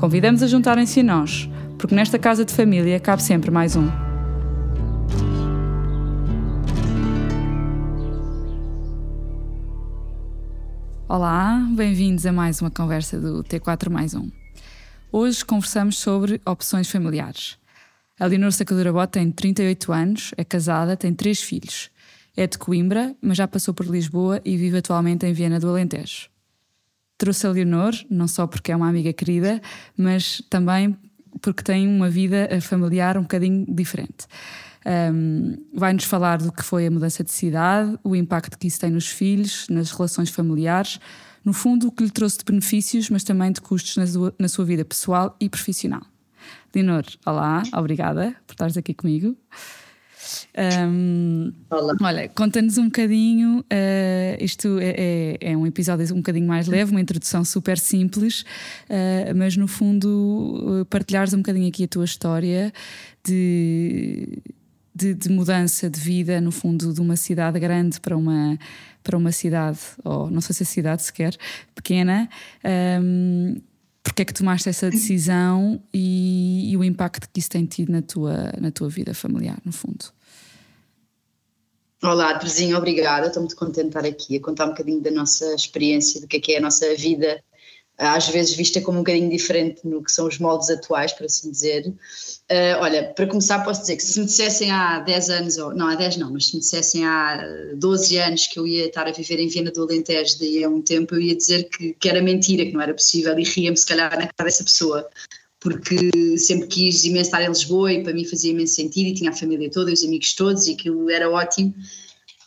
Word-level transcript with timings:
Convidamos 0.00 0.42
a 0.42 0.46
juntarem-se 0.46 1.00
a 1.00 1.02
nós, 1.02 1.46
porque 1.76 1.94
nesta 1.94 2.18
casa 2.18 2.42
de 2.42 2.54
família 2.54 2.98
cabe 2.98 3.22
sempre 3.22 3.50
mais 3.50 3.76
um. 3.76 3.86
Olá, 11.06 11.68
bem-vindos 11.76 12.24
a 12.24 12.32
mais 12.32 12.62
uma 12.62 12.70
conversa 12.70 13.20
do 13.20 13.44
T4 13.44 13.90
mais 13.90 14.14
um. 14.14 14.30
Hoje 15.12 15.44
conversamos 15.44 15.98
sobre 15.98 16.40
opções 16.46 16.90
familiares. 16.90 17.58
A 18.18 18.24
Leonor 18.24 18.52
Sacadura 18.52 18.94
Bot 18.94 19.12
tem 19.12 19.30
38 19.30 19.92
anos, 19.92 20.30
é 20.38 20.42
casada, 20.42 20.96
tem 20.96 21.12
três 21.12 21.42
filhos. 21.42 21.90
É 22.34 22.46
de 22.46 22.56
Coimbra, 22.56 23.14
mas 23.20 23.36
já 23.36 23.46
passou 23.46 23.74
por 23.74 23.84
Lisboa 23.84 24.40
e 24.46 24.56
vive 24.56 24.78
atualmente 24.78 25.26
em 25.26 25.34
Viena 25.34 25.60
do 25.60 25.68
Alentejo. 25.68 26.30
Trouxe 27.20 27.46
a 27.46 27.50
Leonor, 27.50 27.92
não 28.08 28.26
só 28.26 28.46
porque 28.46 28.72
é 28.72 28.76
uma 28.76 28.88
amiga 28.88 29.12
querida, 29.12 29.60
mas 29.94 30.42
também 30.48 30.96
porque 31.42 31.62
tem 31.62 31.86
uma 31.86 32.08
vida 32.08 32.48
familiar 32.62 33.18
um 33.18 33.22
bocadinho 33.22 33.66
diferente. 33.68 34.26
Um, 35.12 35.58
Vai-nos 35.74 36.04
falar 36.04 36.38
do 36.38 36.50
que 36.50 36.64
foi 36.64 36.86
a 36.86 36.90
mudança 36.90 37.22
de 37.22 37.30
cidade, 37.30 37.98
o 38.02 38.16
impacto 38.16 38.58
que 38.58 38.66
isso 38.66 38.80
tem 38.80 38.90
nos 38.90 39.06
filhos, 39.06 39.66
nas 39.68 39.90
relações 39.90 40.30
familiares, 40.30 40.98
no 41.44 41.52
fundo, 41.52 41.88
o 41.88 41.92
que 41.92 42.04
lhe 42.04 42.10
trouxe 42.10 42.38
de 42.38 42.44
benefícios, 42.44 43.10
mas 43.10 43.22
também 43.22 43.52
de 43.52 43.60
custos 43.60 43.98
na 43.98 44.06
sua, 44.06 44.34
na 44.38 44.48
sua 44.48 44.64
vida 44.64 44.82
pessoal 44.82 45.36
e 45.38 45.46
profissional. 45.46 46.00
Leonor, 46.74 47.04
olá, 47.26 47.62
obrigada 47.74 48.34
por 48.46 48.54
estares 48.54 48.78
aqui 48.78 48.94
comigo. 48.94 49.36
Um, 50.58 51.52
Olá. 51.70 51.94
Olha, 52.00 52.28
conta-nos 52.28 52.76
um 52.76 52.86
bocadinho. 52.86 53.60
Uh, 53.60 54.42
isto 54.44 54.78
é, 54.80 55.38
é, 55.40 55.52
é, 55.52 55.56
um 55.56 55.66
episódio 55.66 56.12
um 56.12 56.18
bocadinho 56.18 56.46
mais 56.46 56.66
leve, 56.66 56.90
uma 56.90 57.00
introdução 57.00 57.44
super 57.44 57.78
simples, 57.78 58.42
uh, 58.88 59.36
mas 59.36 59.56
no 59.56 59.68
fundo, 59.68 60.86
partilhares 60.90 61.32
um 61.32 61.38
bocadinho 61.38 61.68
aqui 61.68 61.84
a 61.84 61.88
tua 61.88 62.04
história 62.04 62.72
de, 63.24 64.42
de, 64.94 65.14
de, 65.14 65.28
mudança 65.28 65.88
de 65.88 66.00
vida, 66.00 66.40
no 66.40 66.50
fundo, 66.50 66.92
de 66.92 67.00
uma 67.00 67.16
cidade 67.16 67.58
grande 67.60 68.00
para 68.00 68.16
uma, 68.16 68.58
para 69.04 69.16
uma 69.16 69.30
cidade, 69.30 69.78
ou 70.04 70.30
não 70.30 70.40
sei 70.40 70.54
se 70.54 70.62
é 70.64 70.66
cidade 70.66 71.02
sequer, 71.02 71.36
pequena. 71.74 72.28
Um, 73.00 73.60
porque 74.02 74.22
é 74.22 74.24
que 74.24 74.32
tomaste 74.32 74.68
essa 74.68 74.90
decisão 74.90 75.80
e, 75.92 76.72
e, 76.72 76.76
o 76.76 76.82
impacto 76.82 77.28
que 77.30 77.38
isso 77.38 77.50
tem 77.50 77.66
tido 77.66 77.92
na 77.92 78.00
tua, 78.00 78.52
na 78.58 78.70
tua 78.70 78.88
vida 78.88 79.14
familiar, 79.14 79.58
no 79.64 79.72
fundo? 79.72 80.06
Olá, 82.02 82.32
Terezinha, 82.38 82.78
obrigada. 82.78 83.26
Estou 83.26 83.42
muito 83.42 83.54
contente 83.54 83.82
de 83.82 83.88
estar 83.88 84.06
aqui 84.06 84.36
a 84.36 84.40
contar 84.40 84.64
um 84.64 84.70
bocadinho 84.70 85.02
da 85.02 85.10
nossa 85.10 85.54
experiência, 85.54 86.18
do 86.18 86.26
que 86.26 86.38
é 86.38 86.40
que 86.40 86.52
é 86.54 86.56
a 86.56 86.60
nossa 86.60 86.94
vida, 86.94 87.44
às 87.98 88.26
vezes 88.26 88.56
vista 88.56 88.80
como 88.80 88.98
um 88.98 89.02
bocadinho 89.02 89.28
diferente 89.28 89.86
no 89.86 90.02
que 90.02 90.10
são 90.10 90.26
os 90.26 90.38
moldes 90.38 90.70
atuais, 90.70 91.12
por 91.12 91.26
assim 91.26 91.50
dizer. 91.50 91.86
Uh, 91.88 92.80
olha, 92.80 93.12
para 93.12 93.26
começar, 93.26 93.62
posso 93.62 93.82
dizer 93.82 93.96
que 93.96 94.02
se 94.02 94.18
me 94.18 94.24
dissessem 94.24 94.70
há 94.70 95.00
10 95.00 95.28
anos, 95.28 95.58
ou 95.58 95.74
não 95.74 95.88
há 95.88 95.94
10 95.94 96.16
não, 96.16 96.32
mas 96.32 96.46
se 96.46 96.54
me 96.54 96.60
dissessem 96.60 97.04
há 97.04 97.44
12 97.76 98.16
anos 98.16 98.46
que 98.46 98.58
eu 98.58 98.66
ia 98.66 98.86
estar 98.86 99.06
a 99.06 99.12
viver 99.12 99.38
em 99.38 99.48
Viena 99.48 99.70
do 99.70 99.82
Alentejo 99.82 100.38
daí 100.38 100.64
a 100.64 100.70
um 100.70 100.80
tempo, 100.80 101.14
eu 101.14 101.20
ia 101.20 101.36
dizer 101.36 101.64
que, 101.64 101.92
que 101.92 102.08
era 102.08 102.22
mentira, 102.22 102.64
que 102.64 102.72
não 102.72 102.80
era 102.80 102.94
possível 102.94 103.38
e 103.38 103.44
ria-me 103.44 103.76
se 103.76 103.84
calhar 103.84 104.10
na 104.12 104.26
cara 104.26 104.48
dessa 104.48 104.64
pessoa 104.64 105.06
porque 105.60 106.10
sempre 106.38 106.66
quis 106.66 107.04
imenso 107.04 107.28
estar 107.28 107.42
em 107.42 107.48
Lisboa 107.48 107.92
e 107.92 108.02
para 108.02 108.14
mim 108.14 108.24
fazia 108.24 108.50
imenso 108.50 108.74
sentido 108.74 109.08
e 109.08 109.14
tinha 109.14 109.30
a 109.30 109.34
família 109.34 109.70
toda 109.70 109.92
os 109.92 110.02
amigos 110.02 110.32
todos 110.34 110.66
e 110.66 110.72
aquilo 110.72 111.10
era 111.10 111.30
ótimo, 111.30 111.74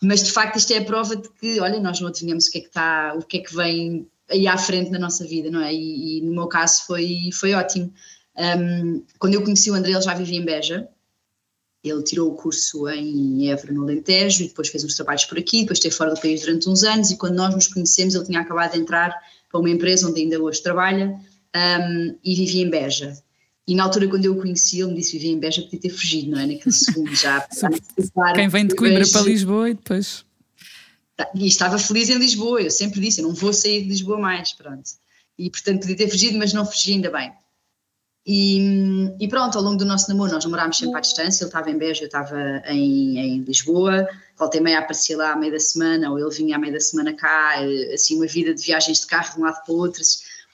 mas 0.02 0.22
de 0.22 0.32
facto 0.32 0.56
isto 0.56 0.72
é 0.72 0.78
a 0.78 0.84
prova 0.84 1.16
de 1.16 1.28
que, 1.40 1.60
olha, 1.60 1.80
nós 1.80 2.00
não 2.00 2.08
adivinhamos 2.08 2.46
o 2.46 2.50
que 2.50 2.58
é 2.58 2.60
que 2.60 2.66
está, 2.66 3.14
o 3.16 3.22
que 3.22 3.38
é 3.38 3.40
que 3.40 3.54
vem 3.54 4.08
aí 4.28 4.46
à 4.46 4.58
frente 4.58 4.90
na 4.90 4.98
nossa 4.98 5.24
vida, 5.24 5.50
não 5.50 5.60
é? 5.60 5.72
E, 5.72 6.18
e 6.18 6.20
no 6.22 6.32
meu 6.32 6.48
caso 6.48 6.82
foi, 6.86 7.30
foi 7.32 7.54
ótimo. 7.54 7.92
Um, 8.36 9.04
quando 9.18 9.34
eu 9.34 9.42
conheci 9.42 9.70
o 9.70 9.74
André, 9.74 9.92
ele 9.92 10.02
já 10.02 10.14
vivia 10.14 10.38
em 10.38 10.44
Beja, 10.44 10.88
ele 11.84 12.02
tirou 12.02 12.30
o 12.30 12.34
curso 12.34 12.88
em 12.88 13.50
Évora, 13.50 13.72
no 13.72 13.82
Alentejo, 13.82 14.42
e 14.42 14.48
depois 14.48 14.68
fez 14.68 14.82
uns 14.82 14.94
trabalhos 14.94 15.24
por 15.26 15.38
aqui, 15.38 15.60
depois 15.60 15.78
esteve 15.78 15.94
fora 15.94 16.14
do 16.14 16.20
país 16.20 16.40
durante 16.40 16.68
uns 16.68 16.82
anos, 16.82 17.10
e 17.10 17.16
quando 17.16 17.34
nós 17.34 17.54
nos 17.54 17.68
conhecemos, 17.68 18.14
ele 18.14 18.24
tinha 18.24 18.40
acabado 18.40 18.72
de 18.72 18.80
entrar 18.80 19.14
para 19.50 19.60
uma 19.60 19.70
empresa 19.70 20.08
onde 20.08 20.20
ainda 20.20 20.40
hoje 20.40 20.62
trabalha, 20.62 21.14
um, 21.54 22.18
e 22.24 22.34
vivia 22.34 22.62
em 22.62 22.70
Beja. 22.70 23.16
E 23.66 23.74
na 23.74 23.84
altura, 23.84 24.08
quando 24.08 24.24
eu 24.26 24.34
o 24.34 24.40
conheci, 24.40 24.80
ele 24.80 24.90
me 24.90 24.96
disse 24.96 25.12
que 25.12 25.18
vivia 25.18 25.32
em 25.32 25.38
Beja, 25.38 25.62
podia 25.62 25.80
ter 25.80 25.88
fugido, 25.88 26.30
não 26.30 26.38
é? 26.38 26.46
Naquele 26.46 26.72
segundo 26.72 27.14
já. 27.14 27.46
Quem 28.34 28.48
vem 28.48 28.66
de 28.66 28.74
Coimbra 28.74 29.04
para 29.08 29.22
Lisboa 29.22 29.70
e 29.70 29.74
depois. 29.74 30.24
Tá, 31.16 31.30
e 31.34 31.46
estava 31.46 31.78
feliz 31.78 32.10
em 32.10 32.18
Lisboa, 32.18 32.60
eu 32.60 32.70
sempre 32.70 33.00
disse, 33.00 33.20
eu 33.20 33.28
não 33.28 33.34
vou 33.34 33.52
sair 33.52 33.82
de 33.82 33.88
Lisboa 33.88 34.18
mais, 34.18 34.52
pronto. 34.52 34.90
E 35.38 35.48
portanto 35.48 35.80
podia 35.80 35.96
ter 35.96 36.08
fugido, 36.08 36.36
mas 36.38 36.52
não 36.52 36.66
fugi 36.66 36.92
ainda 36.92 37.10
bem. 37.10 37.32
E, 38.26 39.12
e, 39.20 39.28
pronto, 39.28 39.58
ao 39.58 39.62
longo 39.62 39.76
do 39.76 39.84
nosso 39.84 40.08
namoro, 40.08 40.32
nós 40.32 40.44
namorámos 40.44 40.78
sempre 40.78 40.96
à 40.96 41.00
distância. 41.00 41.44
Ele 41.44 41.48
estava 41.48 41.70
em 41.70 41.76
Beja, 41.76 42.02
eu 42.02 42.06
estava 42.06 42.62
em, 42.66 43.18
em 43.18 43.40
Lisboa. 43.42 44.08
Voltei 44.38 44.62
meia 44.62 44.78
aparecia 44.78 45.16
lá 45.16 45.32
à 45.32 45.36
meia 45.36 45.52
da 45.52 45.60
semana, 45.60 46.10
ou 46.10 46.18
ele 46.18 46.30
vinha 46.30 46.56
à 46.56 46.58
meia 46.58 46.72
da 46.72 46.80
semana 46.80 47.12
cá. 47.12 47.56
Eh, 47.58 47.94
assim, 47.94 48.16
uma 48.16 48.26
vida 48.26 48.54
de 48.54 48.62
viagens 48.62 49.00
de 49.00 49.06
carro 49.06 49.34
de 49.34 49.40
um 49.40 49.44
lado 49.44 49.62
para 49.62 49.74
o 49.74 49.76
outro 49.76 50.02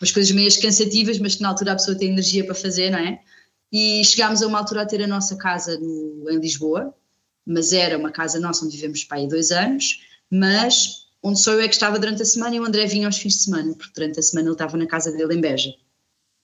umas 0.00 0.10
coisas 0.10 0.32
meias 0.32 0.56
cansativas, 0.56 1.18
mas 1.18 1.36
que 1.36 1.42
na 1.42 1.50
altura 1.50 1.72
a 1.72 1.76
pessoa 1.76 1.96
tem 1.96 2.08
energia 2.08 2.44
para 2.44 2.54
fazer, 2.54 2.90
não 2.90 2.98
é? 2.98 3.20
E 3.72 4.04
chegámos 4.04 4.42
a 4.42 4.46
uma 4.46 4.58
altura 4.58 4.82
a 4.82 4.86
ter 4.86 5.02
a 5.02 5.06
nossa 5.06 5.36
casa 5.36 5.78
no, 5.78 6.28
em 6.30 6.38
Lisboa, 6.38 6.94
mas 7.46 7.72
era 7.72 7.98
uma 7.98 8.10
casa 8.10 8.40
nossa 8.40 8.64
onde 8.64 8.76
vivemos 8.76 9.04
para 9.04 9.18
aí 9.18 9.28
dois 9.28 9.50
anos, 9.50 10.00
mas 10.30 11.06
onde 11.22 11.38
só 11.38 11.52
eu 11.52 11.60
é 11.60 11.68
que 11.68 11.74
estava 11.74 11.98
durante 11.98 12.22
a 12.22 12.24
semana 12.24 12.56
e 12.56 12.60
o 12.60 12.64
André 12.64 12.86
vinha 12.86 13.06
aos 13.06 13.18
fins 13.18 13.34
de 13.34 13.42
semana, 13.42 13.74
porque 13.74 13.92
durante 13.94 14.18
a 14.18 14.22
semana 14.22 14.48
ele 14.48 14.54
estava 14.54 14.76
na 14.76 14.86
casa 14.86 15.12
dele 15.12 15.34
em 15.34 15.40
Beja. 15.40 15.72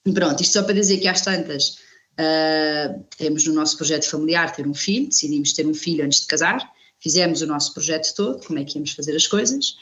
E 0.04 0.12
pronto, 0.12 0.42
isto 0.42 0.52
só 0.52 0.62
para 0.62 0.74
dizer 0.74 0.98
que 0.98 1.08
às 1.08 1.22
tantas 1.22 1.78
uh, 2.20 3.04
temos 3.16 3.44
no 3.46 3.54
nosso 3.54 3.76
projeto 3.76 4.08
familiar 4.08 4.54
ter 4.54 4.66
um 4.66 4.74
filho, 4.74 5.08
decidimos 5.08 5.52
ter 5.52 5.66
um 5.66 5.74
filho 5.74 6.04
antes 6.04 6.20
de 6.20 6.26
casar, 6.26 6.60
fizemos 7.00 7.40
o 7.40 7.46
nosso 7.46 7.72
projeto 7.72 8.14
todo, 8.14 8.44
como 8.46 8.58
é 8.58 8.64
que 8.64 8.76
íamos 8.76 8.92
fazer 8.92 9.16
as 9.16 9.26
coisas, 9.26 9.76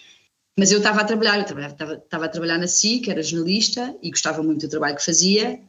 mas 0.57 0.71
eu 0.71 0.79
estava 0.79 1.01
a 1.01 1.05
trabalhar, 1.05 1.37
eu 1.37 1.43
estava, 1.43 1.95
estava 1.95 2.25
a 2.27 2.29
trabalhar 2.29 2.59
na 2.59 2.67
SIC, 2.67 3.09
era 3.09 3.23
jornalista 3.23 3.95
e 4.03 4.11
gostava 4.11 4.43
muito 4.43 4.67
do 4.67 4.71
trabalho 4.71 4.97
que 4.97 5.05
fazia. 5.05 5.61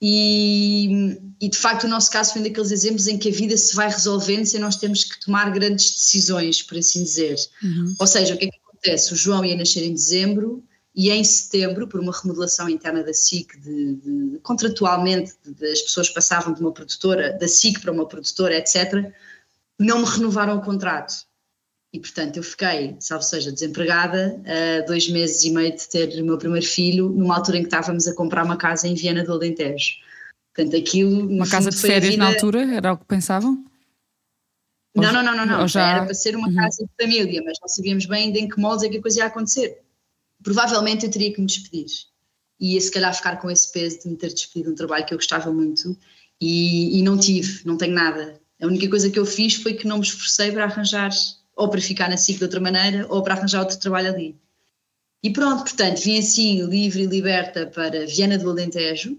E, 0.00 1.18
e, 1.40 1.48
de 1.48 1.58
facto 1.58 1.84
o 1.84 1.88
nosso 1.88 2.08
caso 2.10 2.32
foi 2.32 2.40
um 2.40 2.44
daqueles 2.44 2.70
exemplos 2.70 3.08
em 3.08 3.18
que 3.18 3.28
a 3.30 3.32
vida 3.32 3.56
se 3.56 3.74
vai 3.74 3.88
resolvendo 3.88 4.46
sem 4.46 4.60
nós 4.60 4.76
termos 4.76 5.02
que 5.02 5.18
tomar 5.18 5.50
grandes 5.50 5.90
decisões, 5.90 6.62
por 6.62 6.78
assim 6.78 7.02
dizer. 7.02 7.36
Uhum. 7.62 7.96
Ou 7.98 8.06
seja, 8.06 8.34
o 8.34 8.38
que 8.38 8.46
é 8.46 8.48
que 8.48 8.60
acontece? 8.64 9.12
O 9.12 9.16
João 9.16 9.44
ia 9.44 9.56
nascer 9.56 9.82
em 9.82 9.92
dezembro 9.92 10.62
e 10.94 11.10
em 11.10 11.22
setembro, 11.22 11.86
por 11.86 12.00
uma 12.00 12.12
remodelação 12.12 12.68
interna 12.68 13.02
da 13.02 13.12
SIC, 13.12 13.56
de, 13.60 13.94
de, 13.94 14.38
contratualmente 14.42 15.32
de, 15.44 15.66
as 15.66 15.82
pessoas 15.82 16.10
passavam 16.10 16.52
de 16.52 16.60
uma 16.60 16.72
produtora, 16.72 17.32
da 17.38 17.46
SIC 17.46 17.80
para 17.80 17.92
uma 17.92 18.06
produtora, 18.06 18.56
etc., 18.56 19.12
não 19.78 20.00
me 20.00 20.06
renovaram 20.06 20.56
o 20.56 20.60
contrato. 20.60 21.27
E, 21.92 21.98
portanto, 21.98 22.36
eu 22.36 22.42
fiquei, 22.42 22.96
salvo 23.00 23.24
seja, 23.24 23.50
desempregada, 23.50 24.38
uh, 24.40 24.86
dois 24.86 25.08
meses 25.08 25.42
e 25.44 25.50
meio 25.50 25.74
de 25.74 25.88
ter 25.88 26.20
o 26.20 26.24
meu 26.24 26.36
primeiro 26.36 26.66
filho, 26.66 27.08
numa 27.08 27.36
altura 27.36 27.58
em 27.58 27.62
que 27.62 27.68
estávamos 27.68 28.06
a 28.06 28.14
comprar 28.14 28.44
uma 28.44 28.58
casa 28.58 28.86
em 28.86 28.94
Viena 28.94 29.24
do 29.24 29.32
Alentejo. 29.32 29.94
Portanto, 30.54 30.76
aquilo. 30.76 31.26
Uma 31.26 31.48
casa 31.48 31.70
de 31.70 31.78
férias 31.78 32.10
vida... 32.10 32.24
na 32.24 32.30
altura? 32.30 32.74
Era 32.74 32.92
o 32.92 32.98
que 32.98 33.06
pensavam? 33.06 33.64
Não, 34.94 35.12
não, 35.12 35.22
não, 35.22 35.36
não, 35.36 35.46
não. 35.46 35.68
Já... 35.68 35.92
Era 35.92 36.04
para 36.04 36.14
ser 36.14 36.36
uma 36.36 36.48
uhum. 36.48 36.54
casa 36.54 36.84
de 36.84 37.04
família, 37.04 37.42
mas 37.44 37.58
não 37.60 37.68
sabíamos 37.68 38.06
bem 38.06 38.24
ainda 38.24 38.38
em 38.38 38.48
que 38.48 38.60
moldes 38.60 38.84
é 38.84 38.88
que 38.88 38.98
a 38.98 39.02
coisa 39.02 39.20
ia 39.20 39.26
acontecer. 39.26 39.80
Provavelmente 40.42 41.06
eu 41.06 41.10
teria 41.10 41.32
que 41.32 41.40
me 41.40 41.46
despedir. 41.46 41.86
E 42.60 42.74
ia 42.74 42.80
se 42.80 42.90
calhar 42.90 43.14
ficar 43.14 43.36
com 43.36 43.50
esse 43.50 43.70
peso 43.72 44.00
de 44.02 44.08
me 44.08 44.16
ter 44.16 44.32
despedido 44.32 44.66
de 44.66 44.72
um 44.72 44.76
trabalho 44.76 45.06
que 45.06 45.14
eu 45.14 45.18
gostava 45.18 45.52
muito 45.52 45.96
e, 46.40 46.98
e 46.98 47.02
não 47.02 47.16
tive, 47.16 47.64
não 47.64 47.76
tenho 47.76 47.94
nada. 47.94 48.40
A 48.60 48.66
única 48.66 48.88
coisa 48.88 49.08
que 49.08 49.18
eu 49.18 49.24
fiz 49.24 49.54
foi 49.54 49.74
que 49.74 49.86
não 49.86 49.98
me 49.98 50.04
esforcei 50.04 50.50
para 50.50 50.64
arranjar 50.64 51.10
ou 51.58 51.68
para 51.68 51.80
ficar 51.80 52.08
na 52.08 52.16
SIC 52.16 52.38
de 52.38 52.44
outra 52.44 52.60
maneira, 52.60 53.04
ou 53.10 53.20
para 53.20 53.34
arranjar 53.34 53.60
outro 53.60 53.76
trabalho 53.78 54.10
ali. 54.14 54.36
E 55.22 55.30
pronto, 55.30 55.64
portanto, 55.64 56.00
vim 56.00 56.18
assim 56.18 56.64
livre 56.64 57.02
e 57.02 57.06
liberta 57.06 57.66
para 57.66 58.06
Viana 58.06 58.38
do 58.38 58.48
Alentejo, 58.48 59.18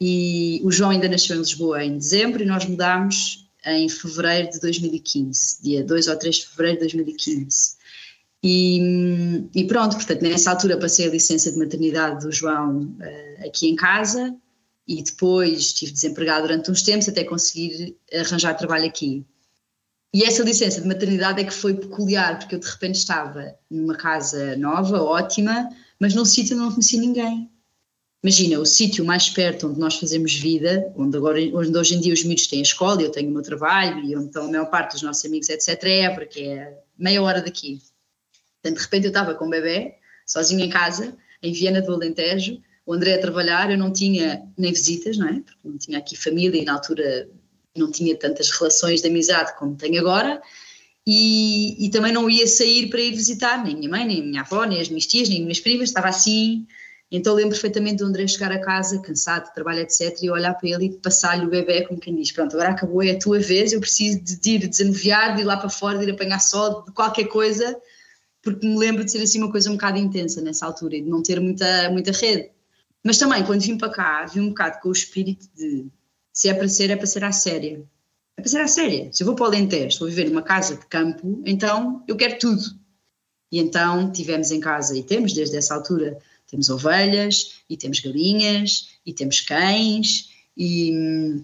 e 0.00 0.60
o 0.64 0.72
João 0.72 0.90
ainda 0.90 1.08
nasceu 1.08 1.36
em 1.36 1.38
Lisboa 1.38 1.84
em 1.84 1.96
dezembro, 1.96 2.42
e 2.42 2.46
nós 2.46 2.66
mudámos 2.66 3.48
em 3.64 3.88
fevereiro 3.88 4.50
de 4.50 4.60
2015, 4.60 5.62
dia 5.62 5.84
2 5.84 6.08
ou 6.08 6.16
3 6.16 6.34
de 6.34 6.46
fevereiro 6.48 6.78
de 6.78 6.80
2015. 6.80 7.76
E, 8.42 9.44
e, 9.54 9.64
pronto, 9.68 9.94
portanto, 9.94 10.20
nessa 10.20 10.50
altura 10.50 10.76
passei 10.76 11.06
a 11.06 11.10
licença 11.10 11.52
de 11.52 11.58
maternidade 11.58 12.26
do 12.26 12.32
João 12.32 12.96
uh, 12.98 13.46
aqui 13.46 13.68
em 13.68 13.76
casa, 13.76 14.36
e 14.88 15.00
depois 15.00 15.60
estive 15.60 15.92
desempregada 15.92 16.48
durante 16.48 16.68
uns 16.72 16.82
tempos 16.82 17.08
até 17.08 17.22
conseguir 17.22 17.96
arranjar 18.12 18.54
trabalho 18.54 18.86
aqui. 18.86 19.24
E 20.14 20.24
essa 20.24 20.42
licença 20.42 20.80
de 20.80 20.86
maternidade 20.86 21.40
é 21.40 21.44
que 21.44 21.54
foi 21.54 21.72
peculiar, 21.74 22.38
porque 22.38 22.54
eu 22.54 22.58
de 22.58 22.68
repente 22.68 22.96
estava 22.96 23.54
numa 23.70 23.96
casa 23.96 24.54
nova, 24.56 25.02
ótima, 25.02 25.70
mas 25.98 26.14
num 26.14 26.24
sítio 26.24 26.54
onde 26.54 26.64
não 26.64 26.70
conhecia 26.70 27.00
ninguém. 27.00 27.50
Imagina, 28.22 28.60
o 28.60 28.66
sítio 28.66 29.04
mais 29.04 29.30
perto 29.30 29.66
onde 29.66 29.80
nós 29.80 29.96
fazemos 29.96 30.34
vida, 30.34 30.92
onde, 30.96 31.16
agora, 31.16 31.40
onde 31.54 31.76
hoje 31.76 31.96
em 31.96 32.00
dia 32.00 32.12
os 32.12 32.22
miúdos 32.22 32.46
têm 32.46 32.60
a 32.60 32.62
escola, 32.62 33.02
eu 33.02 33.10
tenho 33.10 33.30
o 33.30 33.32
meu 33.32 33.42
trabalho 33.42 34.04
e 34.04 34.14
onde 34.14 34.26
estão 34.26 34.44
a 34.44 34.48
maior 34.48 34.66
parte 34.66 34.92
dos 34.92 35.02
nossos 35.02 35.24
amigos, 35.24 35.48
etc., 35.48 35.82
é 35.84 36.00
Évora, 36.02 36.26
que 36.26 36.42
é 36.46 36.78
meia 36.96 37.22
hora 37.22 37.40
daqui. 37.40 37.80
Portanto, 38.60 38.78
de 38.78 38.84
repente 38.84 39.04
eu 39.04 39.08
estava 39.08 39.34
com 39.34 39.46
um 39.46 39.50
bebê, 39.50 39.94
sozinha 40.26 40.64
em 40.64 40.68
casa, 40.68 41.16
em 41.42 41.52
Viena 41.52 41.80
do 41.80 41.94
Alentejo, 41.94 42.62
o 42.84 42.92
André 42.92 43.14
a 43.14 43.20
trabalhar, 43.20 43.70
eu 43.70 43.78
não 43.78 43.92
tinha 43.92 44.42
nem 44.56 44.72
visitas, 44.72 45.16
não 45.16 45.28
é? 45.28 45.40
Porque 45.40 45.58
não 45.64 45.78
tinha 45.78 45.98
aqui 45.98 46.16
família 46.16 46.60
e 46.60 46.64
na 46.64 46.74
altura 46.74 47.28
não 47.76 47.90
tinha 47.90 48.16
tantas 48.16 48.50
relações 48.50 49.00
de 49.00 49.08
amizade 49.08 49.56
como 49.58 49.76
tenho 49.76 50.00
agora. 50.00 50.40
E, 51.06 51.84
e, 51.84 51.90
também 51.90 52.12
não 52.12 52.30
ia 52.30 52.46
sair 52.46 52.88
para 52.88 53.00
ir 53.00 53.12
visitar 53.12 53.64
nem 53.64 53.74
a 53.74 53.76
minha 53.76 53.90
mãe, 53.90 54.06
nem 54.06 54.20
a 54.20 54.24
minha 54.24 54.40
avó, 54.42 54.64
nem 54.64 54.80
as 54.80 54.88
minhas 54.88 55.06
tias, 55.06 55.28
nem 55.28 55.38
as 55.38 55.42
minhas 55.42 55.60
primas, 55.60 55.88
estava 55.88 56.08
assim. 56.08 56.64
Então 57.10 57.34
lembro 57.34 57.50
perfeitamente 57.50 57.96
do 57.96 58.06
André 58.06 58.26
chegar 58.26 58.52
a 58.52 58.60
casa, 58.60 59.02
cansado 59.02 59.46
de 59.46 59.54
trabalho, 59.54 59.80
etc., 59.80 60.16
e 60.22 60.30
olhar 60.30 60.54
para 60.54 60.68
ele 60.68 60.86
e 60.86 60.90
passar-lhe 60.90 61.44
o 61.44 61.50
bebê, 61.50 61.82
como 61.82 62.00
quem 62.00 62.14
diz: 62.14 62.30
Pronto, 62.30 62.54
agora 62.54 62.70
acabou, 62.70 63.02
é 63.02 63.10
a 63.10 63.18
tua 63.18 63.40
vez, 63.40 63.72
eu 63.72 63.80
preciso 63.80 64.20
de 64.22 64.50
ir 64.50 64.68
desanuviar, 64.68 65.34
de 65.34 65.42
ir 65.42 65.44
lá 65.44 65.56
para 65.56 65.68
fora, 65.68 65.98
de 65.98 66.04
ir 66.04 66.12
apanhar 66.12 66.38
sol, 66.38 66.84
de 66.84 66.92
qualquer 66.92 67.24
coisa, 67.24 67.76
porque 68.40 68.66
me 68.66 68.78
lembro 68.78 69.04
de 69.04 69.10
ser 69.10 69.20
assim 69.22 69.42
uma 69.42 69.50
coisa 69.50 69.68
um 69.70 69.74
bocado 69.74 69.98
intensa 69.98 70.40
nessa 70.40 70.64
altura 70.64 70.96
e 70.96 71.02
de 71.02 71.10
não 71.10 71.22
ter 71.22 71.40
muita, 71.40 71.90
muita 71.90 72.12
rede. 72.12 72.50
Mas 73.04 73.18
também, 73.18 73.44
quando 73.44 73.60
vim 73.60 73.76
para 73.76 73.90
cá, 73.90 74.24
vim 74.26 74.40
um 74.40 74.48
bocado 74.50 74.80
com 74.80 74.88
o 74.88 74.92
espírito 74.92 75.48
de 75.54 75.86
se 76.32 76.48
é 76.48 76.54
para 76.54 76.68
ser, 76.68 76.90
é 76.90 76.96
para 76.96 77.06
ser 77.06 77.24
à 77.24 77.32
séria. 77.32 77.82
É 78.36 78.40
para 78.40 78.50
ser 78.50 78.60
à 78.60 78.68
séria. 78.68 79.12
Se 79.12 79.22
eu 79.22 79.26
vou 79.26 79.34
para 79.34 79.44
o 79.44 79.46
Alentejo, 79.48 80.04
a 80.04 80.08
viver 80.08 80.28
numa 80.28 80.42
casa 80.42 80.76
de 80.76 80.86
campo, 80.86 81.42
então 81.44 82.02
eu 82.08 82.16
quero 82.16 82.38
tudo. 82.38 82.62
E 83.50 83.58
então 83.58 84.10
tivemos 84.10 84.50
em 84.50 84.60
casa, 84.60 84.96
e 84.96 85.02
temos 85.02 85.34
desde 85.34 85.56
essa 85.56 85.74
altura, 85.74 86.18
temos 86.50 86.70
ovelhas, 86.70 87.56
e 87.68 87.76
temos 87.76 88.00
galinhas, 88.00 88.88
e 89.04 89.12
temos 89.12 89.40
cães, 89.40 90.30
e, 90.56 91.42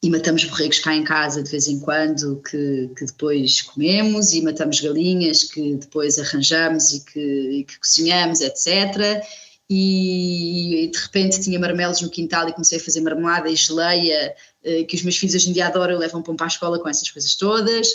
e 0.00 0.10
matamos 0.10 0.44
borregos 0.44 0.78
cá 0.78 0.94
em 0.94 1.02
casa 1.02 1.42
de 1.42 1.50
vez 1.50 1.66
em 1.66 1.80
quando, 1.80 2.40
que, 2.48 2.88
que 2.96 3.04
depois 3.04 3.62
comemos, 3.62 4.32
e 4.32 4.42
matamos 4.42 4.80
galinhas 4.80 5.42
que 5.42 5.74
depois 5.74 6.20
arranjamos 6.20 6.92
e 6.92 7.04
que, 7.04 7.20
e 7.20 7.64
que 7.64 7.80
cozinhamos, 7.80 8.40
etc 8.40 9.24
e 9.72 10.90
de 10.92 10.98
repente 10.98 11.40
tinha 11.40 11.56
marmelos 11.56 12.00
no 12.00 12.10
quintal 12.10 12.48
e 12.48 12.52
comecei 12.52 12.78
a 12.78 12.80
fazer 12.80 13.00
marmelada 13.02 13.48
e 13.48 13.54
geleia, 13.54 14.34
eh, 14.64 14.82
que 14.82 14.96
os 14.96 15.02
meus 15.02 15.16
filhos 15.16 15.36
hoje 15.36 15.48
em 15.48 15.52
dia 15.52 15.68
adoram, 15.68 15.96
levam 15.96 16.20
para 16.22 16.44
a 16.44 16.48
escola 16.48 16.80
com 16.80 16.88
essas 16.88 17.08
coisas 17.08 17.36
todas. 17.36 17.88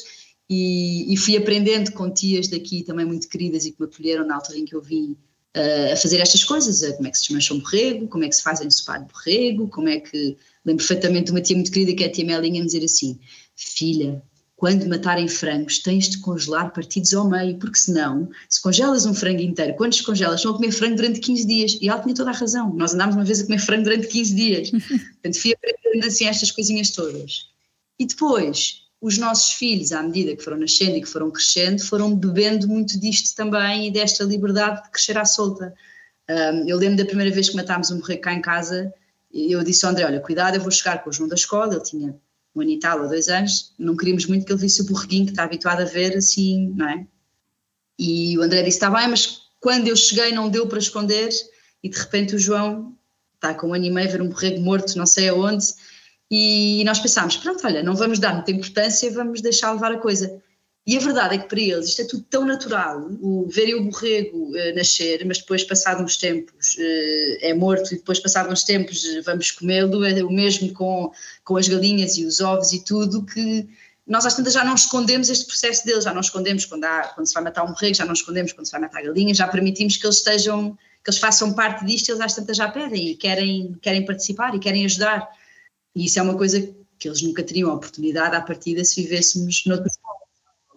E, 0.49 1.11
e, 1.13 1.17
fui 1.17 1.35
aprendendo 1.35 1.91
com 1.91 2.09
tias 2.09 2.47
daqui 2.47 2.83
também 2.83 3.05
muito 3.05 3.27
queridas 3.27 3.65
e 3.65 3.71
que 3.71 3.81
me 3.81 3.87
acolheram 3.87 4.25
na 4.25 4.35
altura 4.35 4.59
em 4.59 4.63
que 4.63 4.75
eu 4.75 4.81
vim 4.81 5.17
uh, 5.57 5.93
a 5.93 5.97
fazer 5.97 6.19
estas 6.19 6.43
coisas, 6.43 6.83
a 6.83 6.93
como 6.93 7.07
é 7.07 7.11
que 7.11 7.17
se 7.17 7.23
desmancha 7.23 7.53
um 7.53 7.59
borrego, 7.59 8.07
como 8.07 8.23
é 8.23 8.29
que 8.29 8.35
se 8.35 8.43
faz 8.43 8.61
ensopar 8.61 9.03
de 9.03 9.11
borrego, 9.11 9.67
como 9.67 9.89
é 9.89 9.99
que... 9.99 10.37
Lembro 10.63 10.85
perfeitamente 10.85 11.25
de 11.25 11.31
uma 11.31 11.41
tia 11.41 11.55
muito 11.55 11.71
querida 11.71 11.93
que 11.93 12.03
é 12.03 12.07
a 12.07 12.11
tia 12.11 12.25
Melinha 12.25 12.59
me 12.61 12.65
dizer 12.65 12.83
assim, 12.83 13.19
filha, 13.55 14.23
quando 14.55 14.87
matarem 14.87 15.27
frangos, 15.27 15.79
tens 15.79 16.07
de 16.07 16.19
congelar 16.19 16.71
partidos 16.71 17.13
ao 17.13 17.29
meio, 17.29 17.57
porque 17.57 17.77
senão, 17.77 18.29
se 18.47 18.61
congelas 18.61 19.05
um 19.05 19.13
frango 19.13 19.41
inteiro, 19.41 19.73
quando 19.75 19.91
descongelas, 19.91 20.37
estão 20.37 20.53
a 20.53 20.55
comer 20.55 20.71
frango 20.71 20.95
durante 20.95 21.19
15 21.19 21.45
dias. 21.45 21.77
E 21.81 21.89
ela 21.89 22.01
tinha 22.01 22.15
toda 22.15 22.29
a 22.29 22.33
razão. 22.33 22.73
Nós 22.73 22.93
andámos 22.93 23.15
uma 23.15 23.25
vez 23.25 23.41
a 23.41 23.45
comer 23.45 23.59
frango 23.59 23.83
durante 23.83 24.07
15 24.07 24.35
dias. 24.35 24.71
Portanto, 24.71 25.41
fui 25.41 25.53
aprendendo 25.53 26.07
assim 26.07 26.25
estas 26.25 26.51
coisinhas 26.51 26.91
todas. 26.91 27.49
E 27.99 28.05
depois, 28.05 28.85
os 29.01 29.17
nossos 29.17 29.53
filhos, 29.53 29.91
à 29.91 30.01
medida 30.01 30.35
que 30.35 30.43
foram 30.43 30.57
nascendo 30.57 30.95
e 30.95 31.01
que 31.01 31.07
foram 31.07 31.29
crescendo, 31.29 31.81
foram 31.83 32.15
bebendo 32.15 32.67
muito 32.67 32.97
disto 32.97 33.35
também 33.35 33.87
e 33.87 33.91
desta 33.91 34.23
liberdade 34.23 34.83
de 34.83 34.89
crescer 34.89 35.17
à 35.17 35.25
solta. 35.25 35.73
Um, 36.29 36.67
eu 36.67 36.77
lembro 36.77 36.97
da 36.97 37.05
primeira 37.05 37.33
vez 37.33 37.49
que 37.49 37.55
matámos 37.57 37.91
um 37.91 37.99
borrego 37.99 38.21
cá 38.21 38.33
em 38.33 38.41
casa, 38.41 38.91
eu 39.33 39.61
disse 39.63 39.85
ao 39.85 39.91
André, 39.91 40.05
olha, 40.05 40.21
cuidado, 40.21 40.55
eu 40.55 40.61
vou 40.61 40.71
chegar 40.71 41.03
com 41.03 41.09
o 41.09 41.13
João 41.13 41.27
da 41.27 41.35
escola, 41.35 41.73
ele 41.73 41.83
tinha 41.83 42.15
um 42.55 42.61
ano 42.61 42.71
e 42.71 42.79
tal, 42.79 43.01
ou 43.01 43.09
dois 43.09 43.27
anos, 43.27 43.73
não 43.77 43.95
queríamos 43.95 44.25
muito 44.25 44.45
que 44.45 44.51
ele 44.51 44.61
visse 44.61 44.81
o 44.81 44.85
borreguinho 44.85 45.25
que 45.25 45.31
está 45.31 45.43
habituado 45.43 45.81
a 45.81 45.85
ver 45.85 46.15
assim, 46.15 46.73
não 46.75 46.87
é? 46.87 47.05
E 47.99 48.37
o 48.37 48.41
André 48.41 48.63
disse: 48.63 48.77
está 48.77 48.89
bem, 48.89 49.07
mas 49.07 49.41
quando 49.59 49.87
eu 49.87 49.95
cheguei 49.95 50.31
não 50.31 50.49
deu 50.49 50.67
para 50.67 50.79
esconder, 50.79 51.29
e 51.83 51.89
de 51.89 51.97
repente 51.97 52.35
o 52.35 52.39
João 52.39 52.95
está 53.35 53.53
com 53.53 53.67
um 53.67 53.73
ano 53.73 53.85
e 53.85 53.91
meio 53.91 54.07
a 54.07 54.11
ver 54.11 54.21
um 54.21 54.29
borrego 54.29 54.61
morto, 54.61 54.97
não 54.97 55.05
sei 55.05 55.29
aonde, 55.29 55.65
e 56.31 56.83
nós 56.85 56.99
pensámos: 56.99 57.37
pronto, 57.37 57.65
olha, 57.65 57.83
não 57.83 57.95
vamos 57.95 58.19
dar 58.19 58.33
muita 58.33 58.51
importância, 58.51 59.11
vamos 59.11 59.41
deixar 59.41 59.73
levar 59.73 59.91
a 59.91 59.97
coisa. 59.97 60.41
E 60.87 60.95
a 60.97 60.99
verdade 60.99 61.35
é 61.35 61.37
que 61.39 61.49
para 61.49 61.59
eles 61.59 61.87
isto 61.87 62.01
é 62.03 62.05
tudo 62.05 62.23
tão 62.29 62.45
natural, 62.45 63.09
o 63.19 63.47
verem 63.49 63.73
o 63.73 63.85
borrego 63.85 64.49
uh, 64.49 64.75
nascer, 64.75 65.25
mas 65.25 65.39
depois 65.39 65.63
passado 65.63 66.03
uns 66.03 66.15
tempos 66.15 66.75
uh, 66.77 67.37
é 67.41 67.55
morto 67.55 67.91
e 67.91 67.97
depois 67.97 68.19
passado 68.19 68.51
uns 68.51 68.63
tempos 68.63 69.03
uh, 69.03 69.23
vamos 69.23 69.49
comê-lo, 69.49 70.05
é 70.05 70.23
o 70.23 70.29
mesmo 70.29 70.71
com, 70.73 71.11
com 71.43 71.57
as 71.57 71.67
galinhas 71.67 72.17
e 72.17 72.25
os 72.25 72.39
ovos 72.39 72.71
e 72.71 72.83
tudo, 72.85 73.25
que 73.25 73.67
nós 74.05 74.27
às 74.27 74.35
tantas 74.35 74.53
já 74.53 74.63
não 74.63 74.75
escondemos 74.75 75.27
este 75.29 75.47
processo 75.47 75.83
deles, 75.83 76.03
já 76.03 76.13
não 76.13 76.21
escondemos 76.21 76.65
quando, 76.65 76.83
há, 76.83 77.07
quando 77.15 77.25
se 77.25 77.33
vai 77.33 77.43
matar 77.43 77.63
um 77.63 77.73
borrego, 77.73 77.95
já 77.95 78.05
não 78.05 78.13
escondemos 78.13 78.53
quando 78.53 78.67
se 78.67 78.71
vai 78.71 78.81
matar 78.81 79.01
galinhas, 79.01 79.37
já 79.37 79.47
permitimos 79.47 79.97
que 79.97 80.05
eles 80.05 80.17
estejam, 80.17 80.77
que 81.03 81.09
eles 81.09 81.19
façam 81.19 81.53
parte 81.53 81.83
disto, 81.83 82.09
eles 82.09 82.21
às 82.21 82.35
tantas 82.35 82.57
já 82.57 82.69
pedem 82.69 83.09
e 83.09 83.15
querem, 83.15 83.75
querem 83.81 84.05
participar 84.05 84.53
e 84.53 84.59
querem 84.59 84.85
ajudar. 84.85 85.27
E 85.95 86.05
isso 86.05 86.19
é 86.19 86.21
uma 86.21 86.37
coisa 86.37 86.61
que 86.99 87.07
eles 87.07 87.23
nunca 87.23 87.41
teriam 87.41 87.71
a 87.71 87.73
oportunidade 87.73 88.35
à 88.35 88.41
partida 88.41 88.83
se 88.85 89.01
vivêssemos 89.01 89.63
noutro 89.65 89.89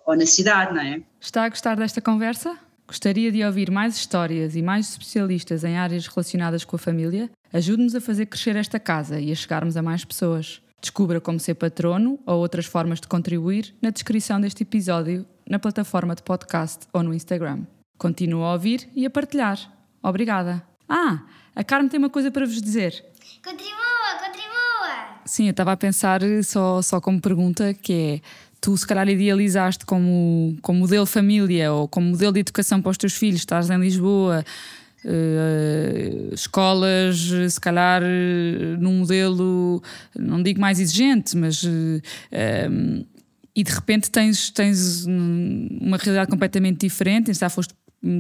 ou 0.09 0.17
na 0.17 0.25
cidade, 0.25 0.73
não 0.73 0.81
é? 0.81 1.03
Está 1.21 1.45
a 1.45 1.49
gostar 1.51 1.77
desta 1.77 2.01
conversa? 2.01 2.57
Gostaria 2.87 3.31
de 3.31 3.45
ouvir 3.45 3.71
mais 3.71 3.95
histórias 3.95 4.57
e 4.57 4.63
mais 4.63 4.89
especialistas 4.89 5.65
em 5.65 5.77
áreas 5.77 6.07
relacionadas 6.07 6.65
com 6.65 6.77
a 6.77 6.79
família? 6.79 7.31
Ajude-nos 7.53 7.95
a 7.95 8.01
fazer 8.01 8.25
crescer 8.25 8.57
esta 8.57 8.81
casa 8.81 9.21
e 9.21 9.31
a 9.31 9.35
chegarmos 9.35 9.77
a 9.77 9.83
mais 9.83 10.07
pessoas. 10.07 10.63
Descubra 10.81 11.21
como 11.21 11.39
ser 11.39 11.57
patrono 11.57 12.19
ou 12.25 12.39
outras 12.39 12.65
formas 12.65 13.03
de 13.03 13.07
contribuir 13.07 13.75
na 13.83 13.91
descrição 13.91 14.41
deste 14.41 14.63
episódio, 14.63 15.27
na 15.47 15.59
plataforma 15.59 16.15
de 16.15 16.23
podcast 16.23 16.87
ou 16.91 17.03
no 17.03 17.13
Instagram. 17.13 17.65
Continua 17.99 18.47
a 18.47 18.53
ouvir 18.55 18.89
e 18.97 19.05
a 19.05 19.11
partilhar. 19.11 19.59
Obrigada. 20.03 20.65
Ah, 20.89 21.27
a 21.55 21.63
Carmen 21.63 21.91
tem 21.91 21.99
uma 21.99 22.09
coisa 22.09 22.31
para 22.31 22.47
vos 22.47 22.63
dizer. 22.63 23.05
Contribua, 23.45 24.25
contribua! 24.25 24.49
Sim, 25.27 25.45
eu 25.45 25.51
estava 25.51 25.73
a 25.73 25.77
pensar 25.77 26.23
só, 26.43 26.81
só 26.81 26.99
como 26.99 27.21
pergunta 27.21 27.75
que 27.75 27.93
é 27.93 28.21
tu 28.61 28.77
se 28.77 28.87
calhar 28.87 29.09
idealizaste 29.09 29.85
como, 29.87 30.57
como 30.63 30.81
modelo 30.81 31.07
família 31.07 31.73
ou 31.73 31.89
como 31.89 32.11
modelo 32.11 32.33
de 32.33 32.41
educação 32.41 32.81
para 32.83 32.91
os 32.91 32.97
teus 32.97 33.15
filhos, 33.15 33.41
estás 33.41 33.71
em 33.71 33.79
Lisboa, 33.79 34.45
uh, 35.05 36.35
escolas, 36.35 37.31
se 37.51 37.61
calhar 37.61 38.03
num 38.79 38.99
modelo, 38.99 39.83
não 40.17 40.43
digo 40.43 40.61
mais 40.61 40.81
exigente, 40.81 41.37
mas. 41.37 41.63
Uh, 41.63 42.01
eh, 42.31 42.69
um, 42.69 43.05
e 43.57 43.65
de 43.65 43.73
repente 43.73 44.09
tens, 44.09 44.51
tens 44.51 45.05
uma 45.05 45.97
realidade 45.97 46.31
completamente 46.31 46.87
diferente, 46.87 47.35
já 47.35 47.49
foste 47.49 47.75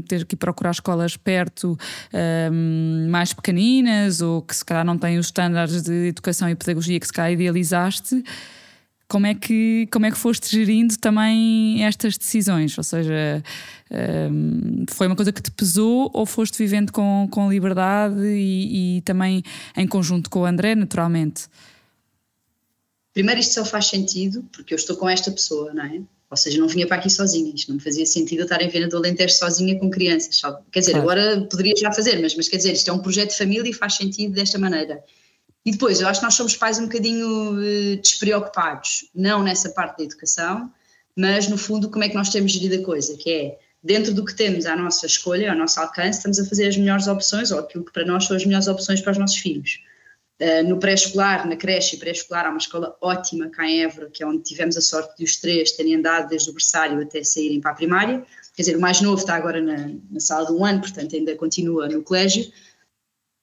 ter 0.08 0.24
que 0.24 0.34
procurar 0.34 0.72
escolas 0.72 1.16
perto 1.16 1.78
um, 2.52 3.08
mais 3.08 3.32
pequeninas 3.32 4.20
ou 4.20 4.42
que 4.42 4.56
se 4.56 4.64
calhar 4.64 4.84
não 4.84 4.98
têm 4.98 5.16
os 5.16 5.26
estándares 5.26 5.82
de 5.82 6.08
educação 6.08 6.48
e 6.48 6.56
pedagogia 6.56 6.98
que 6.98 7.06
se 7.06 7.12
calhar 7.12 7.32
idealizaste 7.32 8.24
como 9.08 9.26
é 9.26 9.34
que, 9.34 9.88
como 9.90 10.04
é 10.04 10.10
que 10.10 10.18
foste 10.18 10.50
gerindo 10.54 10.96
também 10.98 11.82
estas 11.82 12.18
decisões? 12.18 12.76
Ou 12.76 12.84
seja, 12.84 13.42
um, 14.30 14.84
foi 14.90 15.06
uma 15.06 15.16
coisa 15.16 15.32
que 15.32 15.40
te 15.40 15.50
pesou 15.50 16.10
ou 16.12 16.26
foste 16.26 16.58
vivendo 16.58 16.92
com, 16.92 17.26
com 17.30 17.50
liberdade 17.50 18.20
e, 18.22 18.98
e 18.98 19.00
também 19.02 19.42
em 19.74 19.86
conjunto 19.86 20.28
com 20.28 20.40
o 20.40 20.44
André, 20.44 20.74
naturalmente? 20.74 21.46
Primeiro, 23.14 23.40
isto 23.40 23.54
só 23.54 23.64
faz 23.64 23.86
sentido 23.86 24.44
porque 24.52 24.74
eu 24.74 24.76
estou 24.76 24.94
com 24.94 25.08
esta 25.08 25.30
pessoa, 25.30 25.72
não 25.72 25.84
é? 25.84 26.02
Ou 26.30 26.36
seja, 26.36 26.60
não 26.60 26.68
vinha 26.68 26.86
para 26.86 26.98
aqui 26.98 27.08
sozinha, 27.08 27.50
isto 27.54 27.68
não 27.68 27.76
me 27.76 27.82
fazia 27.82 28.04
sentido 28.04 28.40
eu 28.40 28.44
estar 28.44 28.60
em 28.60 28.68
Vena 28.68 28.86
do 28.86 28.98
Alentejo 28.98 29.34
sozinha 29.34 29.78
com 29.78 29.88
crianças. 29.88 30.42
Quer 30.70 30.80
dizer, 30.80 30.92
claro. 30.92 31.10
agora 31.10 31.40
poderia 31.46 31.72
já 31.74 31.90
fazer, 31.90 32.20
mas, 32.20 32.36
mas 32.36 32.50
quer 32.50 32.58
dizer, 32.58 32.74
isto 32.74 32.90
é 32.90 32.92
um 32.92 32.98
projeto 32.98 33.30
de 33.30 33.38
família 33.38 33.70
e 33.70 33.72
faz 33.72 33.94
sentido 33.94 34.34
desta 34.34 34.58
maneira. 34.58 35.02
E 35.68 35.70
depois, 35.70 36.00
eu 36.00 36.08
acho 36.08 36.20
que 36.20 36.24
nós 36.24 36.32
somos 36.32 36.56
pais 36.56 36.78
um 36.78 36.84
bocadinho 36.84 37.62
eh, 37.62 37.96
despreocupados, 37.96 39.10
não 39.14 39.42
nessa 39.42 39.68
parte 39.68 39.98
da 39.98 40.04
educação, 40.04 40.72
mas 41.14 41.46
no 41.46 41.58
fundo 41.58 41.90
como 41.90 42.02
é 42.02 42.08
que 42.08 42.14
nós 42.14 42.30
temos 42.30 42.52
gerido 42.52 42.82
a 42.82 42.86
coisa, 42.86 43.14
que 43.18 43.30
é 43.30 43.58
dentro 43.82 44.14
do 44.14 44.24
que 44.24 44.34
temos 44.34 44.64
à 44.64 44.74
nossa 44.74 45.04
escolha, 45.04 45.52
ao 45.52 45.58
nosso 45.58 45.78
alcance, 45.78 46.20
estamos 46.20 46.38
a 46.38 46.46
fazer 46.46 46.68
as 46.68 46.76
melhores 46.78 47.06
opções, 47.06 47.50
ou 47.50 47.58
aquilo 47.58 47.84
que 47.84 47.92
para 47.92 48.06
nós 48.06 48.24
são 48.24 48.34
as 48.34 48.46
melhores 48.46 48.66
opções 48.66 49.02
para 49.02 49.12
os 49.12 49.18
nossos 49.18 49.36
filhos. 49.36 49.82
Uh, 50.40 50.66
no 50.66 50.78
pré-escolar, 50.78 51.46
na 51.46 51.54
creche 51.54 51.96
e 51.96 51.98
pré-escolar, 51.98 52.46
há 52.46 52.48
uma 52.48 52.56
escola 52.56 52.96
ótima 53.02 53.50
cá 53.50 53.68
em 53.68 53.82
Évora, 53.82 54.08
que 54.08 54.22
é 54.22 54.26
onde 54.26 54.44
tivemos 54.44 54.74
a 54.74 54.80
sorte 54.80 55.18
de 55.18 55.24
os 55.24 55.36
três 55.36 55.72
terem 55.72 55.96
andado 55.96 56.30
desde 56.30 56.48
o 56.48 56.54
berçário 56.54 56.98
até 57.02 57.22
saírem 57.22 57.60
para 57.60 57.72
a 57.72 57.74
primária. 57.74 58.24
Quer 58.56 58.62
dizer, 58.62 58.76
o 58.78 58.80
mais 58.80 59.02
novo 59.02 59.20
está 59.20 59.34
agora 59.34 59.60
na, 59.60 59.90
na 60.10 60.18
sala 60.18 60.50
um 60.50 60.64
ano, 60.64 60.80
portanto 60.80 61.14
ainda 61.14 61.36
continua 61.36 61.90
no 61.90 62.02
colégio 62.02 62.50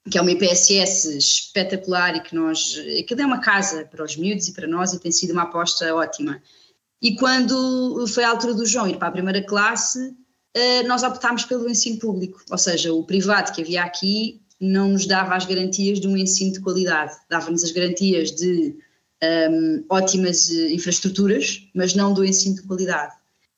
que 0.09 0.17
é 0.17 0.21
uma 0.21 0.31
IPSS 0.31 1.17
espetacular 1.17 2.15
e 2.15 2.21
que 2.21 2.35
nós, 2.35 2.77
aquilo 2.99 3.21
é 3.21 3.25
uma 3.25 3.39
casa 3.39 3.85
para 3.85 4.03
os 4.03 4.15
miúdos 4.15 4.47
e 4.47 4.53
para 4.53 4.67
nós 4.67 4.93
e 4.93 4.99
tem 4.99 5.11
sido 5.11 5.31
uma 5.31 5.43
aposta 5.43 5.93
ótima. 5.95 6.41
E 7.01 7.15
quando 7.15 8.07
foi 8.07 8.23
a 8.23 8.29
altura 8.29 8.53
do 8.53 8.65
João 8.65 8.87
ir 8.87 8.97
para 8.97 9.07
a 9.07 9.11
primeira 9.11 9.41
classe, 9.43 10.15
eh, 10.53 10.83
nós 10.83 11.03
optámos 11.03 11.43
pelo 11.43 11.69
ensino 11.69 11.99
público, 11.99 12.39
ou 12.49 12.57
seja, 12.57 12.93
o 12.93 13.03
privado 13.03 13.51
que 13.51 13.61
havia 13.61 13.83
aqui 13.83 14.41
não 14.59 14.89
nos 14.89 15.05
dava 15.05 15.35
as 15.35 15.45
garantias 15.45 15.99
de 15.99 16.07
um 16.07 16.15
ensino 16.15 16.53
de 16.53 16.61
qualidade, 16.61 17.13
dava-nos 17.29 17.63
as 17.63 17.71
garantias 17.71 18.31
de 18.31 18.75
um, 19.21 19.27
ehm, 19.27 19.85
ótimas 19.89 20.49
eh, 20.49 20.71
infraestruturas, 20.71 21.67
mas 21.73 21.93
não 21.93 22.13
do 22.13 22.23
ensino 22.23 22.55
de 22.55 22.63
qualidade. 22.63 23.13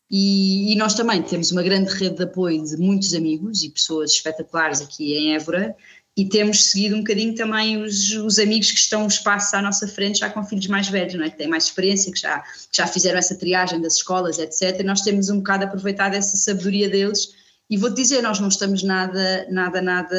E, 0.09 0.71
e, 0.71 0.75
nós 0.75 0.93
também 0.93 1.21
temos 1.21 1.51
uma 1.51 1.61
grande 1.61 1.91
rede 1.91 2.15
de 2.15 2.23
apoio 2.23 2.63
de 2.63 2.77
muitos 2.77 3.13
amigos 3.13 3.61
e 3.63 3.69
pessoas 3.69 4.11
espetaculares 4.11 4.79
aqui 4.81 5.13
em 5.13 5.35
Évora, 5.35 5.75
e 6.17 6.25
temos 6.25 6.71
seguido 6.71 6.95
um 6.95 6.99
bocadinho 6.99 7.35
também 7.35 7.77
os, 7.77 8.11
os 8.13 8.39
amigos 8.39 8.71
que 8.71 8.79
estão 8.79 9.03
um 9.03 9.07
espaço 9.07 9.55
à 9.55 9.61
nossa 9.61 9.87
frente, 9.87 10.17
já 10.17 10.29
com 10.31 10.43
filhos 10.43 10.65
mais 10.65 10.89
velhos, 10.89 11.13
não 11.13 11.23
é? 11.23 11.29
que 11.29 11.37
têm 11.37 11.47
mais 11.47 11.65
experiência, 11.65 12.11
que 12.11 12.19
já, 12.19 12.39
que 12.39 12.75
já 12.75 12.87
fizeram 12.87 13.19
essa 13.19 13.35
triagem 13.35 13.79
das 13.79 13.97
escolas, 13.97 14.39
etc. 14.39 14.79
E 14.79 14.83
nós 14.83 15.01
temos 15.01 15.29
um 15.29 15.37
bocado 15.37 15.65
aproveitado 15.65 16.15
essa 16.15 16.35
sabedoria 16.35 16.89
deles. 16.89 17.35
E 17.69 17.77
vou-te 17.77 18.01
dizer, 18.01 18.23
nós 18.23 18.39
não 18.39 18.47
estamos 18.47 18.81
nada, 18.81 19.45
nada, 19.51 19.79
nada 19.79 20.17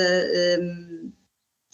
hum, 0.61 1.11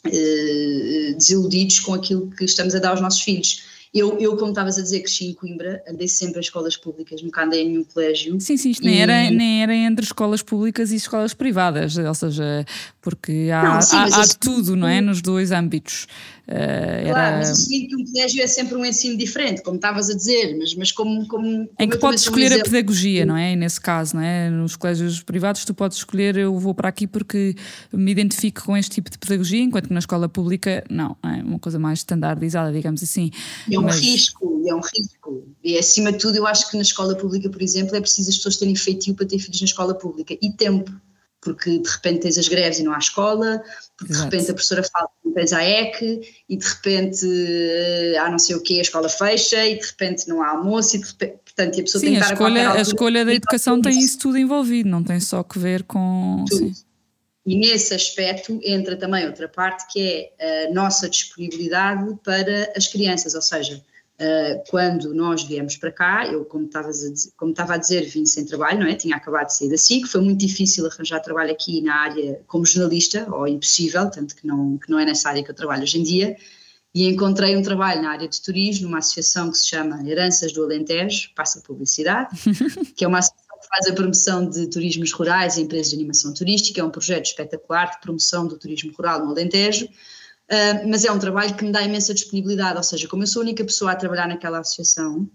eh, 0.06 1.12
desiludidos 1.18 1.80
com 1.80 1.92
aquilo 1.92 2.30
que 2.30 2.46
estamos 2.46 2.74
a 2.74 2.78
dar 2.78 2.90
aos 2.90 3.02
nossos 3.02 3.20
filhos 3.20 3.74
eu, 3.94 4.18
eu 4.18 4.36
como 4.36 4.50
estavas 4.50 4.76
a 4.76 4.82
dizer, 4.82 5.00
cresci 5.02 5.26
em 5.26 5.34
Coimbra, 5.34 5.80
andei 5.88 6.08
sempre 6.08 6.38
em 6.38 6.40
escolas 6.40 6.76
públicas, 6.76 7.22
nunca 7.22 7.44
andei 7.44 7.62
em 7.62 7.68
nenhum 7.68 7.84
colégio. 7.84 8.40
Sim, 8.40 8.56
sim, 8.56 8.70
isto 8.70 8.84
nem, 8.84 9.00
era, 9.00 9.30
nem 9.30 9.62
era 9.62 9.72
entre 9.72 10.04
escolas 10.04 10.42
públicas 10.42 10.90
e 10.90 10.96
escolas 10.96 11.32
privadas, 11.32 11.96
ou 11.96 12.14
seja, 12.14 12.66
porque 13.04 13.50
há, 13.52 13.62
não, 13.62 13.82
sim, 13.82 13.96
há, 13.96 14.04
há 14.06 14.26
tudo, 14.40 14.74
não 14.74 14.88
é? 14.88 14.98
Nos 14.98 15.20
dois 15.20 15.52
âmbitos. 15.52 16.08
Uh, 16.48 17.10
claro, 17.10 17.36
mas 17.36 17.50
eu 17.50 17.54
sinto 17.54 17.88
que 17.88 17.96
um 17.96 18.04
colégio 18.06 18.42
é 18.42 18.46
sempre 18.46 18.76
um 18.76 18.84
ensino 18.84 19.18
diferente, 19.18 19.62
como 19.62 19.76
estavas 19.76 20.08
a 20.08 20.14
dizer, 20.14 20.56
mas, 20.58 20.74
mas 20.74 20.90
como, 20.90 21.28
como, 21.28 21.66
como 21.66 21.68
Em 21.78 21.88
que 21.88 21.98
podes 21.98 22.22
escolher 22.22 22.58
a 22.58 22.64
pedagogia, 22.64 23.26
não 23.26 23.36
é? 23.36 23.52
E 23.52 23.56
nesse 23.56 23.78
caso, 23.78 24.16
não 24.16 24.22
é? 24.22 24.48
Nos 24.48 24.74
colégios 24.74 25.22
privados 25.22 25.66
tu 25.66 25.74
podes 25.74 25.98
escolher, 25.98 26.38
eu 26.38 26.58
vou 26.58 26.74
para 26.74 26.88
aqui 26.88 27.06
porque 27.06 27.54
me 27.92 28.10
identifico 28.10 28.64
com 28.64 28.74
este 28.74 28.92
tipo 28.92 29.10
de 29.10 29.18
pedagogia, 29.18 29.60
enquanto 29.60 29.88
que 29.88 29.92
na 29.92 30.00
escola 30.00 30.26
pública, 30.26 30.82
não, 30.88 31.14
é 31.22 31.42
uma 31.42 31.58
coisa 31.58 31.78
mais 31.78 31.98
standardizada, 31.98 32.72
digamos 32.72 33.02
assim. 33.02 33.30
É 33.70 33.78
um 33.78 33.82
mas... 33.82 34.00
risco, 34.00 34.62
é 34.66 34.74
um 34.74 34.80
risco. 34.80 35.46
E 35.62 35.76
acima 35.76 36.10
de 36.10 36.18
tudo, 36.18 36.36
eu 36.36 36.46
acho 36.46 36.70
que 36.70 36.76
na 36.76 36.82
escola 36.82 37.14
pública, 37.14 37.50
por 37.50 37.60
exemplo, 37.60 37.94
é 37.94 38.00
preciso 38.00 38.30
as 38.30 38.36
pessoas 38.36 38.56
terem 38.56 38.74
feitio 38.74 39.14
para 39.14 39.26
ter 39.26 39.38
filhos 39.38 39.60
na 39.60 39.66
escola 39.66 39.94
pública 39.94 40.34
e 40.40 40.50
tempo 40.50 40.90
porque 41.44 41.78
de 41.78 41.88
repente 41.88 42.22
tens 42.22 42.38
as 42.38 42.48
greves 42.48 42.78
e 42.78 42.82
não 42.82 42.94
há 42.94 42.98
escola, 42.98 43.62
porque 43.96 44.12
Exato. 44.12 44.30
de 44.30 44.36
repente 44.36 44.50
a 44.50 44.54
professora 44.54 44.82
fala 44.82 45.06
que 45.06 45.28
não 45.28 45.34
tens 45.34 45.52
a 45.52 45.62
EC, 45.62 46.20
e 46.48 46.56
de 46.56 46.66
repente 46.66 47.26
eh, 47.26 48.16
há 48.18 48.30
não 48.30 48.38
sei 48.38 48.56
o 48.56 48.62
quê, 48.62 48.78
a 48.78 48.82
escola 48.82 49.08
fecha, 49.08 49.64
e 49.66 49.78
de 49.78 49.86
repente 49.86 50.26
não 50.26 50.42
há 50.42 50.48
almoço, 50.48 50.96
e 50.96 51.00
de 51.00 51.06
repente, 51.06 51.38
portanto, 51.44 51.80
a 51.80 51.82
pessoa 51.82 52.00
Sim, 52.00 52.06
tem 52.06 52.16
que 52.16 52.24
a 52.24 52.32
escolha, 52.32 52.68
a, 52.70 52.72
a 52.72 52.80
escolha 52.80 53.24
da 53.24 53.34
educação 53.34 53.80
tem 53.80 53.98
isso 53.98 54.18
tudo 54.18 54.38
envolvido, 54.38 54.88
não 54.88 55.04
tem 55.04 55.20
só 55.20 55.42
que 55.42 55.58
ver 55.58 55.82
com. 55.84 56.44
E 57.46 57.56
nesse 57.58 57.92
aspecto 57.92 58.58
entra 58.64 58.96
também 58.96 59.26
outra 59.26 59.46
parte 59.46 59.84
que 59.92 60.32
é 60.38 60.66
a 60.66 60.72
nossa 60.72 61.10
disponibilidade 61.10 62.16
para 62.24 62.72
as 62.74 62.86
crianças, 62.86 63.34
ou 63.34 63.42
seja, 63.42 63.84
Uh, 64.14 64.62
quando 64.70 65.12
nós 65.12 65.42
viemos 65.42 65.76
para 65.76 65.90
cá, 65.90 66.26
eu, 66.26 66.44
como, 66.44 66.68
dizer, 66.68 67.32
como 67.36 67.50
estava 67.50 67.74
a 67.74 67.76
dizer, 67.76 68.02
vim 68.02 68.24
sem 68.24 68.46
trabalho, 68.46 68.78
não 68.78 68.86
é? 68.86 68.94
Tinha 68.94 69.16
acabado 69.16 69.48
de 69.48 69.56
sair 69.56 69.68
da 69.68 69.76
SIC, 69.76 70.06
foi 70.06 70.20
muito 70.20 70.38
difícil 70.38 70.86
arranjar 70.86 71.18
trabalho 71.18 71.50
aqui 71.50 71.80
na 71.80 71.96
área 71.96 72.40
como 72.46 72.64
jornalista, 72.64 73.26
ou 73.28 73.48
impossível, 73.48 74.08
tanto 74.08 74.36
que 74.36 74.46
não, 74.46 74.78
que 74.78 74.88
não 74.88 75.00
é 75.00 75.04
nessa 75.04 75.28
área 75.28 75.42
que 75.42 75.50
eu 75.50 75.54
trabalho 75.54 75.82
hoje 75.82 75.98
em 75.98 76.04
dia, 76.04 76.36
e 76.94 77.08
encontrei 77.08 77.56
um 77.56 77.62
trabalho 77.62 78.02
na 78.02 78.12
área 78.12 78.28
de 78.28 78.40
turismo, 78.40 78.86
numa 78.86 78.98
associação 78.98 79.50
que 79.50 79.58
se 79.58 79.66
chama 79.66 80.08
Heranças 80.08 80.52
do 80.52 80.62
Alentejo, 80.62 81.30
passa 81.34 81.60
publicidade, 81.60 82.30
que 82.94 83.04
é 83.04 83.08
uma 83.08 83.18
associação 83.18 83.58
que 83.60 83.68
faz 83.68 83.86
a 83.88 83.94
promoção 83.94 84.48
de 84.48 84.68
turismos 84.68 85.10
rurais 85.10 85.56
e 85.56 85.62
empresas 85.62 85.90
de 85.90 85.96
animação 85.96 86.32
turística, 86.32 86.80
é 86.80 86.84
um 86.84 86.90
projeto 86.90 87.26
espetacular 87.26 87.90
de 87.90 88.00
promoção 88.00 88.46
do 88.46 88.56
turismo 88.56 88.92
rural 88.92 89.24
no 89.24 89.32
Alentejo, 89.32 89.88
Uh, 90.50 90.86
mas 90.88 91.04
é 91.04 91.10
um 91.10 91.18
trabalho 91.18 91.54
que 91.54 91.64
me 91.64 91.72
dá 91.72 91.82
imensa 91.82 92.12
disponibilidade, 92.12 92.76
ou 92.76 92.82
seja, 92.82 93.08
como 93.08 93.22
eu 93.22 93.26
sou 93.26 93.40
a 93.40 93.44
única 93.44 93.64
pessoa 93.64 93.92
a 93.92 93.96
trabalhar 93.96 94.28
naquela 94.28 94.58
associação, 94.58 95.28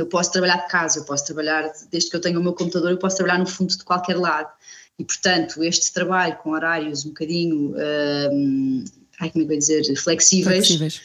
eu 0.00 0.06
posso 0.06 0.32
trabalhar 0.32 0.56
de 0.58 0.68
casa, 0.68 0.98
eu 0.98 1.04
posso 1.04 1.26
trabalhar, 1.26 1.70
desde 1.90 2.10
que 2.10 2.16
eu 2.16 2.20
tenho 2.20 2.40
o 2.40 2.42
meu 2.42 2.54
computador, 2.54 2.90
eu 2.90 2.98
posso 2.98 3.16
trabalhar 3.16 3.38
no 3.38 3.46
fundo 3.46 3.76
de 3.76 3.84
qualquer 3.84 4.16
lado. 4.16 4.50
E, 4.98 5.04
portanto, 5.04 5.62
este 5.62 5.92
trabalho 5.92 6.36
com 6.38 6.50
horários 6.50 7.04
um 7.04 7.08
bocadinho, 7.08 7.72
uh, 7.72 8.84
ai, 9.20 9.30
como 9.30 9.44
é 9.44 9.46
que 9.46 9.54
eu 9.54 9.58
dizer, 9.58 9.84
flexíveis, 9.96 10.66
flexíveis. 10.66 11.00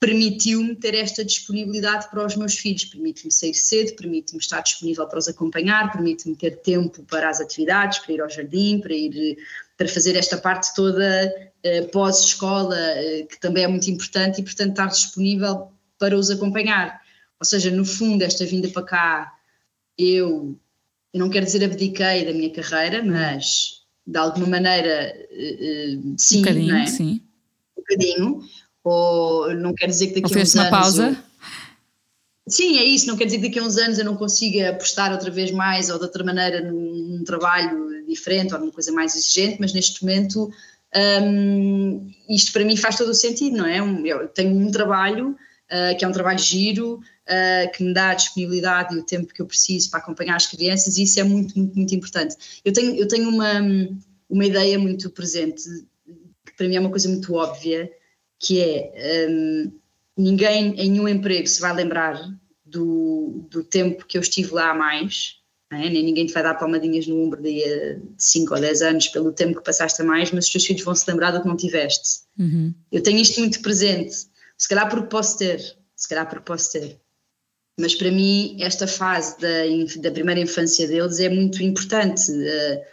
permitiu-me 0.00 0.74
ter 0.74 0.94
esta 0.94 1.24
disponibilidade 1.24 2.10
para 2.10 2.24
os 2.24 2.36
meus 2.36 2.54
filhos, 2.58 2.84
permite-me 2.84 3.32
sair 3.32 3.54
cedo, 3.54 3.94
permite-me 3.96 4.40
estar 4.40 4.60
disponível 4.60 5.06
para 5.06 5.18
os 5.18 5.28
acompanhar, 5.28 5.92
permite-me 5.92 6.36
ter 6.36 6.56
tempo 6.58 7.02
para 7.04 7.28
as 7.28 7.40
atividades, 7.40 8.00
para 8.00 8.12
ir 8.12 8.20
ao 8.20 8.28
jardim, 8.28 8.80
para 8.80 8.94
ir 8.94 9.38
para 9.78 9.88
fazer 9.88 10.14
esta 10.16 10.36
parte 10.36 10.74
toda 10.74 11.49
pós-escola, 11.92 12.76
uh, 12.76 13.26
que 13.26 13.38
também 13.40 13.64
é 13.64 13.68
muito 13.68 13.90
importante, 13.90 14.40
e 14.40 14.44
portanto 14.44 14.70
estar 14.70 14.86
disponível 14.86 15.68
para 15.98 16.16
os 16.16 16.30
acompanhar. 16.30 17.00
Ou 17.38 17.46
seja, 17.46 17.70
no 17.70 17.84
fundo, 17.84 18.22
esta 18.22 18.44
vinda 18.44 18.68
para 18.68 18.82
cá, 18.82 19.32
eu, 19.96 20.56
eu 21.12 21.20
não 21.20 21.30
quero 21.30 21.46
dizer 21.46 21.64
abdiquei 21.64 22.24
da 22.24 22.32
minha 22.32 22.50
carreira, 22.50 23.02
mas 23.02 23.80
de 24.06 24.18
alguma 24.18 24.46
maneira 24.46 25.14
uh, 25.30 26.14
sim, 26.16 26.38
um 26.38 26.42
bocadinho, 26.42 26.76
é? 26.76 26.86
sim. 26.86 27.20
Um 27.76 27.80
bocadinho. 27.80 28.40
Ou 28.82 29.54
não 29.54 29.74
quero 29.74 29.92
dizer 29.92 30.08
que 30.08 30.20
daqui 30.20 30.38
a 30.38 30.42
uns 30.42 30.54
uma 30.54 30.62
anos. 30.62 30.78
pausa? 30.78 31.24
Sim, 32.48 32.78
é 32.78 32.84
isso. 32.84 33.06
Não 33.06 33.16
quer 33.16 33.26
dizer 33.26 33.38
que 33.38 33.48
daqui 33.48 33.58
a 33.58 33.62
uns 33.62 33.76
anos 33.76 33.98
eu 33.98 34.04
não 34.04 34.16
consiga 34.16 34.70
apostar 34.70 35.12
outra 35.12 35.30
vez 35.30 35.50
mais 35.50 35.90
ou 35.90 35.98
de 35.98 36.04
outra 36.04 36.24
maneira 36.24 36.60
num, 36.60 36.94
num 37.08 37.24
trabalho 37.24 38.04
diferente 38.06 38.52
ou 38.52 38.60
numa 38.60 38.72
coisa 38.72 38.90
mais 38.90 39.14
exigente, 39.14 39.58
mas 39.60 39.72
neste 39.72 40.02
momento 40.02 40.50
um, 40.96 42.10
isto 42.28 42.52
para 42.52 42.64
mim 42.64 42.76
faz 42.76 42.96
todo 42.96 43.10
o 43.10 43.14
sentido, 43.14 43.58
não 43.58 43.66
é? 43.66 43.78
Eu 43.78 44.28
tenho 44.28 44.56
um 44.56 44.70
trabalho 44.70 45.30
uh, 45.30 45.96
que 45.98 46.04
é 46.04 46.08
um 46.08 46.12
trabalho 46.12 46.38
giro, 46.38 46.94
uh, 46.96 47.72
que 47.72 47.82
me 47.82 47.94
dá 47.94 48.10
a 48.10 48.14
disponibilidade 48.14 48.94
e 48.94 48.98
o 48.98 49.04
tempo 49.04 49.32
que 49.32 49.40
eu 49.40 49.46
preciso 49.46 49.90
para 49.90 50.00
acompanhar 50.00 50.36
as 50.36 50.46
crianças 50.46 50.98
e 50.98 51.04
isso 51.04 51.20
é 51.20 51.22
muito, 51.22 51.56
muito, 51.58 51.76
muito 51.76 51.94
importante. 51.94 52.60
Eu 52.64 52.72
tenho, 52.72 52.96
eu 52.96 53.06
tenho 53.06 53.28
uma, 53.28 53.60
uma 54.28 54.44
ideia 54.44 54.78
muito 54.78 55.10
presente, 55.10 55.62
que 56.44 56.56
para 56.56 56.68
mim 56.68 56.76
é 56.76 56.80
uma 56.80 56.90
coisa 56.90 57.08
muito 57.08 57.34
óbvia, 57.34 57.90
que 58.38 58.60
é 58.60 59.28
um, 59.30 59.72
ninguém 60.16 60.74
em 60.80 60.90
nenhum 60.90 61.08
emprego 61.08 61.46
se 61.46 61.60
vai 61.60 61.74
lembrar 61.74 62.20
do, 62.64 63.46
do 63.50 63.64
tempo 63.64 64.06
que 64.06 64.16
eu 64.16 64.22
estive 64.22 64.52
lá 64.52 64.70
a 64.70 64.74
mais, 64.74 65.39
é? 65.70 65.88
nem 65.88 66.02
ninguém 66.02 66.26
te 66.26 66.32
vai 66.32 66.42
dar 66.42 66.54
palmadinhas 66.54 67.06
no 67.06 67.22
ombro 67.22 67.40
de 67.40 67.98
5 68.18 68.54
ou 68.54 68.60
10 68.60 68.82
anos 68.82 69.08
pelo 69.08 69.32
tempo 69.32 69.58
que 69.58 69.64
passaste 69.64 70.02
a 70.02 70.04
mais, 70.04 70.32
mas 70.32 70.46
os 70.46 70.50
teus 70.50 70.66
filhos 70.66 70.82
vão 70.82 70.94
se 70.94 71.08
lembrar 71.08 71.30
do 71.30 71.42
que 71.42 71.48
não 71.48 71.56
tiveste. 71.56 72.20
Uhum. 72.38 72.74
Eu 72.90 73.02
tenho 73.02 73.18
isto 73.18 73.40
muito 73.40 73.60
presente, 73.62 74.14
se 74.58 74.68
calhar 74.68 74.88
porque 74.88 75.06
posso 75.06 75.38
ter, 75.38 75.60
se 75.94 76.08
calhar 76.08 76.28
porque 76.28 76.44
posso 76.44 76.72
ter. 76.72 77.00
Mas 77.78 77.94
para 77.94 78.10
mim, 78.10 78.56
esta 78.60 78.86
fase 78.86 79.36
da, 79.40 80.02
da 80.02 80.10
primeira 80.10 80.40
infância 80.40 80.86
deles 80.86 81.18
é 81.18 81.28
muito 81.28 81.62
importante. 81.62 82.30
Eh, 82.30 82.86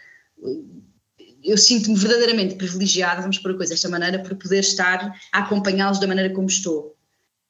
eu 1.43 1.57
sinto-me 1.57 1.97
verdadeiramente 1.97 2.55
privilegiada, 2.55 3.21
vamos 3.21 3.39
pôr 3.39 3.51
a 3.51 3.57
coisa 3.57 3.73
desta 3.73 3.89
maneira, 3.89 4.19
por 4.19 4.35
poder 4.35 4.59
estar 4.59 5.13
a 5.31 5.39
acompanhá-los 5.39 5.99
da 5.99 6.07
maneira 6.07 6.33
como 6.33 6.47
estou. 6.47 6.95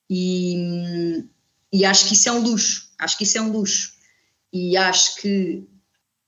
E, 0.09 1.23
e 1.71 1.85
acho 1.85 2.07
que 2.07 2.13
isso 2.13 2.29
é 2.29 2.31
um 2.31 2.41
luxo, 2.41 2.89
acho 2.97 3.17
que 3.17 3.23
isso 3.23 3.37
é 3.37 3.41
um 3.41 3.51
luxo. 3.51 3.96
E 4.51 4.77
acho 4.77 5.17
que, 5.17 5.67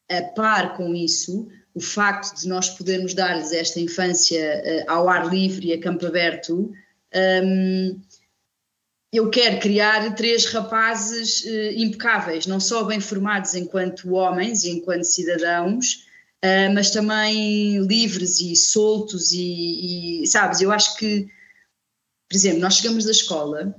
a 0.09 0.21
par 0.21 0.75
com 0.75 0.93
isso, 0.93 1.47
o 1.73 1.79
facto 1.79 2.39
de 2.39 2.47
nós 2.47 2.69
podermos 2.69 3.13
dar-lhes 3.13 3.51
esta 3.51 3.79
infância 3.79 4.61
uh, 4.65 4.91
ao 4.91 5.09
ar 5.09 5.27
livre 5.29 5.67
e 5.67 5.73
a 5.73 5.79
campo 5.79 6.05
aberto, 6.05 6.71
um, 7.43 8.01
eu 9.11 9.29
quero 9.29 9.59
criar 9.59 10.13
três 10.15 10.45
rapazes 10.45 11.43
uh, 11.43 11.71
impecáveis, 11.75 12.45
não 12.45 12.59
só 12.59 12.83
bem 12.83 12.99
formados 12.99 13.55
enquanto 13.55 14.11
homens 14.11 14.63
e 14.63 14.71
enquanto 14.71 15.03
cidadãos, 15.03 16.05
uh, 16.43 16.73
mas 16.73 16.91
também 16.91 17.79
livres 17.85 18.39
e 18.39 18.55
soltos 18.55 19.31
e, 19.31 20.23
e, 20.23 20.27
sabes, 20.27 20.61
eu 20.61 20.71
acho 20.71 20.97
que 20.97 21.29
por 22.29 22.35
exemplo, 22.35 22.59
nós 22.59 22.75
chegamos 22.75 23.05
da 23.05 23.11
escola, 23.11 23.75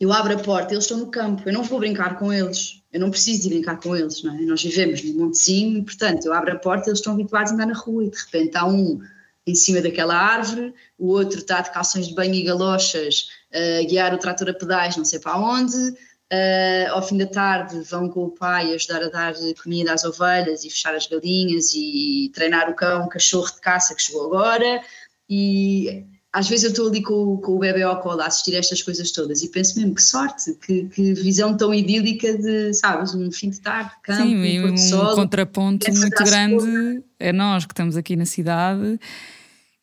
eu 0.00 0.10
abro 0.10 0.34
a 0.34 0.38
porta, 0.38 0.72
eles 0.72 0.84
estão 0.84 0.98
no 0.98 1.10
campo, 1.10 1.42
eu 1.46 1.52
não 1.52 1.62
vou 1.62 1.78
brincar 1.78 2.18
com 2.18 2.32
eles, 2.32 2.82
eu 2.94 3.00
não 3.00 3.10
preciso 3.10 3.42
de 3.42 3.48
brincar 3.48 3.80
com 3.80 3.96
eles, 3.96 4.22
não 4.22 4.32
é? 4.32 4.40
Nós 4.42 4.62
vivemos 4.62 5.02
num 5.02 5.24
montezinho 5.24 5.82
portanto, 5.84 6.26
eu 6.26 6.32
abro 6.32 6.52
a 6.52 6.56
porta, 6.56 6.88
eles 6.88 7.00
estão 7.00 7.14
habituados 7.14 7.50
a 7.50 7.54
andar 7.54 7.66
na 7.66 7.74
rua 7.74 8.04
e 8.04 8.08
de 8.08 8.16
repente 8.16 8.56
há 8.56 8.64
um 8.64 9.00
em 9.44 9.54
cima 9.54 9.82
daquela 9.82 10.14
árvore, 10.16 10.72
o 10.96 11.08
outro 11.08 11.40
está 11.40 11.60
de 11.60 11.72
calções 11.72 12.06
de 12.06 12.14
banho 12.14 12.32
e 12.32 12.44
galochas 12.44 13.28
a 13.52 13.84
guiar 13.84 14.14
o 14.14 14.18
trator 14.18 14.48
a 14.48 14.54
pedais 14.54 14.96
não 14.96 15.04
sei 15.04 15.18
para 15.18 15.36
onde, 15.36 15.76
uh, 15.76 16.92
ao 16.92 17.02
fim 17.02 17.18
da 17.18 17.26
tarde 17.26 17.80
vão 17.82 18.08
com 18.08 18.26
o 18.26 18.30
pai 18.30 18.72
ajudar 18.72 19.02
a 19.02 19.08
dar 19.08 19.34
comida 19.60 19.92
às 19.92 20.04
ovelhas 20.04 20.64
e 20.64 20.70
fechar 20.70 20.94
as 20.94 21.08
galinhas 21.08 21.74
e 21.74 22.30
treinar 22.32 22.70
o 22.70 22.74
cão, 22.74 23.06
o 23.06 23.08
cachorro 23.08 23.52
de 23.52 23.60
caça 23.60 23.94
que 23.94 24.02
chegou 24.02 24.26
agora, 24.26 24.80
e 25.28 26.06
às 26.34 26.48
vezes 26.48 26.64
eu 26.64 26.70
estou 26.70 26.88
ali 26.88 27.00
com, 27.00 27.36
com 27.36 27.52
o 27.52 27.58
bebê 27.60 27.82
ao 27.82 28.00
colo 28.00 28.20
a 28.20 28.26
assistir 28.26 28.56
a 28.56 28.58
estas 28.58 28.82
coisas 28.82 29.12
todas 29.12 29.40
e 29.44 29.48
penso 29.48 29.78
mesmo 29.78 29.94
que 29.94 30.02
sorte, 30.02 30.52
que, 30.54 30.86
que 30.86 31.14
visão 31.14 31.56
tão 31.56 31.72
idílica 31.72 32.36
de, 32.36 32.74
sabes, 32.74 33.14
um 33.14 33.30
fim 33.30 33.50
de 33.50 33.60
tarde, 33.60 33.92
campo, 34.02 34.20
Sim, 34.20 34.36
um, 34.36 34.44
e 34.44 34.60
um 34.64 34.76
sol, 34.76 35.14
contraponto 35.14 35.88
muito 35.92 36.24
grande 36.24 37.04
é 37.20 37.32
nós 37.32 37.64
que 37.64 37.72
estamos 37.72 37.96
aqui 37.96 38.16
na 38.16 38.26
cidade 38.26 38.98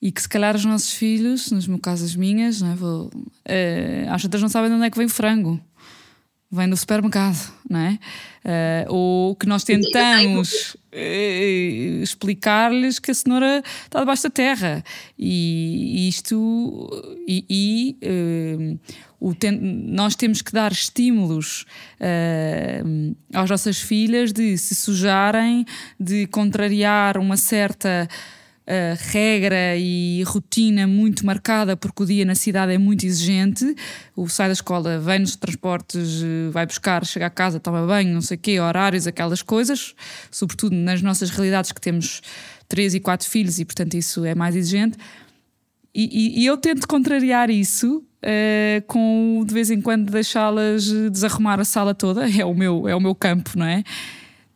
e 0.01 0.11
que 0.11 0.21
se 0.21 0.27
calhar 0.27 0.53
os 0.53 0.65
nossos 0.65 0.91
filhos, 0.91 1.49
nos 1.51 1.67
meus 1.67 1.79
caso 1.79 2.03
as 2.03 2.17
minhas, 2.17 2.59
não 2.59 2.73
é? 2.73 2.75
Vou, 2.75 3.05
uh, 3.05 4.09
às 4.09 4.21
vezes 4.21 4.41
não 4.41 4.49
sabem 4.49 4.69
de 4.69 4.75
onde 4.75 4.85
é 4.87 4.89
que 4.89 4.97
vem 4.97 5.05
o 5.05 5.09
frango 5.09 5.57
vem 6.51 6.69
do 6.69 6.75
supermercado, 6.75 7.37
não 7.69 7.79
é? 7.79 7.99
Uh, 8.43 8.93
ou 8.93 9.35
que 9.35 9.45
nós 9.45 9.63
tentamos 9.63 10.75
uh, 10.91 12.01
explicar-lhes 12.03 12.99
que 12.99 13.11
a 13.11 13.13
cenoura 13.13 13.63
está 13.85 13.99
debaixo 13.99 14.23
da 14.23 14.29
terra 14.31 14.83
e 15.17 16.09
isto 16.09 16.89
e, 17.27 17.45
e 17.47 17.97
uh, 18.03 18.79
o 19.19 19.35
ten, 19.35 19.51
nós 19.51 20.15
temos 20.15 20.41
que 20.41 20.51
dar 20.51 20.71
estímulos 20.71 21.65
às 23.31 23.49
nossas 23.51 23.79
filhas 23.79 24.33
de 24.33 24.57
se 24.57 24.73
sujarem, 24.73 25.63
de 25.99 26.25
contrariar 26.25 27.19
uma 27.19 27.37
certa 27.37 28.09
regra 29.11 29.75
e 29.75 30.23
rotina 30.23 30.87
muito 30.87 31.25
marcada, 31.25 31.75
porque 31.75 32.03
o 32.03 32.05
dia 32.05 32.23
na 32.23 32.35
cidade 32.35 32.73
é 32.73 32.77
muito 32.77 33.05
exigente. 33.05 33.75
O 34.15 34.27
sai 34.27 34.47
da 34.47 34.53
escola, 34.53 34.99
vem 34.99 35.19
nos 35.19 35.35
transportes, 35.35 36.21
uh, 36.21 36.51
vai 36.51 36.65
buscar, 36.65 37.05
chega 37.05 37.25
a 37.25 37.29
casa, 37.29 37.59
toma 37.59 37.85
banho, 37.85 38.13
não 38.13 38.21
sei 38.21 38.37
o 38.37 38.39
quê, 38.39 38.59
horários, 38.59 39.07
aquelas 39.07 39.41
coisas, 39.41 39.93
sobretudo 40.29 40.75
nas 40.75 41.01
nossas 41.01 41.29
realidades 41.29 41.71
que 41.71 41.81
temos 41.81 42.21
três 42.67 42.93
e 42.93 42.99
quatro 42.99 43.27
filhos 43.27 43.59
e, 43.59 43.65
portanto, 43.65 43.95
isso 43.95 44.23
é 44.23 44.33
mais 44.35 44.55
exigente. 44.55 44.97
E, 45.93 46.37
e, 46.39 46.43
e 46.43 46.45
eu 46.45 46.57
tento 46.57 46.87
contrariar 46.87 47.49
isso 47.49 48.03
Uh, 48.23 48.85
com 48.85 49.43
de 49.43 49.51
vez 49.51 49.71
em 49.71 49.81
quando 49.81 50.11
deixá-las 50.11 50.87
desarrumar 51.09 51.59
a 51.59 51.65
sala 51.65 51.95
toda, 51.95 52.29
é 52.29 52.45
o 52.45 52.53
meu, 52.53 52.87
é 52.87 52.95
o 52.95 52.99
meu 52.99 53.15
campo, 53.15 53.57
não 53.57 53.65
é? 53.65 53.83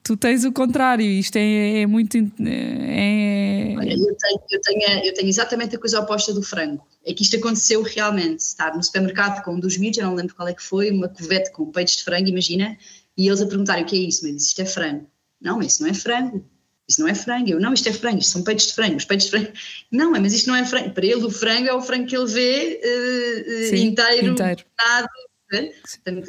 Tu 0.06 0.16
tens 0.16 0.46
o 0.46 0.52
contrário, 0.52 1.04
isto 1.04 1.36
é, 1.36 1.82
é 1.82 1.88
muito. 1.88 2.16
É... 2.16 3.74
Olha, 3.76 3.94
eu 3.94 4.16
tenho, 4.16 4.40
eu, 4.52 4.62
tenho, 4.62 5.06
eu 5.06 5.14
tenho 5.16 5.28
exatamente 5.28 5.76
a 5.76 5.80
coisa 5.80 6.00
oposta 6.00 6.32
do 6.32 6.44
frango. 6.44 6.86
É 7.04 7.12
que 7.12 7.24
isto 7.24 7.36
aconteceu 7.38 7.82
realmente. 7.82 8.42
Estar 8.42 8.76
no 8.76 8.84
supermercado 8.84 9.44
com 9.44 9.56
um 9.56 9.60
dos 9.60 9.78
miúdos, 9.78 9.98
eu 9.98 10.06
não 10.06 10.14
lembro 10.14 10.36
qual 10.36 10.48
é 10.48 10.54
que 10.54 10.62
foi, 10.62 10.92
uma 10.92 11.10
covete 11.10 11.52
com 11.52 11.72
peitos 11.72 11.98
de 11.98 12.04
frango, 12.04 12.30
imagina, 12.30 12.78
e 13.18 13.28
eles 13.28 13.42
a 13.42 13.48
perguntarem 13.48 13.84
o 13.84 13.88
que 13.88 13.96
é 13.96 14.00
isso, 14.00 14.24
mas 14.24 14.44
isto 14.44 14.62
é 14.62 14.66
frango. 14.66 15.10
Não, 15.42 15.60
isso 15.62 15.82
não 15.82 15.90
é 15.90 15.94
frango. 15.94 16.46
Isso 16.88 17.02
não 17.02 17.08
é 17.08 17.16
frango. 17.16 17.50
Eu, 17.50 17.60
não, 17.60 17.74
isto 17.74 17.90
é 17.90 17.94
frango, 17.94 18.20
isto 18.20 18.32
são 18.32 18.44
peitos 18.44 18.68
de 18.68 18.74
frango. 18.74 18.98
Os 18.98 19.06
peitos 19.06 19.26
de 19.26 19.32
frango. 19.32 19.52
Não, 19.92 20.12
mas 20.12 20.34
isto 20.34 20.48
não 20.48 20.56
é 20.56 20.64
frango. 20.64 20.92
Para 20.92 21.06
ele, 21.06 21.26
o 21.26 21.32
frango 21.32 21.68
é 21.68 21.74
o 21.74 21.82
frango 21.82 22.06
que 22.06 22.16
ele 22.16 22.28
vê 22.28 22.80
uh, 22.80 23.70
Sim, 23.72 23.88
inteiro, 23.88 24.28
inteiro. 24.28 24.64
Nada, 24.78 25.10
né? 25.52 25.72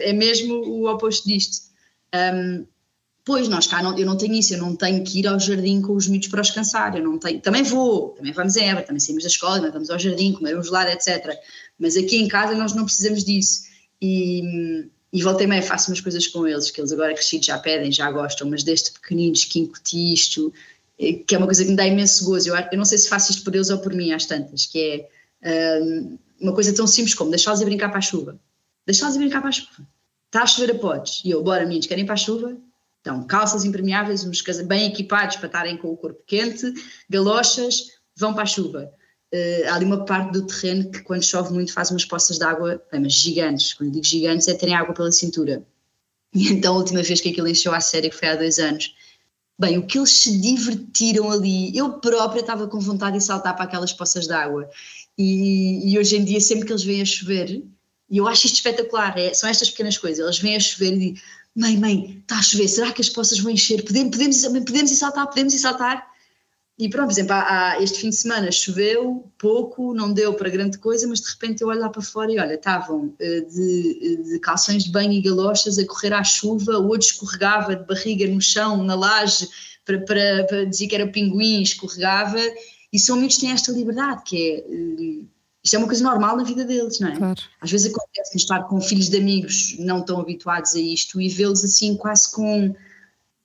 é 0.01 0.13
mesmo 0.15 0.55
o 0.55 0.91
oposto 0.91 1.29
disto. 1.29 1.67
Um, 2.15 2.67
Pois, 3.27 3.49
nós 3.49 3.67
cá, 3.67 3.83
não, 3.83 3.99
eu 3.99 4.07
não 4.07 4.17
tenho 4.17 4.35
isso, 4.35 4.55
eu 4.55 4.59
não 4.59 4.77
tenho 4.77 5.03
que 5.03 5.19
ir 5.19 5.27
ao 5.27 5.37
jardim 5.41 5.83
com 5.83 5.95
os 5.97 6.07
miúdos 6.07 6.29
para 6.29 6.41
os 6.41 6.51
cansar, 6.53 6.97
eu 6.97 7.03
não 7.03 7.19
tenho, 7.19 7.41
também 7.41 7.65
vou, 7.65 8.11
também 8.11 8.33
vamos 8.33 8.57
a 8.57 8.63
Eva, 8.63 8.83
também 8.83 9.01
saímos 9.01 9.25
da 9.25 9.29
escola, 9.29 9.57
também 9.57 9.73
vamos 9.73 9.91
ao 9.91 9.99
jardim, 9.99 10.33
comer 10.33 10.57
um 10.57 10.63
gelado, 10.63 10.91
etc. 10.93 11.37
Mas 11.77 11.97
aqui 11.97 12.19
em 12.19 12.29
casa 12.29 12.55
nós 12.55 12.73
não 12.73 12.85
precisamos 12.85 13.25
disso. 13.25 13.65
E, 14.01 14.89
e 15.13 15.23
voltei 15.25 15.49
meio, 15.49 15.61
faço 15.65 15.91
umas 15.91 16.01
coisas 16.01 16.25
com 16.29 16.47
eles, 16.47 16.71
que 16.71 16.81
eles 16.81 16.93
agora 16.93 17.15
crescidos 17.15 17.47
já 17.47 17.59
pedem, 17.59 17.91
já 17.91 18.09
gostam, 18.13 18.49
mas 18.49 18.63
desde 18.63 18.93
pequeninos 18.93 19.45
que 19.45 19.59
incuti 19.59 20.13
isto, 20.13 20.55
eh, 20.97 21.15
que 21.15 21.35
é 21.35 21.39
uma 21.39 21.49
coisa 21.49 21.65
que 21.65 21.71
me 21.71 21.77
dá 21.77 21.85
imenso 21.85 22.25
gozo. 22.25 22.49
Eu, 22.51 22.55
eu 22.55 22.79
não 22.79 22.85
sei 22.85 22.97
se 22.97 23.09
faço 23.09 23.33
isto 23.33 23.43
por 23.43 23.57
eles 23.57 23.71
ou 23.71 23.79
por 23.79 23.93
mim, 23.93 24.13
às 24.13 24.25
tantas, 24.27 24.67
que 24.67 25.09
é 25.43 25.81
um, 25.83 26.17
uma 26.41 26.55
coisa 26.55 26.73
tão 26.73 26.87
simples 26.87 27.15
como 27.15 27.31
deixá-los 27.31 27.61
ir 27.61 27.65
brincar 27.65 27.89
para 27.89 27.99
a 27.99 28.03
chuva. 28.03 28.39
Deixá-los 28.87 29.17
ir 29.17 29.19
brincar 29.19 29.41
para 29.41 29.49
a 29.49 29.53
chuva. 29.53 29.89
Está 30.27 30.45
a 30.45 30.47
chover 30.47 30.71
a 30.71 30.79
podes. 30.79 31.23
E 31.25 31.31
eu, 31.31 31.43
bora, 31.43 31.65
meninos, 31.65 31.89
querem 31.89 32.05
ir 32.05 32.07
para 32.07 32.15
a 32.15 32.19
chuva? 32.19 32.57
Então, 33.07 33.23
calças 33.23 33.65
impermeáveis, 33.65 34.25
uns 34.25 34.43
bem 34.67 34.89
equipados 34.89 35.37
para 35.37 35.47
estarem 35.47 35.77
com 35.77 35.93
o 35.93 35.97
corpo 35.97 36.21
quente, 36.27 36.75
galochas, 37.09 37.93
vão 38.17 38.35
para 38.35 38.43
a 38.43 38.47
chuva. 38.47 38.93
Uh, 39.33 39.69
há 39.69 39.77
ali 39.77 39.85
uma 39.85 40.05
parte 40.05 40.33
do 40.33 40.45
terreno 40.45 40.91
que, 40.91 41.03
quando 41.03 41.23
chove 41.23 41.55
muito, 41.55 41.73
faz 41.73 41.93
umas 41.93 42.05
poças 42.05 42.37
de 42.37 42.43
água, 42.43 42.83
bem, 42.91 43.01
mas 43.01 43.13
gigantes. 43.13 43.75
Quando 43.75 43.93
digo 43.93 44.05
gigantes, 44.05 44.49
é 44.49 44.55
terem 44.55 44.75
água 44.75 44.93
pela 44.93 45.13
cintura. 45.13 45.65
E 46.35 46.49
então, 46.49 46.75
a 46.75 46.79
última 46.79 47.01
vez 47.01 47.21
que 47.21 47.29
aquilo 47.29 47.47
encheu 47.47 47.73
à 47.73 47.81
série, 47.81 48.11
que 48.11 48.17
foi 48.17 48.27
há 48.27 48.35
dois 48.35 48.59
anos, 48.59 48.93
bem, 49.57 49.79
o 49.79 49.87
que 49.87 49.99
eles 49.99 50.11
se 50.11 50.41
divertiram 50.41 51.31
ali, 51.31 51.77
eu 51.79 52.01
própria 52.01 52.41
estava 52.41 52.67
com 52.67 52.81
vontade 52.81 53.19
de 53.19 53.25
saltar 53.25 53.55
para 53.55 53.67
aquelas 53.67 53.93
poças 53.93 54.27
de 54.27 54.33
água. 54.33 54.69
E, 55.17 55.93
e 55.93 55.97
hoje 55.97 56.17
em 56.17 56.25
dia, 56.25 56.41
sempre 56.41 56.67
que 56.67 56.73
eles 56.73 56.83
vêm 56.83 57.03
a 57.03 57.05
chover, 57.05 57.63
e 58.11 58.19
eu 58.19 58.27
acho 58.27 58.47
isto 58.47 58.57
espetacular, 58.57 59.17
é, 59.17 59.33
são 59.33 59.49
estas 59.49 59.71
pequenas 59.71 59.97
coisas, 59.97 60.19
eles 60.19 60.39
vêm 60.41 60.57
a 60.57 60.61
chover 60.61 61.01
e 61.01 61.15
mãe, 61.57 61.77
mãe, 61.79 62.19
está 62.21 62.39
a 62.39 62.43
chover, 62.43 62.69
será 62.69 62.93
que 62.93 63.01
as 63.01 63.09
poças 63.09 63.39
vão 63.39 63.51
encher? 63.51 63.83
Podemos, 63.83 64.11
podemos, 64.17 64.43
podemos 64.65 64.91
ir 64.91 64.97
saltar, 64.97 65.27
podemos 65.27 65.55
ir 65.55 65.59
saltar? 65.59 66.07
E 66.79 66.91
pronto, 66.91 67.07
por 67.07 67.13
exemplo, 67.13 67.33
há, 67.33 67.71
há, 67.71 67.83
este 67.83 68.01
fim 68.01 68.11
de 68.11 68.17
semana 68.17 68.53
choveu 68.53 69.33
pouco, 69.39 69.95
não 69.95 70.13
deu 70.13 70.35
para 70.35 70.51
grande 70.51 70.77
coisa, 70.77 71.09
mas 71.09 71.23
de 71.23 71.31
repente 71.31 71.63
eu 71.63 71.69
olho 71.69 71.81
lá 71.81 71.89
para 71.89 72.03
fora 72.03 72.31
e 72.31 72.39
olha, 72.39 72.53
estavam 72.53 73.15
eh, 73.19 73.41
de, 73.41 74.23
de 74.25 74.39
calções 74.41 74.85
de 74.85 74.93
banho 74.93 75.13
e 75.13 75.23
galochas 75.23 75.79
a 75.79 75.87
correr 75.87 76.13
à 76.13 76.23
chuva, 76.23 76.79
o 76.79 76.89
outro 76.89 77.07
escorregava 77.07 77.75
de 77.75 77.87
barriga 77.87 78.27
no 78.27 78.43
chão, 78.43 78.85
na 78.85 78.95
laje, 78.95 79.49
para, 79.87 80.01
para, 80.01 80.45
para 80.45 80.65
dizer 80.67 80.89
que 80.89 80.95
era 80.95 81.07
pinguim, 81.09 81.63
escorregava, 81.63 82.41
e 82.93 82.99
são 82.99 83.17
amigos 83.17 83.37
que 83.37 83.41
têm 83.41 83.53
esta 83.53 83.73
liberdade, 83.73 84.23
que 84.25 84.37
é 84.37 84.59
eh, 84.59 85.36
isto 85.67 85.75
é 85.75 85.79
uma 85.81 85.89
coisa 85.89 86.05
normal 86.05 86.37
na 86.37 86.45
vida 86.45 86.65
deles, 86.65 87.01
não 87.01 87.09
é? 87.09 87.17
Claro. 87.17 87.43
Às 87.61 87.73
vezes 87.73 87.93
acontece 87.93 88.37
estar 88.37 88.63
com 88.69 88.81
filhos 88.81 89.09
de 89.09 89.17
amigos 89.17 89.75
não 89.81 90.01
tão 90.01 90.21
habituados 90.21 90.77
a 90.77 90.79
isto 90.79 91.21
e 91.21 91.29
vê-los 91.29 91.65
assim 91.65 91.97
quase 91.97 92.31
com. 92.31 92.73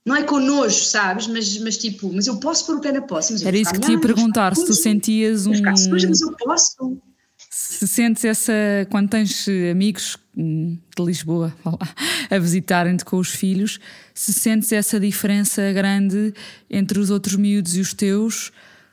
Não 0.05 0.15
é 0.15 0.21
com 0.21 0.39
nojo, 0.39 0.83
sabes? 0.83 1.25
Mas, 1.25 1.57
mas 1.57 1.79
tipo, 1.79 2.13
mas 2.13 2.27
eu 2.27 2.39
posso 2.39 2.67
pôr 2.67 2.75
o 2.75 2.79
pé 2.79 2.91
na 2.91 3.01
poça. 3.01 3.35
Era 3.43 3.57
isso 3.57 3.73
que 3.73 3.79
te 3.79 3.93
ia 3.93 3.99
perguntar, 3.99 4.55
se 4.55 4.65
tu 4.65 4.73
sentias 4.75 5.47
um. 5.47 5.61
Mas 5.61 6.21
eu 6.21 6.31
posso. 6.37 7.01
Se 7.49 7.87
sentes 7.87 8.23
essa. 8.23 8.53
Quando 8.91 9.09
tens 9.09 9.47
amigos 9.71 10.15
hum, 10.37 10.77
de 10.95 11.03
Lisboa 11.03 11.51
a 12.29 12.37
visitarem-te 12.37 13.03
com 13.03 13.17
os 13.17 13.29
filhos, 13.29 13.79
se 14.13 14.31
sentes 14.31 14.71
essa 14.71 14.99
diferença 14.99 15.73
grande 15.73 16.35
entre 16.69 16.99
os 16.99 17.09
outros 17.09 17.35
miúdos 17.35 17.75
e 17.75 17.79
os 17.79 17.95
teus 17.95 18.51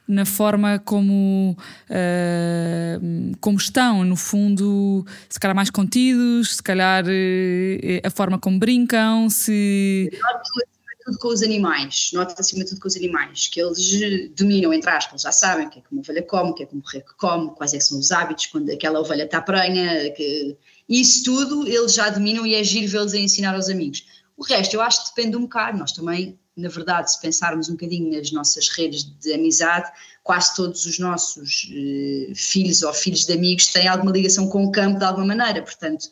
na 0.09 0.25
forma 0.25 0.79
como, 0.79 1.57
uh, 1.90 3.37
como 3.40 3.59
estão, 3.59 4.03
no 4.05 4.16
fundo, 4.16 5.05
se 5.29 5.38
calhar 5.38 5.55
mais 5.55 5.71
contidos, 5.71 6.57
se 6.57 6.62
calhar 6.62 7.05
uh, 7.05 8.01
a 8.03 8.11
forma 8.11 8.38
como 8.38 8.59
brincam, 8.59 9.29
se. 9.29 10.11
Noto 10.12 10.79
tudo 11.09 11.18
com 11.18 11.29
os 11.29 11.42
animais, 11.42 12.11
noto 12.12 12.35
acima 12.38 12.64
de 12.64 12.71
tudo 12.71 12.83
com 12.83 12.88
os 12.88 12.97
animais, 12.97 13.49
que 13.49 13.61
eles 13.61 14.31
dominam, 14.37 14.73
entre 14.75 14.90
aspas, 14.90 15.23
já 15.23 15.33
sabem 15.33 15.66
o 15.66 15.71
que 15.71 15.79
é 15.79 15.83
que 15.83 15.88
uma 15.90 16.01
ovelha 16.01 16.23
come, 16.23 16.51
o 16.51 16.55
que 16.55 16.62
é 16.62 16.66
que 16.66 16.77
um 16.77 16.81
borrego 16.81 17.07
come, 17.16 17.51
quais 17.57 17.73
é 17.73 17.81
são 17.81 17.99
os 17.99 18.11
hábitos, 18.11 18.47
quando 18.47 18.71
aquela 18.71 19.01
ovelha 19.01 19.25
está 19.25 19.40
prenha, 19.40 20.11
que... 20.12 20.57
isso 20.87 21.25
tudo 21.25 21.66
eles 21.66 21.94
já 21.94 22.11
dominam 22.11 22.47
e 22.47 22.55
é 22.55 22.62
giro 22.62 22.88
vê-los 22.88 23.14
a 23.14 23.18
ensinar 23.18 23.55
aos 23.55 23.71
amigos. 23.71 24.05
O 24.37 24.44
resto 24.44 24.75
eu 24.75 24.83
acho 24.83 25.03
que 25.03 25.16
depende 25.16 25.37
um 25.37 25.42
bocado, 25.42 25.79
nós 25.79 25.92
também 25.92 26.38
na 26.59 26.68
verdade, 26.68 27.12
se 27.12 27.21
pensarmos 27.21 27.68
um 27.68 27.73
bocadinho 27.73 28.11
nas 28.11 28.33
nossas 28.33 28.68
redes 28.68 29.05
de 29.05 29.33
amizade, 29.33 29.90
quase 30.23 30.55
todos 30.55 30.85
os 30.87 30.99
nossos 30.99 31.71
eh, 31.73 32.33
filhos 32.35 32.83
ou 32.83 32.92
filhos 32.92 33.25
de 33.25 33.33
amigos 33.33 33.68
têm 33.68 33.87
alguma 33.87 34.12
ligação 34.12 34.49
com 34.49 34.64
o 34.64 34.73
campo 34.73 34.99
de 34.99 35.05
alguma 35.05 35.27
maneira, 35.27 35.62
portanto, 35.62 36.09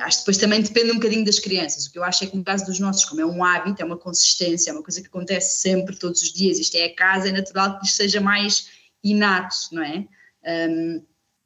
acho 0.00 0.18
que 0.18 0.22
depois 0.22 0.36
também 0.36 0.62
depende 0.62 0.92
um 0.92 0.94
bocadinho 0.94 1.24
das 1.24 1.38
crianças. 1.38 1.86
O 1.86 1.92
que 1.92 1.98
eu 1.98 2.04
acho 2.04 2.24
é 2.24 2.26
que 2.26 2.36
no 2.36 2.44
caso 2.44 2.64
dos 2.66 2.78
nossos, 2.78 3.04
como 3.04 3.20
é 3.20 3.26
um 3.26 3.42
hábito, 3.42 3.82
é 3.82 3.84
uma 3.84 3.96
consistência, 3.96 4.70
é 4.70 4.72
uma 4.72 4.82
coisa 4.82 5.00
que 5.00 5.08
acontece 5.08 5.60
sempre, 5.60 5.96
todos 5.96 6.22
os 6.22 6.32
dias, 6.32 6.58
isto 6.58 6.76
é 6.76 6.84
a 6.84 6.94
casa, 6.94 7.28
é 7.28 7.32
natural 7.32 7.78
que 7.78 7.86
isto 7.86 7.96
seja 7.96 8.20
mais 8.20 8.68
inato, 9.02 9.56
não 9.72 9.82
é? 9.82 10.06
Um, 10.68 11.02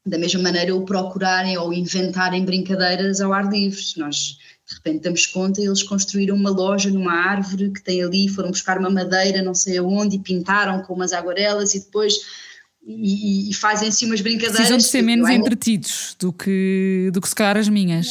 da 0.08 0.18
mesma 0.18 0.42
maneira, 0.42 0.74
o 0.74 0.84
procurarem 0.84 1.56
ou 1.58 1.72
inventarem 1.72 2.44
brincadeiras 2.44 3.20
ao 3.20 3.32
ar 3.32 3.50
livre. 3.50 3.82
Nós 3.96 4.38
de 4.68 4.74
repente 4.74 5.02
damos 5.02 5.26
conta, 5.26 5.62
eles 5.62 5.82
construíram 5.82 6.36
uma 6.36 6.50
loja 6.50 6.90
numa 6.90 7.12
árvore 7.12 7.70
que 7.70 7.82
tem 7.82 8.02
ali, 8.02 8.28
foram 8.28 8.50
buscar 8.50 8.78
uma 8.78 8.90
madeira 8.90 9.42
não 9.42 9.54
sei 9.54 9.78
aonde 9.78 10.16
e 10.16 10.18
pintaram 10.18 10.82
com 10.82 10.92
umas 10.92 11.14
aguarelas 11.14 11.74
e 11.74 11.80
depois 11.80 12.14
e, 12.86 13.50
e 13.50 13.54
fazem 13.54 13.88
assim 13.88 14.06
umas 14.06 14.20
brincadeiras. 14.20 14.56
Precisam 14.56 14.78
de 14.78 14.84
ser 14.84 15.02
menos 15.02 15.28
entretidos 15.28 16.16
do 16.18 16.32
que, 16.32 17.10
do 17.12 17.20
que 17.20 17.28
se 17.28 17.34
calhar 17.34 17.56
as 17.56 17.68
minhas. 17.68 18.08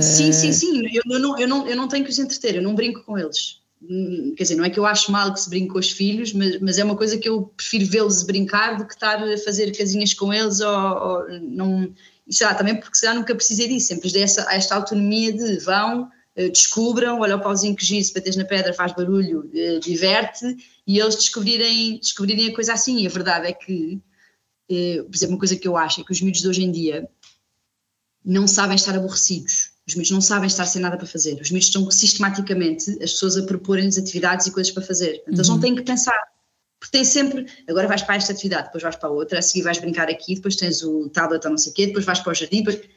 Sim, 0.00 0.32
sim, 0.32 0.52
sim, 0.52 0.82
eu, 0.92 1.02
eu, 1.06 1.18
não, 1.18 1.38
eu, 1.38 1.48
não, 1.48 1.66
eu 1.66 1.76
não 1.76 1.88
tenho 1.88 2.04
que 2.04 2.10
os 2.10 2.18
entreter, 2.18 2.56
eu 2.56 2.62
não 2.62 2.74
brinco 2.74 3.02
com 3.04 3.16
eles. 3.16 3.60
Hum, 3.82 4.34
quer 4.36 4.44
dizer, 4.44 4.56
não 4.56 4.64
é 4.64 4.70
que 4.70 4.78
eu 4.78 4.86
acho 4.86 5.12
mal 5.12 5.32
que 5.32 5.40
se 5.40 5.50
brinque 5.50 5.68
com 5.68 5.78
os 5.78 5.90
filhos, 5.90 6.32
mas, 6.32 6.60
mas 6.60 6.78
é 6.78 6.84
uma 6.84 6.96
coisa 6.96 7.18
que 7.18 7.28
eu 7.28 7.42
prefiro 7.56 7.86
vê-los 7.86 8.22
brincar 8.22 8.76
do 8.78 8.86
que 8.86 8.94
estar 8.94 9.22
a 9.22 9.38
fazer 9.38 9.76
casinhas 9.76 10.14
com 10.14 10.32
eles 10.32 10.60
ou, 10.60 10.68
ou 10.70 11.40
não 11.40 11.94
sei 12.28 12.46
lá, 12.46 12.54
também 12.54 12.74
porque 12.80 12.96
se 12.96 13.12
nunca 13.14 13.34
precisei 13.34 13.68
disso, 13.68 13.88
sempre 13.88 14.10
dei 14.10 14.22
essa, 14.22 14.52
esta 14.52 14.74
autonomia 14.74 15.32
de 15.32 15.58
vão, 15.58 16.10
eh, 16.34 16.48
descubram, 16.48 17.20
olha 17.20 17.36
o 17.36 17.40
pauzinho 17.40 17.76
que 17.76 17.84
gira, 17.84 18.02
se 18.02 18.12
bates 18.12 18.34
na 18.34 18.44
pedra 18.44 18.72
faz 18.72 18.92
barulho, 18.92 19.48
eh, 19.54 19.78
diverte, 19.78 20.56
e 20.86 20.98
eles 20.98 21.14
descobrirem, 21.14 22.00
descobrirem 22.00 22.48
a 22.48 22.54
coisa 22.54 22.72
assim. 22.72 23.00
E 23.02 23.06
a 23.06 23.10
verdade 23.10 23.46
é 23.46 23.52
que 23.52 24.00
eh, 24.68 25.02
por 25.02 25.14
exemplo, 25.14 25.34
uma 25.34 25.38
coisa 25.38 25.56
que 25.56 25.68
eu 25.68 25.76
acho 25.76 26.00
é 26.00 26.04
que 26.04 26.12
os 26.12 26.20
miúdos 26.20 26.40
de 26.40 26.48
hoje 26.48 26.64
em 26.64 26.70
dia 26.70 27.08
não 28.24 28.46
sabem 28.46 28.76
estar 28.76 28.96
aborrecidos. 28.96 29.70
Os 29.86 29.94
miúdos 29.94 30.10
não 30.10 30.20
sabem 30.20 30.48
estar 30.48 30.66
sem 30.66 30.82
nada 30.82 30.96
para 30.96 31.06
fazer. 31.06 31.40
Os 31.40 31.50
miúdos 31.50 31.68
estão 31.68 31.88
sistematicamente 31.90 32.90
as 33.02 33.12
pessoas 33.12 33.36
a 33.36 33.42
proporem-lhes 33.44 33.96
atividades 33.96 34.46
e 34.46 34.50
coisas 34.50 34.72
para 34.72 34.82
fazer. 34.82 35.22
Então 35.22 35.36
eles 35.36 35.48
não 35.48 35.60
têm 35.60 35.74
que 35.74 35.82
pensar. 35.82 36.20
Porque 36.78 36.98
tem 36.98 37.04
sempre, 37.04 37.46
agora 37.68 37.88
vais 37.88 38.02
para 38.02 38.16
esta 38.16 38.32
atividade, 38.32 38.64
depois 38.66 38.82
vais 38.82 38.96
para 38.96 39.08
a 39.08 39.12
outra, 39.12 39.38
a 39.38 39.42
seguir 39.42 39.62
vais 39.62 39.78
brincar 39.78 40.10
aqui, 40.10 40.34
depois 40.34 40.56
tens 40.56 40.82
o 40.82 41.08
tablet 41.08 41.44
ou 41.44 41.50
não 41.50 41.58
sei 41.58 41.72
o 41.72 41.74
quê, 41.74 41.86
depois 41.86 42.04
vais 42.04 42.20
para 42.20 42.32
o 42.32 42.34
jardim. 42.34 42.62
Depois... 42.62 42.88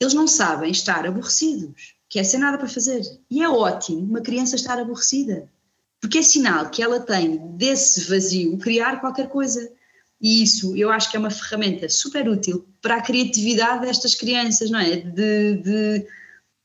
Eles 0.00 0.14
não 0.14 0.26
sabem 0.26 0.70
estar 0.70 1.06
aborrecidos, 1.06 1.94
que 2.08 2.18
é 2.18 2.24
sem 2.24 2.40
nada 2.40 2.56
para 2.56 2.66
fazer. 2.66 3.02
E 3.30 3.42
é 3.42 3.48
ótimo 3.48 4.00
uma 4.00 4.22
criança 4.22 4.56
estar 4.56 4.78
aborrecida, 4.78 5.46
porque 6.00 6.18
é 6.18 6.22
sinal 6.22 6.70
que 6.70 6.82
ela 6.82 7.00
tem 7.00 7.38
desse 7.56 8.08
vazio 8.08 8.56
criar 8.56 9.00
qualquer 9.00 9.28
coisa. 9.28 9.70
E 10.20 10.42
isso 10.42 10.74
eu 10.74 10.90
acho 10.90 11.10
que 11.10 11.16
é 11.16 11.20
uma 11.20 11.30
ferramenta 11.30 11.88
super 11.88 12.28
útil 12.28 12.66
para 12.80 12.96
a 12.96 13.02
criatividade 13.02 13.86
destas 13.86 14.14
crianças, 14.14 14.70
não 14.70 14.78
é? 14.78 14.96
De, 14.96 15.56
de 15.56 16.06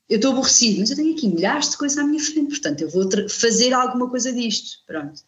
eu 0.10 0.18
estou 0.18 0.32
aborrecido, 0.32 0.80
mas 0.80 0.90
eu 0.90 0.96
tenho 0.96 1.14
aqui 1.14 1.28
milhares 1.28 1.72
de 1.72 1.78
coisas 1.78 1.98
à 1.98 2.04
minha 2.04 2.22
frente, 2.22 2.50
portanto 2.50 2.82
eu 2.82 2.90
vou 2.90 3.10
fazer 3.30 3.74
alguma 3.74 4.10
coisa 4.10 4.32
disto. 4.32 4.80
Pronto. 4.86 5.22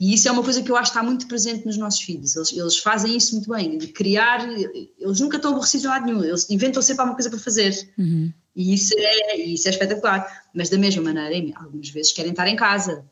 E 0.00 0.14
isso 0.14 0.28
é 0.28 0.32
uma 0.32 0.42
coisa 0.42 0.60
que 0.62 0.70
eu 0.70 0.76
acho 0.76 0.90
que 0.90 0.98
está 0.98 1.08
muito 1.08 1.28
presente 1.28 1.64
nos 1.64 1.76
nossos 1.76 2.00
filhos. 2.00 2.34
Eles, 2.34 2.52
eles 2.52 2.78
fazem 2.78 3.16
isso 3.16 3.36
muito 3.36 3.48
bem, 3.50 3.78
de 3.78 3.86
criar. 3.88 4.48
Eles 4.50 5.20
nunca 5.20 5.36
estão 5.36 5.52
aborrecidos 5.52 5.82
de 5.82 5.88
lado 5.88 6.06
nenhum, 6.06 6.24
eles 6.24 6.50
inventam 6.50 6.82
sempre 6.82 7.02
alguma 7.02 7.16
coisa 7.16 7.30
para 7.30 7.38
fazer. 7.38 7.88
Uhum. 7.96 8.32
E 8.54 8.74
isso 8.74 8.94
é, 8.96 9.36
isso 9.36 9.68
é 9.68 9.70
espetacular. 9.70 10.44
Mas 10.52 10.68
da 10.68 10.76
mesma 10.76 11.02
maneira, 11.02 11.56
algumas 11.56 11.88
vezes 11.88 12.12
querem 12.12 12.32
estar 12.32 12.48
em 12.48 12.56
casa, 12.56 13.04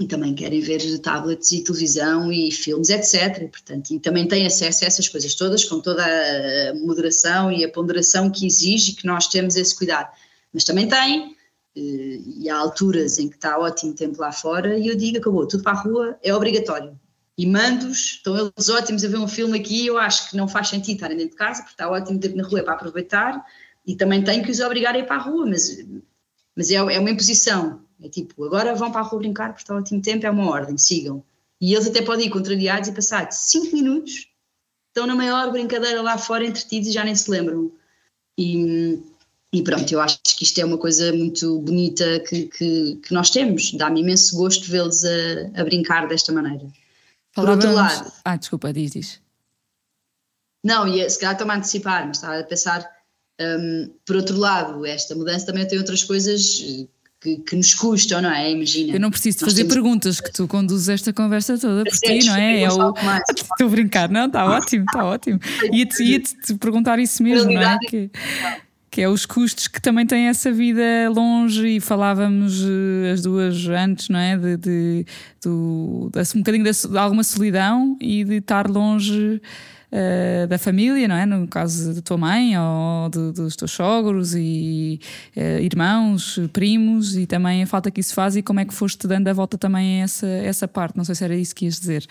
e 0.00 0.06
também 0.06 0.34
querem 0.34 0.60
ver 0.60 0.80
tablets 1.00 1.50
e 1.50 1.64
televisão 1.64 2.32
e 2.32 2.52
filmes, 2.52 2.88
etc. 2.88 3.42
E, 3.42 3.48
portanto, 3.48 3.90
e 3.90 3.98
também 3.98 4.28
têm 4.28 4.46
acesso 4.46 4.84
a 4.84 4.86
essas 4.86 5.08
coisas 5.08 5.34
todas 5.34 5.64
com 5.64 5.80
toda 5.80 6.04
a 6.04 6.74
moderação 6.74 7.50
e 7.50 7.64
a 7.64 7.70
ponderação 7.70 8.30
que 8.30 8.46
exige 8.46 8.92
que 8.92 9.06
nós 9.06 9.26
temos 9.26 9.56
esse 9.56 9.74
cuidado. 9.74 10.08
Mas 10.52 10.64
também 10.64 10.88
têm, 10.88 11.36
eh, 11.76 12.20
e 12.40 12.50
há 12.50 12.56
alturas 12.56 13.18
em 13.18 13.28
que 13.28 13.36
está 13.36 13.58
ótimo 13.58 13.94
tempo 13.94 14.20
lá 14.20 14.32
fora, 14.32 14.78
e 14.78 14.88
eu 14.88 14.96
digo, 14.96 15.18
acabou, 15.18 15.46
tudo 15.46 15.62
para 15.62 15.72
a 15.72 15.82
rua 15.82 16.18
é 16.22 16.34
obrigatório. 16.34 16.98
E 17.36 17.46
mando-os, 17.46 17.98
estão 17.98 18.36
eles 18.36 18.68
ótimos 18.68 19.04
a 19.04 19.08
ver 19.08 19.18
um 19.18 19.28
filme 19.28 19.58
aqui, 19.58 19.86
eu 19.86 19.98
acho 19.98 20.30
que 20.30 20.36
não 20.36 20.48
faz 20.48 20.68
sentido 20.68 20.96
estarem 20.96 21.16
dentro 21.16 21.32
de 21.32 21.36
casa, 21.36 21.62
porque 21.62 21.74
está 21.74 21.90
ótimo 21.90 22.18
tempo 22.18 22.36
na 22.36 22.46
rua 22.46 22.60
é 22.60 22.62
para 22.62 22.74
aproveitar, 22.74 23.44
e 23.86 23.94
também 23.96 24.24
tenho 24.24 24.44
que 24.44 24.50
os 24.50 24.60
obrigar 24.60 24.94
a 24.94 24.98
ir 24.98 25.06
para 25.06 25.16
a 25.16 25.22
rua, 25.22 25.46
mas, 25.46 25.78
mas 26.56 26.70
é, 26.70 26.74
é 26.74 26.98
uma 26.98 27.10
imposição 27.10 27.86
é 28.02 28.08
tipo, 28.08 28.44
agora 28.44 28.74
vão 28.74 28.92
para 28.92 29.00
a 29.00 29.04
rua 29.04 29.18
brincar 29.18 29.48
porque 29.48 29.62
está 29.62 29.74
ótimo 29.74 30.00
tempo, 30.00 30.24
é 30.24 30.30
uma 30.30 30.48
ordem, 30.48 30.78
sigam. 30.78 31.24
E 31.60 31.74
eles 31.74 31.88
até 31.88 32.00
podem 32.00 32.26
ir 32.26 32.30
contrariados 32.30 32.88
e 32.88 32.92
passar 32.92 33.30
5 33.32 33.74
minutos 33.74 34.28
estão 34.88 35.06
na 35.06 35.14
maior 35.14 35.50
brincadeira 35.50 36.00
lá 36.00 36.16
fora 36.16 36.46
entretidos 36.46 36.88
e 36.88 36.92
já 36.92 37.04
nem 37.04 37.14
se 37.14 37.30
lembram. 37.30 37.72
E, 38.36 39.02
e 39.52 39.62
pronto, 39.62 39.90
eu 39.90 40.00
acho 40.00 40.18
que 40.22 40.44
isto 40.44 40.60
é 40.60 40.64
uma 40.64 40.76
coisa 40.76 41.10
muito 41.12 41.60
bonita 41.60 42.20
que, 42.20 42.46
que, 42.46 42.96
que 42.96 43.14
nós 43.14 43.30
temos. 43.30 43.72
Dá-me 43.72 44.00
imenso 44.00 44.36
gosto 44.36 44.70
vê-los 44.70 45.04
a, 45.04 45.60
a, 45.60 45.64
brincar 45.64 46.06
desta 46.06 46.32
maneira. 46.32 46.66
Por 47.34 47.48
outro 47.48 47.72
lado. 47.72 48.12
Ah, 48.24 48.36
desculpa, 48.36 48.72
diz, 48.72 48.92
diz. 48.92 49.20
Não, 50.62 50.86
e 50.86 51.08
se 51.08 51.18
calhar 51.18 51.32
estou-me 51.32 51.54
a 51.54 51.56
antecipar, 51.56 52.06
mas 52.06 52.18
estava 52.18 52.38
a 52.38 52.44
pensar. 52.44 52.86
Um, 53.40 53.90
por 54.04 54.16
outro 54.16 54.36
lado, 54.36 54.84
esta 54.84 55.14
mudança 55.14 55.46
também 55.46 55.66
tem 55.66 55.78
outras 55.78 56.02
coisas 56.02 56.60
que, 57.20 57.36
que, 57.38 57.56
nos 57.56 57.72
custam, 57.72 58.20
não 58.20 58.30
é? 58.30 58.50
Imagina. 58.50 58.94
Eu 58.94 59.00
não 59.00 59.10
preciso 59.10 59.38
de 59.38 59.44
fazer 59.44 59.62
temos... 59.62 59.74
perguntas, 59.74 60.20
que 60.20 60.32
tu 60.32 60.46
conduzes 60.46 60.88
esta 60.88 61.12
conversa 61.12 61.56
toda 61.56 61.84
por 61.84 61.96
ti, 61.98 62.24
não 62.26 62.36
é? 62.36 62.62
é 62.62 62.68
o... 62.70 62.92
Estou 63.30 63.66
a 63.66 63.70
brincar, 63.70 64.10
não? 64.10 64.26
Está 64.26 64.44
ótimo, 64.44 64.84
está 64.84 65.04
ótimo. 65.04 65.40
Ia-te 65.72 66.02
ia 66.02 66.20
-te 66.20 66.54
perguntar 66.58 66.98
isso 66.98 67.22
mesmo, 67.22 67.50
não 67.50 67.62
é? 67.62 67.78
Que, 67.78 68.10
que 68.90 69.02
é 69.02 69.08
os 69.08 69.26
custos 69.26 69.68
que 69.68 69.80
também 69.80 70.06
têm 70.06 70.28
essa 70.28 70.50
vida 70.50 70.82
longe 71.14 71.76
e 71.76 71.80
falávamos 71.80 72.62
eh, 72.62 73.12
as 73.12 73.22
duas 73.22 73.66
antes, 73.68 74.08
não 74.08 74.18
é? 74.18 74.36
De, 74.36 74.56
de, 74.56 75.04
de, 75.40 75.48
de 76.10 76.36
um 76.36 76.38
bocadinho 76.38 76.64
de, 76.64 76.88
de 76.88 76.98
alguma 76.98 77.22
solidão 77.22 77.96
e 78.00 78.24
de 78.24 78.36
estar 78.36 78.68
longe 78.68 79.40
uh, 79.92 80.46
da 80.46 80.58
família, 80.58 81.06
não 81.06 81.16
é? 81.16 81.26
No 81.26 81.46
caso 81.46 81.94
da 81.94 82.02
tua 82.02 82.16
mãe 82.16 82.58
ou 82.58 83.08
de, 83.10 83.32
dos 83.32 83.56
teus 83.56 83.72
sogros 83.72 84.34
e 84.34 85.00
uh, 85.36 85.60
irmãos, 85.60 86.38
primos 86.52 87.16
e 87.16 87.26
também 87.26 87.62
a 87.62 87.66
falta 87.66 87.90
que 87.90 88.00
isso 88.00 88.14
faz 88.14 88.36
e 88.36 88.42
como 88.42 88.60
é 88.60 88.64
que 88.64 88.74
foste 88.74 89.06
dando 89.06 89.28
a 89.28 89.32
volta 89.32 89.58
também 89.58 90.00
a 90.00 90.04
essa, 90.04 90.26
essa 90.26 90.66
parte. 90.66 90.96
Não 90.96 91.04
sei 91.04 91.14
se 91.14 91.24
era 91.24 91.36
isso 91.36 91.54
que 91.54 91.66
ias 91.66 91.78
dizer. 91.78 92.06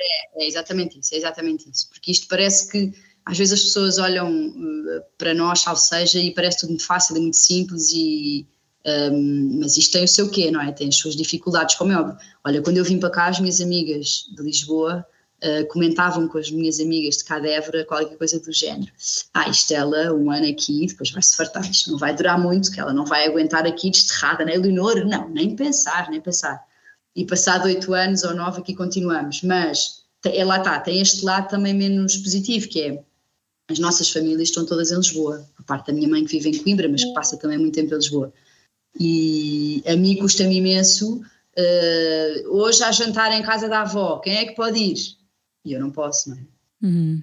É, 0.00 0.44
é 0.44 0.46
exatamente 0.46 0.98
isso, 0.98 1.14
é 1.14 1.18
exatamente 1.18 1.68
isso. 1.68 1.88
Porque 1.88 2.10
isto 2.10 2.26
parece 2.28 2.70
que 2.70 3.09
às 3.30 3.38
vezes 3.38 3.54
as 3.54 3.62
pessoas 3.62 3.98
olham 3.98 4.28
uh, 4.28 5.02
para 5.16 5.32
nós, 5.32 5.60
salvo 5.60 5.80
seja, 5.80 6.18
e 6.18 6.34
parece 6.34 6.58
tudo 6.58 6.70
muito 6.70 6.84
fácil 6.84 7.16
e 7.16 7.20
muito 7.20 7.36
simples 7.36 7.92
e 7.92 8.46
um, 8.84 9.60
mas 9.60 9.76
isto 9.76 9.92
tem 9.92 10.04
o 10.04 10.08
seu 10.08 10.28
quê, 10.28 10.50
não 10.50 10.60
é? 10.60 10.72
Tem 10.72 10.88
as 10.88 10.96
suas 10.96 11.14
dificuldades, 11.14 11.76
como 11.76 11.92
é 11.92 11.96
óbvio. 11.96 12.16
Olha, 12.44 12.60
quando 12.60 12.78
eu 12.78 12.84
vim 12.84 12.98
para 12.98 13.10
cá, 13.10 13.26
as 13.26 13.38
minhas 13.38 13.60
amigas 13.60 14.26
de 14.34 14.42
Lisboa 14.42 15.06
uh, 15.44 15.66
comentavam 15.68 16.26
com 16.26 16.38
as 16.38 16.50
minhas 16.50 16.80
amigas 16.80 17.18
de 17.18 17.24
Cadévora 17.24 17.84
qualquer 17.84 18.16
coisa 18.16 18.40
do 18.40 18.52
género. 18.52 18.90
Ah, 19.32 19.48
Estela, 19.48 20.12
um 20.12 20.30
ano 20.30 20.48
aqui, 20.48 20.86
depois 20.86 21.10
vai-se 21.10 21.36
fartar, 21.36 21.70
isto 21.70 21.92
não 21.92 21.98
vai 21.98 22.16
durar 22.16 22.40
muito, 22.40 22.72
que 22.72 22.80
ela 22.80 22.92
não 22.92 23.04
vai 23.04 23.26
aguentar 23.28 23.64
aqui 23.64 23.90
desterrada, 23.90 24.44
né, 24.44 24.56
Leonor? 24.56 25.04
Não, 25.06 25.28
nem 25.28 25.54
pensar, 25.54 26.10
nem 26.10 26.20
pensar. 26.20 26.60
E 27.14 27.24
passado 27.24 27.66
oito 27.66 27.92
anos 27.92 28.24
ou 28.24 28.34
nove 28.34 28.60
aqui 28.60 28.74
continuamos, 28.74 29.42
mas 29.42 30.00
é, 30.24 30.44
lá 30.44 30.58
está, 30.58 30.80
tem 30.80 31.00
este 31.00 31.24
lado 31.24 31.48
também 31.48 31.74
menos 31.74 32.16
positivo, 32.16 32.68
que 32.68 32.80
é 32.80 33.04
as 33.70 33.78
nossas 33.78 34.10
famílias 34.10 34.48
estão 34.48 34.66
todas 34.66 34.90
em 34.90 34.96
Lisboa, 34.96 35.46
a 35.58 35.62
parte 35.62 35.86
da 35.86 35.92
minha 35.92 36.08
mãe 36.08 36.24
que 36.24 36.38
vive 36.38 36.50
em 36.50 36.62
Coimbra, 36.62 36.88
mas 36.88 37.04
que 37.04 37.12
passa 37.12 37.36
também 37.36 37.58
muito 37.58 37.74
tempo 37.74 37.94
em 37.94 37.96
Lisboa. 37.96 38.32
E 38.98 39.82
a 39.86 39.94
mim 39.94 40.16
custa-me 40.16 40.56
imenso, 40.56 41.18
uh, 41.18 42.48
hoje 42.48 42.82
a 42.82 42.90
jantar 42.90 43.32
em 43.32 43.42
casa 43.42 43.68
da 43.68 43.82
avó, 43.82 44.18
quem 44.18 44.36
é 44.36 44.44
que 44.46 44.56
pode 44.56 44.78
ir? 44.78 44.96
E 45.64 45.72
eu 45.72 45.80
não 45.80 45.90
posso, 45.90 46.30
não 46.30 46.36
é? 46.36 46.40
Uhum. 46.82 47.22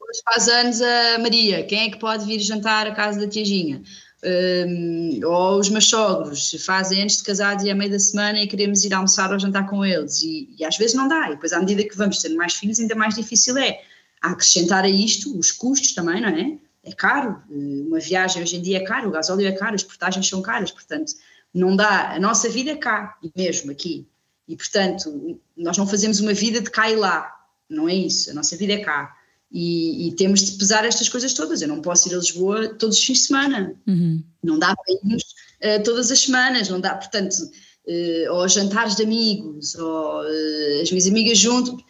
Hoje 0.00 0.20
faz 0.24 0.48
anos 0.48 0.80
a 0.80 1.18
Maria, 1.18 1.64
quem 1.64 1.86
é 1.86 1.90
que 1.90 1.98
pode 1.98 2.24
vir 2.24 2.38
jantar 2.40 2.86
à 2.86 2.92
casa 2.92 3.18
da 3.18 3.28
tiaginha? 3.28 3.82
Um, 4.22 5.20
ou 5.24 5.58
os 5.58 5.70
meus 5.70 5.88
sogros 5.88 6.50
fazem 6.64 7.02
antes 7.02 7.16
de 7.16 7.22
casados 7.22 7.64
e 7.64 7.70
à 7.70 7.74
meio 7.74 7.90
da 7.90 7.98
semana 7.98 8.38
e 8.38 8.46
queremos 8.46 8.84
ir 8.84 8.92
almoçar 8.92 9.32
ou 9.32 9.38
jantar 9.38 9.66
com 9.66 9.82
eles 9.82 10.20
e, 10.20 10.54
e, 10.58 10.64
às 10.64 10.76
vezes 10.76 10.94
não 10.94 11.08
dá, 11.08 11.28
e 11.28 11.30
depois 11.30 11.54
à 11.54 11.58
medida 11.58 11.82
que 11.84 11.96
vamos 11.96 12.18
tendo 12.18 12.36
mais 12.36 12.52
filhos 12.52 12.78
ainda 12.78 12.94
mais 12.94 13.14
difícil 13.14 13.56
é 13.56 13.82
a 14.20 14.30
acrescentar 14.30 14.84
a 14.84 14.88
isto 14.88 15.36
os 15.38 15.50
custos 15.50 15.94
também, 15.94 16.20
não 16.20 16.28
é? 16.28 16.58
É 16.82 16.92
caro, 16.92 17.42
uma 17.50 17.98
viagem 17.98 18.42
hoje 18.42 18.56
em 18.56 18.62
dia 18.62 18.78
é 18.78 18.80
caro, 18.80 19.08
o 19.08 19.12
gasóleo 19.12 19.46
é 19.46 19.52
caro, 19.52 19.74
as 19.74 19.82
portagens 19.82 20.26
são 20.26 20.40
caras, 20.40 20.70
portanto 20.70 21.12
não 21.52 21.76
dá, 21.76 22.12
a 22.12 22.18
nossa 22.18 22.48
vida 22.48 22.70
é 22.70 22.76
cá, 22.76 23.18
e 23.22 23.30
mesmo 23.36 23.70
aqui, 23.70 24.06
e 24.48 24.56
portanto 24.56 25.38
nós 25.56 25.76
não 25.76 25.86
fazemos 25.86 26.20
uma 26.20 26.32
vida 26.32 26.60
de 26.60 26.70
cá 26.70 26.90
e 26.90 26.96
lá, 26.96 27.30
não 27.68 27.88
é 27.88 27.94
isso, 27.94 28.30
a 28.30 28.34
nossa 28.34 28.56
vida 28.56 28.72
é 28.72 28.78
cá. 28.78 29.16
E, 29.52 30.06
e, 30.06 30.12
temos 30.12 30.42
de 30.42 30.52
pesar 30.52 30.84
estas 30.84 31.08
coisas 31.08 31.34
todas. 31.34 31.60
Eu 31.60 31.66
não 31.66 31.82
posso 31.82 32.08
ir 32.08 32.14
a 32.14 32.18
Lisboa 32.18 32.68
todos 32.68 32.96
os 32.96 33.04
fins 33.04 33.18
de 33.18 33.24
semana, 33.24 33.74
uhum. 33.84 34.22
não 34.42 34.60
dá 34.60 34.76
para 34.76 34.94
irmos 34.94 35.24
uh, 35.24 35.82
todas 35.82 36.10
as 36.12 36.20
semanas, 36.20 36.68
não 36.68 36.80
dá, 36.80 36.94
portanto, 36.94 37.34
uh, 37.34 38.32
ou 38.32 38.48
jantares 38.48 38.94
de 38.94 39.02
amigos, 39.02 39.74
ou 39.74 40.22
uh, 40.22 40.82
as 40.82 40.90
minhas 40.90 41.08
amigas 41.08 41.36
junto, 41.36 41.84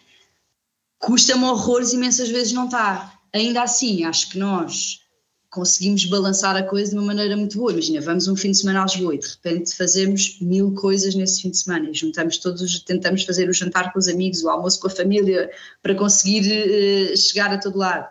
custa-me 1.01 1.45
horrores 1.45 1.93
imensas 1.93 2.29
vezes 2.29 2.53
não 2.53 2.67
estar. 2.67 3.19
Ainda 3.33 3.63
assim, 3.63 4.05
acho 4.05 4.31
que 4.31 4.39
nós 4.39 5.01
conseguimos 5.49 6.05
balançar 6.05 6.55
a 6.55 6.63
coisa 6.63 6.91
de 6.93 6.97
uma 6.97 7.07
maneira 7.07 7.37
muito 7.37 7.59
boa. 7.59 7.73
Imagina, 7.73 8.01
vamos 8.01 8.29
um 8.29 8.37
fim 8.37 8.53
de 8.53 8.59
semana 8.59 8.83
a 8.83 8.85
Lisboa 8.85 9.19
de 9.19 9.27
repente 9.27 9.75
fazemos 9.75 10.39
mil 10.41 10.73
coisas 10.75 11.15
nesse 11.15 11.43
fim 11.43 11.51
de 11.51 11.59
semana 11.59 11.91
e 11.91 11.95
juntamos 11.95 12.39
todos, 12.39 12.79
tentamos 12.81 13.25
fazer 13.25 13.49
o 13.49 13.53
jantar 13.53 13.93
com 13.93 13.99
os 13.99 14.07
amigos, 14.07 14.45
o 14.45 14.49
almoço 14.49 14.79
com 14.79 14.87
a 14.87 14.91
família, 14.91 15.51
para 15.83 15.95
conseguir 15.95 16.43
uh, 16.43 17.17
chegar 17.17 17.53
a 17.53 17.59
todo 17.59 17.79
lado. 17.79 18.09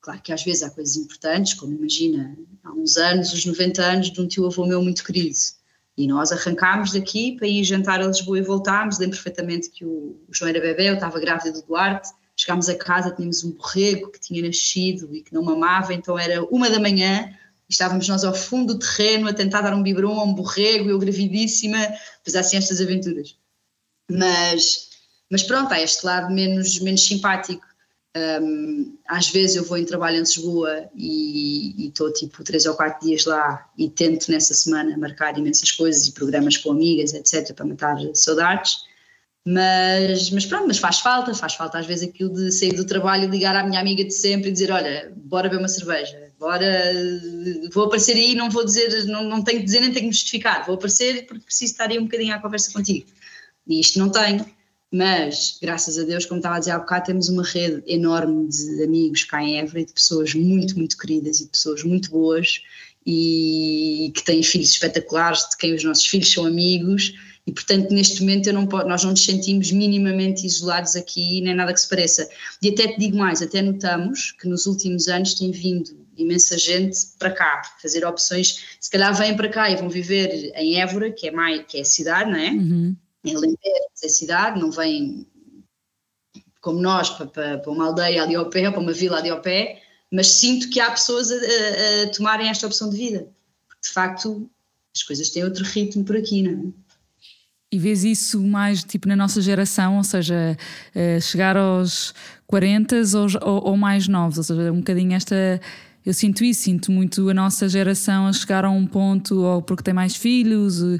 Claro 0.00 0.20
que 0.22 0.32
às 0.32 0.42
vezes 0.42 0.62
há 0.62 0.70
coisas 0.70 0.96
importantes, 0.96 1.54
como 1.54 1.74
imagina, 1.74 2.36
há 2.64 2.72
uns 2.72 2.96
anos, 2.96 3.32
os 3.32 3.44
90 3.44 3.82
anos 3.82 4.10
de 4.10 4.20
um 4.20 4.26
tio 4.26 4.46
avô 4.46 4.66
meu 4.66 4.82
muito 4.82 5.04
querido. 5.04 5.36
E 5.96 6.06
nós 6.06 6.32
arrancámos 6.32 6.92
daqui 6.92 7.36
para 7.36 7.46
ir 7.46 7.62
jantar 7.62 8.00
a 8.00 8.06
Lisboa 8.06 8.38
e 8.38 8.42
voltámos. 8.42 8.98
Lembro 8.98 9.16
perfeitamente 9.16 9.68
que 9.70 9.84
o 9.84 10.18
João 10.30 10.48
era 10.48 10.60
bebê, 10.60 10.88
eu 10.88 10.94
estava 10.94 11.20
grávida 11.20 11.52
do 11.52 11.62
Duarte, 11.62 12.08
Chegámos 12.40 12.70
a 12.70 12.74
casa, 12.74 13.10
tínhamos 13.10 13.44
um 13.44 13.50
borrego 13.52 14.10
que 14.10 14.18
tinha 14.18 14.42
nascido 14.42 15.14
e 15.14 15.20
que 15.20 15.34
não 15.34 15.42
mamava, 15.42 15.92
então 15.92 16.18
era 16.18 16.42
uma 16.44 16.70
da 16.70 16.80
manhã, 16.80 17.30
estávamos 17.68 18.08
nós 18.08 18.24
ao 18.24 18.34
fundo 18.34 18.72
do 18.72 18.78
terreno 18.78 19.28
a 19.28 19.34
tentar 19.34 19.60
dar 19.60 19.74
um 19.74 19.82
biberon 19.82 20.18
a 20.18 20.24
um 20.24 20.32
borrego, 20.32 20.88
eu 20.88 20.98
gravidíssima, 20.98 21.76
pois 22.24 22.34
assim 22.34 22.56
estas 22.56 22.80
aventuras. 22.80 23.36
Mas, 24.10 24.88
mas 25.30 25.42
pronto, 25.42 25.70
há 25.70 25.82
este 25.82 26.06
lado 26.06 26.32
menos, 26.32 26.80
menos 26.80 27.06
simpático. 27.06 27.66
Um, 28.16 28.96
às 29.06 29.28
vezes 29.28 29.56
eu 29.56 29.64
vou 29.64 29.76
em 29.76 29.84
trabalho 29.84 30.16
em 30.16 30.20
Lisboa 30.20 30.88
e 30.96 31.88
estou 31.88 32.10
tipo 32.10 32.42
três 32.42 32.64
ou 32.64 32.74
quatro 32.74 33.06
dias 33.06 33.26
lá 33.26 33.70
e 33.76 33.90
tento 33.90 34.30
nessa 34.30 34.54
semana 34.54 34.96
marcar 34.96 35.38
imensas 35.38 35.72
coisas 35.72 36.06
e 36.06 36.12
programas 36.12 36.56
com 36.56 36.72
amigas, 36.72 37.12
etc., 37.12 37.54
para 37.54 37.66
matar 37.66 37.98
saudades. 38.14 38.88
Mas, 39.44 40.30
mas 40.30 40.44
pronto, 40.44 40.66
mas 40.66 40.78
faz 40.78 41.00
falta, 41.00 41.32
faz 41.34 41.54
falta 41.54 41.78
às 41.78 41.86
vezes 41.86 42.08
aquilo 42.08 42.32
de 42.34 42.52
sair 42.52 42.74
do 42.74 42.84
trabalho 42.84 43.24
e 43.24 43.26
ligar 43.26 43.56
à 43.56 43.64
minha 43.64 43.80
amiga 43.80 44.04
de 44.04 44.12
sempre 44.12 44.50
e 44.50 44.52
dizer: 44.52 44.70
Olha, 44.70 45.12
bora 45.16 45.48
beber 45.48 45.62
uma 45.62 45.68
cerveja, 45.68 46.30
bora, 46.38 46.92
vou 47.72 47.84
aparecer 47.84 48.16
aí, 48.16 48.34
não 48.34 48.50
vou 48.50 48.64
dizer, 48.64 49.06
não, 49.06 49.24
não 49.24 49.42
tenho 49.42 49.60
que 49.60 49.64
dizer 49.64 49.80
nem 49.80 49.92
tenho 49.92 50.08
que 50.08 50.16
justificar, 50.16 50.66
vou 50.66 50.74
aparecer 50.74 51.26
porque 51.26 51.44
preciso 51.44 51.72
estar 51.72 51.90
aí 51.90 51.98
um 51.98 52.04
bocadinho 52.04 52.34
à 52.34 52.38
conversa 52.38 52.70
contigo. 52.72 53.06
E 53.66 53.80
isto 53.80 53.98
não 53.98 54.10
tenho, 54.10 54.44
mas 54.92 55.58
graças 55.62 55.98
a 55.98 56.02
Deus, 56.02 56.26
como 56.26 56.40
estava 56.40 56.56
a 56.56 56.58
dizer 56.58 56.72
há 56.72 56.78
bocado, 56.78 57.06
temos 57.06 57.30
uma 57.30 57.42
rede 57.42 57.82
enorme 57.86 58.46
de 58.48 58.82
amigos 58.82 59.24
cá 59.24 59.42
em 59.42 59.58
Évora 59.58 59.80
e 59.80 59.86
de 59.86 59.92
pessoas 59.92 60.34
muito, 60.34 60.76
muito 60.76 60.98
queridas 60.98 61.40
e 61.40 61.44
de 61.44 61.50
pessoas 61.50 61.82
muito 61.82 62.10
boas 62.10 62.62
e 63.06 64.12
que 64.14 64.22
têm 64.22 64.42
filhos 64.42 64.70
espetaculares, 64.70 65.48
de 65.48 65.56
quem 65.56 65.74
os 65.74 65.82
nossos 65.82 66.06
filhos 66.06 66.30
são 66.30 66.44
amigos 66.44 67.14
e 67.50 67.52
portanto 67.52 67.90
neste 67.90 68.20
momento 68.20 68.52
não, 68.52 68.64
nós 68.64 69.02
não 69.02 69.10
nos 69.10 69.24
sentimos 69.24 69.72
minimamente 69.72 70.46
isolados 70.46 70.94
aqui, 70.94 71.40
nem 71.40 71.52
nada 71.52 71.74
que 71.74 71.80
se 71.80 71.88
pareça. 71.88 72.28
E 72.62 72.68
até 72.68 72.86
te 72.86 72.98
digo 73.00 73.16
mais, 73.16 73.42
até 73.42 73.60
notamos 73.60 74.30
que 74.32 74.48
nos 74.48 74.66
últimos 74.66 75.08
anos 75.08 75.34
tem 75.34 75.50
vindo 75.50 75.90
imensa 76.16 76.56
gente 76.56 76.96
para 77.18 77.32
cá, 77.32 77.62
fazer 77.82 78.04
opções, 78.06 78.76
se 78.78 78.88
calhar 78.88 79.12
vêm 79.16 79.34
para 79.34 79.48
cá 79.48 79.68
e 79.68 79.74
vão 79.74 79.90
viver 79.90 80.52
em 80.54 80.80
Évora, 80.80 81.10
que 81.10 81.26
é, 81.26 81.32
mais, 81.32 81.64
que 81.66 81.78
é 81.78 81.80
a 81.80 81.84
cidade, 81.84 82.30
não 82.30 82.38
é? 82.38 82.50
Uhum. 82.50 82.96
Em 83.24 83.34
Lemberg, 83.34 83.58
é 84.02 84.06
a 84.06 84.08
cidade, 84.08 84.60
não 84.60 84.70
vêm 84.70 85.26
como 86.60 86.80
nós 86.80 87.10
para, 87.10 87.26
para, 87.26 87.58
para, 87.58 87.72
uma 87.72 87.86
aldeia 87.86 88.22
ali 88.22 88.36
ao 88.36 88.48
pé, 88.48 88.66
ou 88.66 88.72
para 88.72 88.80
uma 88.82 88.92
vila 88.92 89.18
ali 89.18 89.30
ao 89.30 89.40
pé, 89.40 89.82
mas 90.12 90.28
sinto 90.28 90.70
que 90.70 90.78
há 90.78 90.90
pessoas 90.90 91.32
a, 91.32 91.34
a, 91.34 92.02
a 92.04 92.10
tomarem 92.10 92.48
esta 92.48 92.66
opção 92.66 92.90
de 92.90 92.96
vida, 92.96 93.26
porque 93.66 93.88
de 93.88 93.92
facto 93.92 94.48
as 94.94 95.02
coisas 95.02 95.30
têm 95.30 95.42
outro 95.42 95.64
ritmo 95.64 96.04
por 96.04 96.16
aqui, 96.16 96.42
não 96.42 96.68
é? 96.68 96.89
E 97.72 97.78
vês 97.78 98.04
isso 98.04 98.40
mais 98.42 98.82
tipo 98.82 99.06
na 99.06 99.14
nossa 99.14 99.40
geração, 99.40 99.98
ou 99.98 100.04
seja, 100.04 100.56
uh, 100.94 101.20
chegar 101.20 101.56
aos 101.56 102.12
40 102.46 102.96
ou, 103.42 103.68
ou, 103.70 103.76
mais 103.76 104.08
novos, 104.08 104.38
ou 104.38 104.44
seja, 104.44 104.72
um 104.72 104.78
bocadinho 104.78 105.14
esta. 105.14 105.60
Eu 106.04 106.12
sinto 106.12 106.42
isso, 106.42 106.62
sinto 106.62 106.90
muito 106.90 107.28
a 107.28 107.34
nossa 107.34 107.68
geração 107.68 108.26
a 108.26 108.32
chegar 108.32 108.64
a 108.64 108.70
um 108.70 108.86
ponto, 108.86 109.40
ou 109.40 109.62
porque 109.62 109.84
tem 109.84 109.94
mais 109.94 110.16
filhos. 110.16 110.82
Uh, 110.82 110.98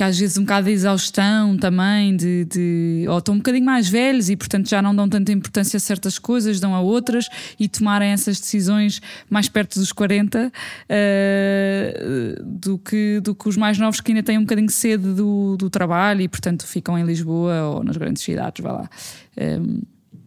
que 0.00 0.04
às 0.04 0.18
vezes 0.18 0.38
um 0.38 0.44
bocado 0.44 0.64
de 0.64 0.72
exaustão 0.72 1.58
também, 1.58 2.16
de, 2.16 2.46
de, 2.46 3.04
ou 3.06 3.18
estão 3.18 3.34
um 3.34 3.36
bocadinho 3.36 3.66
mais 3.66 3.86
velhos 3.86 4.30
e 4.30 4.36
portanto 4.36 4.66
já 4.66 4.80
não 4.80 4.96
dão 4.96 5.06
tanta 5.06 5.30
importância 5.30 5.76
a 5.76 5.80
certas 5.80 6.18
coisas, 6.18 6.58
dão 6.58 6.74
a 6.74 6.80
outras 6.80 7.28
e 7.58 7.68
tomarem 7.68 8.10
essas 8.10 8.40
decisões 8.40 9.02
mais 9.28 9.46
perto 9.46 9.78
dos 9.78 9.92
40 9.92 10.46
uh, 10.46 10.50
eh, 10.88 12.34
do, 12.42 12.78
que, 12.78 13.20
do 13.20 13.34
que 13.34 13.46
os 13.46 13.58
mais 13.58 13.76
novos 13.76 14.00
que 14.00 14.10
ainda 14.10 14.22
têm 14.22 14.38
um 14.38 14.40
bocadinho 14.40 14.68
de 14.68 14.72
sede 14.72 15.12
do, 15.12 15.58
do 15.58 15.68
trabalho 15.68 16.22
e 16.22 16.28
portanto 16.30 16.66
ficam 16.66 16.98
em 16.98 17.04
Lisboa 17.04 17.64
ou 17.64 17.84
nas 17.84 17.98
grandes 17.98 18.22
cidades, 18.22 18.64
vai 18.64 18.72
lá. 18.72 18.88
Um, 19.36 19.42
ehm, 19.42 19.82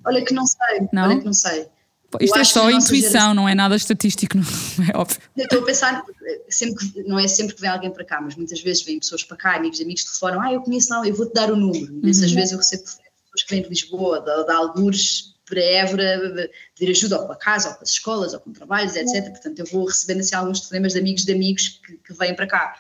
olha 0.06 0.24
que 0.24 0.36
não 0.36 0.46
sei, 0.46 0.88
não? 0.94 1.04
olha 1.06 1.18
que 1.18 1.26
não 1.26 1.34
sei. 1.34 1.66
Isto 2.22 2.38
é 2.38 2.44
só 2.44 2.70
intuição, 2.70 3.12
geração... 3.12 3.34
não 3.34 3.48
é 3.50 3.56
nada 3.56 3.76
estatístico, 3.76 4.38
não 4.78 4.86
é 4.86 4.98
óbvio. 4.98 5.18
Eu 5.36 5.44
estou 5.44 5.60
a 5.60 5.66
pensar, 5.66 6.04
sempre 6.50 6.92
que, 6.92 7.04
não 7.04 7.20
é 7.20 7.28
sempre 7.28 7.56
que 7.56 7.62
vem 7.62 7.70
alguém 7.70 7.92
para 7.92 8.06
cá, 8.06 8.22
mas 8.22 8.36
muitas 8.36 8.62
vezes 8.62 8.84
vêm 8.84 9.00
pessoas 9.00 9.24
para 9.24 9.38
cá, 9.38 9.56
amigos 9.56 9.82
amigos 9.82 10.04
telefonam, 10.04 10.42
ah, 10.42 10.54
eu 10.54 10.62
conheço 10.62 10.90
lá, 10.90 11.08
eu 11.08 11.16
vou-te 11.16 11.34
dar 11.34 11.52
o 11.52 11.56
número. 11.56 11.92
Uhum. 11.94 12.10
Essas 12.10 12.32
vezes 12.32 12.52
eu 12.52 12.58
recebo 12.58 12.84
pessoas 12.84 13.44
que 13.46 13.50
vêm 13.50 13.64
de 13.64 13.70
Lisboa, 13.70 14.20
de, 14.20 14.46
de 14.46 14.52
Algures, 14.52 15.34
para 15.46 15.62
Évora, 15.62 16.50
pedir 16.78 16.92
ajuda 16.92 17.20
ou 17.20 17.28
para 17.28 17.36
casa, 17.36 17.70
ou 17.70 17.76
para 17.76 17.84
as 17.84 17.90
escolas, 17.90 18.34
ou 18.34 18.40
com 18.40 18.52
trabalhos, 18.52 18.96
etc. 18.96 19.30
Portanto, 19.30 19.60
eu 19.60 19.66
vou 19.66 19.86
recebendo 19.86 20.22
assim 20.22 20.36
alguns 20.36 20.60
telefonemas 20.60 20.94
de 20.94 21.00
amigos 21.00 21.26
de 21.26 21.34
amigos 21.34 21.82
que, 21.86 21.98
que 21.98 22.14
vêm 22.14 22.36
para 22.36 22.48
cá. 22.48 22.76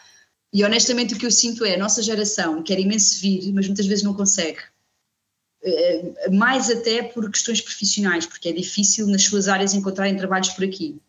E 0.52 0.64
honestamente 0.64 1.16
o 1.16 1.18
que 1.18 1.26
eu 1.26 1.32
sinto 1.32 1.66
é 1.66 1.74
a 1.74 1.78
nossa 1.78 2.02
geração 2.02 2.62
quer 2.62 2.80
imenso 2.80 3.20
vir, 3.20 3.52
mas 3.54 3.66
muitas 3.66 3.88
vezes 3.88 4.04
não 4.04 4.14
consegue 4.14 4.60
eh, 4.60 4.73
mais 6.32 6.70
até 6.70 7.04
por 7.04 7.30
questões 7.32 7.62
profissionais, 7.62 8.26
porque 8.26 8.50
é 8.50 8.52
difícil 8.52 9.08
nas 9.08 9.24
suas 9.24 9.48
áreas 9.48 9.74
encontrarem 9.74 10.16
trabalhos 10.16 10.50
por 10.50 10.64
aqui. 10.64 11.00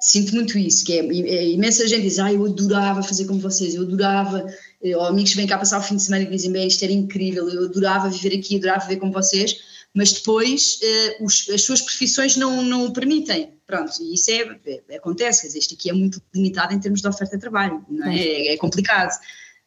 Sinto 0.00 0.34
muito 0.34 0.58
isso, 0.58 0.82
que 0.84 0.94
é, 0.94 1.00
é 1.00 1.48
imensa 1.50 1.86
gente 1.86 2.02
diz, 2.02 2.18
ah, 2.18 2.32
eu 2.32 2.46
adorava 2.46 3.02
fazer 3.02 3.26
como 3.26 3.38
vocês, 3.38 3.74
eu 3.74 3.82
adorava, 3.82 4.46
eh, 4.82 4.96
ou 4.96 5.04
amigos 5.04 5.32
que 5.32 5.36
vêm 5.36 5.46
cá 5.46 5.58
passar 5.58 5.78
o 5.78 5.82
fim 5.82 5.96
de 5.96 6.02
semana 6.02 6.24
e 6.24 6.26
dizem, 6.26 6.50
bem, 6.50 6.66
isto 6.66 6.82
era 6.82 6.92
incrível, 6.92 7.46
eu 7.50 7.64
adorava 7.66 8.08
viver 8.08 8.38
aqui, 8.38 8.56
adorava 8.56 8.86
viver 8.86 8.98
como 8.98 9.12
vocês, 9.12 9.60
mas 9.92 10.12
depois 10.12 10.78
eh, 10.82 11.18
os, 11.20 11.50
as 11.50 11.60
suas 11.60 11.82
profissões 11.82 12.34
não, 12.34 12.62
não 12.62 12.86
o 12.86 12.92
permitem. 12.94 13.52
Pronto, 13.66 13.92
e 14.00 14.14
isso 14.14 14.30
é, 14.30 14.58
é, 14.88 14.96
acontece, 14.96 15.42
quer 15.42 15.48
dizer, 15.48 15.58
isto 15.58 15.74
aqui 15.74 15.90
é 15.90 15.92
muito 15.92 16.22
limitado 16.34 16.72
em 16.72 16.80
termos 16.80 17.02
de 17.02 17.08
oferta 17.08 17.36
de 17.36 17.40
trabalho, 17.40 17.84
é? 18.06 18.18
É, 18.18 18.54
é 18.54 18.56
complicado. 18.56 19.12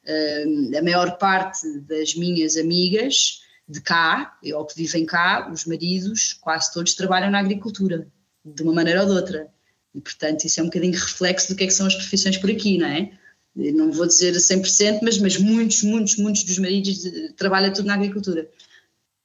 Uh, 0.04 0.78
a 0.78 0.82
maior 0.82 1.18
parte 1.18 1.80
das 1.82 2.16
minhas 2.16 2.58
amigas 2.58 3.43
de 3.68 3.82
cá, 3.82 4.38
ou 4.54 4.66
que 4.66 4.76
vivem 4.76 5.06
cá, 5.06 5.50
os 5.52 5.66
maridos, 5.66 6.34
quase 6.34 6.74
todos 6.74 6.96
trabalham 6.96 7.32
na 7.32 7.40
agricultura, 7.40 8.08
de 8.44 8.62
uma 8.64 8.74
maneira 8.74 9.02
ou 9.02 9.08
de 9.08 9.14
outra. 9.14 9.48
E, 9.96 10.02
portanto, 10.02 10.46
isso 10.46 10.60
é 10.60 10.64
um 10.64 10.68
bocadinho 10.68 10.94
reflexo 10.94 11.50
do 11.50 11.56
que 11.56 11.64
é 11.64 11.68
que 11.68 11.74
são 11.74 11.88
as 11.88 11.96
profissões 11.96 12.38
por 12.38 12.50
aqui, 12.50 12.78
não 12.78 12.88
é? 12.88 13.12
Não 13.56 13.92
vou 13.92 14.08
dizer 14.08 14.34
100%, 14.34 15.00
mas, 15.04 15.20
mas 15.20 15.38
muitos, 15.38 15.84
muitos, 15.84 16.18
muitos 16.18 16.44
dos 16.44 16.58
maridos 16.58 17.04
trabalham 17.38 17.72
tudo 17.72 17.88
na 17.88 17.94
agricultura. 17.94 18.50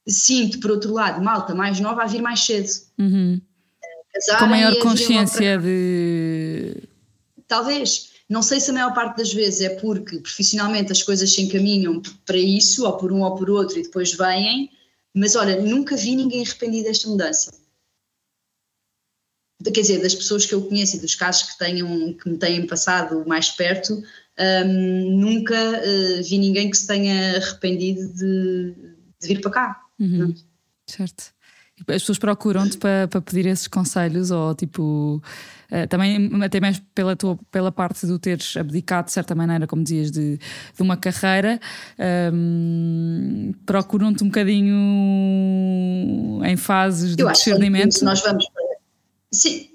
Sinto, 0.07 0.59
por 0.59 0.71
outro 0.71 0.93
lado, 0.93 1.23
malta 1.23 1.55
mais 1.55 1.79
nova 1.79 2.03
a 2.03 2.07
vir 2.07 2.21
mais 2.21 2.39
cedo. 2.45 2.69
Uhum. 2.97 3.41
Com 4.37 4.45
maior 4.47 4.75
consciência 4.79 5.57
de. 5.57 6.75
Talvez. 7.47 8.08
Não 8.29 8.43
sei 8.43 8.59
se 8.59 8.69
a 8.69 8.73
maior 8.73 8.93
parte 8.93 9.17
das 9.17 9.33
vezes 9.33 9.61
é 9.61 9.69
porque 9.69 10.19
profissionalmente 10.19 10.91
as 10.91 11.01
coisas 11.01 11.33
se 11.33 11.41
encaminham 11.41 11.99
para 12.25 12.37
isso, 12.37 12.85
ou 12.85 12.95
por 12.95 13.11
um 13.11 13.23
ou 13.23 13.35
por 13.35 13.49
outro, 13.49 13.79
e 13.79 13.83
depois 13.83 14.13
vêm, 14.13 14.69
mas 15.13 15.35
olha, 15.35 15.59
nunca 15.59 15.97
vi 15.97 16.15
ninguém 16.15 16.45
arrependido 16.45 16.83
desta 16.83 17.09
mudança. 17.09 17.51
Quer 19.63 19.81
dizer, 19.81 20.01
das 20.01 20.15
pessoas 20.15 20.45
que 20.45 20.53
eu 20.53 20.61
conheço 20.61 20.95
e 20.95 20.99
dos 20.99 21.15
casos 21.15 21.51
que, 21.51 21.57
tenham, 21.57 22.13
que 22.13 22.29
me 22.29 22.37
têm 22.37 22.65
passado 22.65 23.27
mais 23.27 23.49
perto, 23.49 24.01
hum, 24.39 25.17
nunca 25.19 25.55
uh, 25.55 26.23
vi 26.23 26.37
ninguém 26.37 26.69
que 26.69 26.77
se 26.77 26.87
tenha 26.87 27.35
arrependido 27.35 28.07
de, 28.13 28.73
de 29.19 29.27
vir 29.27 29.41
para 29.41 29.51
cá. 29.51 29.81
Uhum. 29.99 30.33
Certo. 30.85 31.33
As 31.81 32.01
pessoas 32.01 32.17
procuram-te 32.17 32.77
para, 32.77 33.07
para 33.07 33.21
pedir 33.21 33.45
esses 33.45 33.67
conselhos 33.67 34.31
ou 34.31 34.53
tipo 34.55 35.21
Uh, 35.71 35.87
também 35.87 36.31
até 36.43 36.59
mais 36.59 36.81
pela, 36.95 37.15
tua, 37.15 37.37
pela 37.51 37.71
parte 37.71 38.07
do 38.07 38.17
teres 38.17 38.57
abdicado 38.57 39.05
de 39.05 39.11
certa 39.11 39.35
maneira, 39.35 39.67
como 39.67 39.83
dizias, 39.83 40.09
de, 40.09 40.37
de 40.37 40.81
uma 40.81 40.97
carreira, 40.97 41.59
um, 42.33 43.53
procuram-te 43.67 44.23
um 44.23 44.29
bocadinho 44.29 44.73
em 46.43 46.57
fases 46.57 47.15
de 47.15 47.23
discernimento. 47.23 48.03
nós 48.03 48.19
vamos. 48.23 48.47
Sim, 49.31 49.69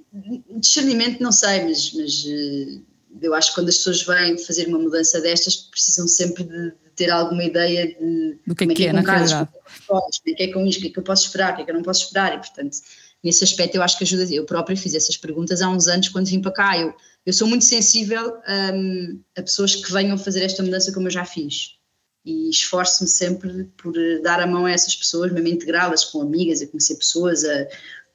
discernimento 0.59 1.23
não 1.23 1.31
sei, 1.31 1.63
mas, 1.63 1.93
mas 1.93 2.25
uh, 2.25 2.83
eu 3.23 3.33
acho 3.33 3.51
que 3.51 3.55
quando 3.55 3.69
as 3.69 3.77
pessoas 3.77 4.03
vêm 4.03 4.37
fazer 4.37 4.67
uma 4.67 4.81
mudança 4.81 5.21
destas 5.21 5.55
precisam 5.57 6.09
sempre 6.09 6.43
de 6.43 6.73
ter 6.95 7.11
alguma 7.11 7.45
ideia 7.45 7.87
de 7.89 8.39
do 8.47 8.55
que 8.55 8.65
é, 8.65 8.67
é 8.67 8.75
que 8.75 8.87
é, 8.87 8.89
é 8.89 8.93
na 8.93 9.01
realidade. 9.01 9.49
Como 9.87 10.01
é 10.27 10.33
que 10.35 10.43
é 10.43 10.53
com 10.53 10.67
isto, 10.67 10.79
o 10.79 10.83
que 10.83 10.89
é 10.89 10.91
que 10.91 10.99
eu 10.99 11.03
posso 11.03 11.27
esperar, 11.27 11.53
o 11.53 11.57
que 11.57 11.63
é 11.63 11.65
que 11.65 11.71
eu 11.71 11.75
não 11.75 11.83
posso 11.83 12.05
esperar 12.05 12.35
e 12.35 12.39
portanto 12.39 12.79
nesse 13.25 13.43
aspecto 13.43 13.75
eu 13.75 13.83
acho 13.83 13.97
que 13.97 14.05
ajuda. 14.05 14.25
Eu 14.31 14.45
própria 14.45 14.77
fiz 14.77 14.95
essas 14.95 15.17
perguntas 15.17 15.63
há 15.63 15.69
uns 15.69 15.89
anos 15.89 16.11
quando 16.11 16.27
vim 16.27 16.43
para 16.43 16.53
cá. 16.53 16.79
Eu, 16.79 16.95
eu 17.25 17.33
sou 17.33 17.49
muito 17.49 17.65
sensível 17.65 18.37
um, 18.47 19.21
a 19.37 19.43
pessoas 19.43 19.75
que 19.75 19.91
venham 19.91 20.19
fazer 20.19 20.45
esta 20.45 20.63
mudança 20.63 20.93
como 20.93 21.07
eu 21.07 21.11
já 21.11 21.25
fiz. 21.25 21.79
E 22.23 22.51
esforço-me 22.51 23.09
sempre 23.09 23.65
por 23.77 23.95
dar 24.23 24.41
a 24.41 24.47
mão 24.47 24.67
a 24.67 24.71
essas 24.71 24.95
pessoas, 24.95 25.33
mesmo 25.33 25.49
integrá-las 25.49 26.05
com 26.05 26.21
amigas, 26.21 26.61
a 26.61 26.67
conhecer 26.67 26.97
pessoas. 26.97 27.45
A, 27.45 27.67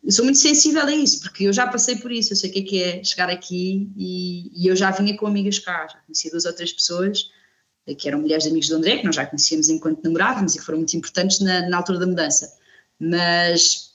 eu 0.03 0.11
sou 0.11 0.23
muito 0.23 0.39
sensível 0.39 0.83
a 0.83 0.93
isso, 0.93 1.19
porque 1.21 1.45
eu 1.45 1.53
já 1.53 1.67
passei 1.67 1.95
por 1.95 2.11
isso. 2.11 2.33
Eu 2.33 2.37
sei 2.37 2.49
o 2.51 2.53
que 2.53 2.59
é, 2.59 2.63
que 2.63 2.83
é 2.83 3.03
chegar 3.03 3.29
aqui 3.29 3.91
e, 3.97 4.51
e 4.55 4.67
eu 4.67 4.75
já 4.75 4.91
vinha 4.91 5.17
com 5.17 5.25
amigas 5.25 5.57
cá. 5.59 5.87
Já 5.91 5.99
conheci 6.05 6.29
duas 6.29 6.45
ou 6.45 6.53
três 6.53 6.71
pessoas 6.71 7.29
que 7.95 8.07
eram 8.07 8.19
mulheres 8.19 8.43
de 8.43 8.49
amigos 8.49 8.69
do 8.69 8.75
André, 8.75 8.97
que 8.97 9.05
nós 9.05 9.15
já 9.15 9.25
conhecíamos 9.25 9.69
enquanto 9.69 10.03
namorávamos 10.03 10.55
e 10.55 10.59
que 10.59 10.65
foram 10.65 10.79
muito 10.79 10.95
importantes 10.95 11.39
na, 11.39 11.67
na 11.69 11.77
altura 11.77 11.99
da 11.99 12.07
mudança. 12.07 12.53
Mas 12.99 13.89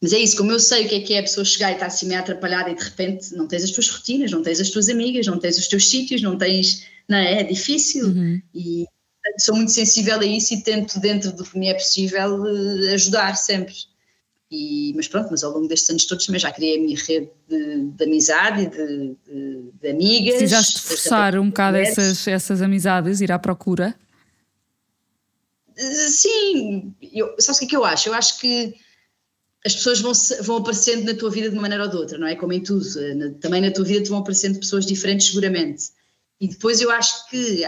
mas 0.00 0.12
é 0.12 0.18
isso, 0.18 0.36
como 0.36 0.52
eu 0.52 0.60
sei 0.60 0.86
o 0.86 0.88
que 0.88 0.94
é 0.94 1.00
que 1.00 1.14
é 1.14 1.18
a 1.18 1.22
pessoa 1.22 1.44
chegar 1.44 1.70
e 1.70 1.74
estar 1.74 1.86
assim 1.86 2.06
meio 2.06 2.20
atrapalhada 2.20 2.70
e 2.70 2.74
de 2.74 2.82
repente 2.82 3.34
não 3.34 3.48
tens 3.48 3.64
as 3.64 3.72
tuas 3.72 3.88
rotinas, 3.90 4.30
não 4.30 4.42
tens 4.42 4.60
as 4.60 4.70
tuas 4.70 4.88
amigas, 4.88 5.26
não 5.26 5.38
tens 5.38 5.58
os 5.58 5.66
teus 5.66 5.90
sítios, 5.90 6.22
não 6.22 6.38
tens. 6.38 6.86
Não 7.08 7.18
é? 7.18 7.40
é 7.40 7.42
difícil. 7.42 8.06
Uhum. 8.06 8.40
E 8.54 8.86
sou 9.38 9.56
muito 9.56 9.72
sensível 9.72 10.20
a 10.20 10.24
isso 10.24 10.54
e 10.54 10.62
tento, 10.62 11.00
dentro 11.00 11.32
do 11.32 11.44
que 11.44 11.58
me 11.58 11.68
é 11.68 11.74
possível, 11.74 12.46
eh, 12.46 12.94
ajudar 12.94 13.34
sempre. 13.36 13.74
E, 14.50 14.92
mas 14.96 15.06
pronto, 15.06 15.28
mas 15.30 15.44
ao 15.44 15.52
longo 15.52 15.68
destes 15.68 15.90
anos 15.90 16.06
todos 16.06 16.24
também 16.24 16.40
já 16.40 16.50
criei 16.50 16.78
a 16.78 16.80
minha 16.80 16.96
rede 16.96 17.28
de, 17.46 17.84
de 17.84 18.04
amizade 18.04 18.62
e 18.62 18.66
de, 18.66 19.16
de, 19.26 19.72
de 19.80 19.88
amigas. 19.88 20.36
Precisaste 20.36 20.80
forçar 20.80 21.38
um 21.38 21.48
bocado 21.48 21.76
essas, 21.76 22.26
essas 22.26 22.62
amizades, 22.62 23.20
ir 23.20 23.30
à 23.30 23.38
procura? 23.38 23.94
Eh, 25.76 26.08
sim, 26.08 26.94
eu, 27.12 27.34
sabes 27.38 27.56
o 27.56 27.60
que 27.60 27.66
é 27.66 27.68
que 27.68 27.76
eu 27.76 27.84
acho? 27.84 28.08
Eu 28.08 28.14
acho 28.14 28.38
que 28.38 28.74
as 29.64 29.74
pessoas 29.74 30.00
vão, 30.00 30.12
vão 30.42 30.56
aparecendo 30.56 31.04
na 31.04 31.14
tua 31.14 31.30
vida 31.30 31.48
de 31.50 31.54
uma 31.54 31.62
maneira 31.62 31.84
ou 31.84 31.90
de 31.90 31.96
outra, 31.96 32.16
não 32.16 32.26
é? 32.26 32.34
Como 32.34 32.52
em 32.52 32.62
tudo, 32.62 32.84
também 33.40 33.60
na 33.60 33.70
tua 33.70 33.84
vida 33.84 34.02
te 34.02 34.08
vão 34.08 34.20
aparecendo 34.20 34.58
pessoas 34.58 34.86
diferentes, 34.86 35.26
seguramente. 35.26 35.90
E 36.40 36.48
depois 36.48 36.80
eu 36.80 36.90
acho 36.90 37.28
que 37.28 37.64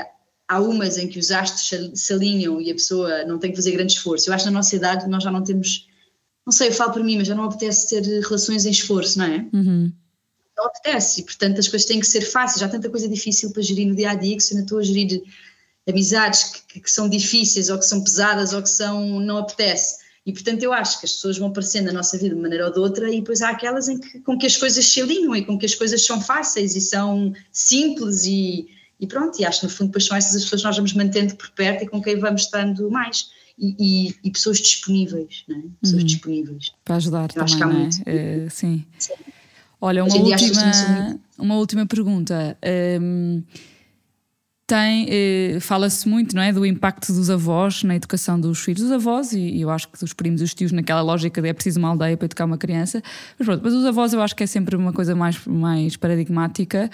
há 0.48 0.60
umas 0.60 0.96
em 0.98 1.08
que 1.08 1.18
os 1.18 1.30
astros 1.30 2.00
se 2.00 2.12
alinham 2.12 2.60
e 2.60 2.70
a 2.70 2.74
pessoa 2.74 3.24
não 3.24 3.38
tem 3.38 3.50
que 3.50 3.56
fazer 3.56 3.72
grande 3.72 3.92
esforço. 3.92 4.28
Eu 4.28 4.34
acho 4.34 4.44
que 4.44 4.50
na 4.50 4.58
nossa 4.58 4.74
idade 4.74 5.08
nós 5.08 5.22
já 5.22 5.30
não 5.30 5.44
temos, 5.44 5.88
não 6.50 6.52
sei, 6.52 6.66
eu 6.66 6.72
falo 6.72 6.92
por 6.92 7.04
mim, 7.04 7.16
mas 7.16 7.28
já 7.28 7.34
não 7.34 7.44
apetece 7.44 7.88
ter 7.88 8.02
relações 8.02 8.66
em 8.66 8.72
esforço, 8.72 9.16
não 9.16 9.24
é? 9.24 9.46
Uhum. 9.52 9.92
Não 10.56 10.66
apetece 10.66 11.20
e, 11.20 11.24
portanto, 11.24 11.60
as 11.60 11.68
coisas 11.68 11.86
têm 11.86 12.00
que 12.00 12.06
ser 12.06 12.22
fáceis. 12.22 12.58
Já 12.58 12.66
há 12.66 12.68
tanta 12.68 12.90
coisa 12.90 13.08
difícil 13.08 13.52
para 13.52 13.62
gerir 13.62 13.86
no 13.86 13.94
dia 13.94 14.10
a 14.10 14.14
dia 14.16 14.36
que 14.36 14.42
se 14.42 14.52
eu 14.52 14.56
não 14.56 14.64
estou 14.64 14.80
a 14.80 14.82
gerir 14.82 15.22
amizades 15.88 16.64
que, 16.66 16.80
que, 16.80 16.90
são 16.90 17.08
difíceis 17.08 17.70
ou 17.70 17.78
que 17.78 17.86
são 17.86 18.02
pesadas 18.02 18.52
ou 18.52 18.60
que 18.60 18.68
são, 18.68 19.20
não 19.20 19.38
apetece. 19.38 19.98
E 20.26 20.32
portanto 20.32 20.60
eu 20.64 20.72
acho 20.72 20.98
que 20.98 21.06
as 21.06 21.12
pessoas 21.12 21.38
vão 21.38 21.50
aparecendo 21.50 21.86
na 21.86 21.92
nossa 21.92 22.18
vida 22.18 22.30
de 22.30 22.34
uma 22.34 22.42
maneira 22.42 22.66
ou 22.66 22.72
de 22.72 22.80
outra 22.80 23.08
e 23.08 23.20
depois 23.20 23.42
há 23.42 23.50
aquelas 23.50 23.88
em 23.88 24.00
que, 24.00 24.18
com 24.18 24.36
que 24.36 24.46
as 24.46 24.56
coisas 24.56 24.84
se 24.84 25.00
alinham 25.00 25.36
e 25.36 25.44
com 25.44 25.56
que 25.56 25.66
as 25.66 25.76
coisas 25.76 26.04
são 26.04 26.20
fáceis 26.20 26.74
e 26.74 26.80
são 26.80 27.32
simples 27.52 28.24
e, 28.24 28.68
e 28.98 29.06
pronto, 29.06 29.40
e 29.40 29.44
acho 29.44 29.60
que 29.60 29.66
no 29.66 29.72
fundo 29.72 29.86
depois 29.86 30.04
são 30.04 30.16
essas 30.16 30.34
as 30.34 30.42
pessoas 30.42 30.62
que 30.62 30.66
nós 30.66 30.76
vamos 30.76 30.92
mantendo 30.94 31.36
por 31.36 31.48
perto 31.50 31.84
e 31.84 31.88
com 31.88 32.02
quem 32.02 32.18
vamos 32.18 32.42
estando 32.42 32.90
mais. 32.90 33.30
E, 33.60 33.76
e, 33.78 34.14
e 34.24 34.30
pessoas 34.30 34.58
disponíveis, 34.58 35.44
não 35.46 35.58
é? 35.58 35.62
Pessoas 35.82 36.02
uhum. 36.02 36.06
disponíveis. 36.06 36.72
Para 36.84 36.96
ajudar 36.96 37.30
eu 37.36 37.46
também, 37.46 37.58
não 37.58 37.80
é? 38.06 38.46
Uh, 38.46 38.50
sim. 38.50 38.84
sim. 38.98 39.12
Olha, 39.80 40.04
uma 40.04 40.16
última, 40.16 41.20
uma 41.38 41.56
última 41.56 41.86
pergunta. 41.86 42.56
Um, 43.00 43.42
tem, 44.70 45.06
eh, 45.10 45.58
fala-se 45.58 46.08
muito 46.08 46.36
não 46.36 46.40
é, 46.40 46.52
do 46.52 46.64
impacto 46.64 47.12
dos 47.12 47.28
avós 47.28 47.82
na 47.82 47.96
educação 47.96 48.40
dos 48.40 48.60
filhos, 48.60 48.82
dos 48.82 48.92
avós, 48.92 49.32
e, 49.32 49.40
e 49.40 49.62
eu 49.62 49.70
acho 49.70 49.88
que 49.88 49.98
dos 49.98 50.12
primos 50.12 50.40
e 50.40 50.44
dos 50.44 50.54
tios, 50.54 50.70
naquela 50.70 51.00
lógica 51.00 51.42
de 51.42 51.48
é 51.48 51.52
preciso 51.52 51.80
uma 51.80 51.88
aldeia 51.88 52.16
para 52.16 52.26
educar 52.26 52.44
uma 52.44 52.56
criança, 52.56 53.02
mas 53.36 53.46
pronto, 53.46 53.62
mas 53.64 53.74
os 53.74 53.84
avós 53.84 54.12
eu 54.12 54.22
acho 54.22 54.36
que 54.36 54.44
é 54.44 54.46
sempre 54.46 54.76
uma 54.76 54.92
coisa 54.92 55.16
mais, 55.16 55.44
mais 55.44 55.96
paradigmática, 55.96 56.88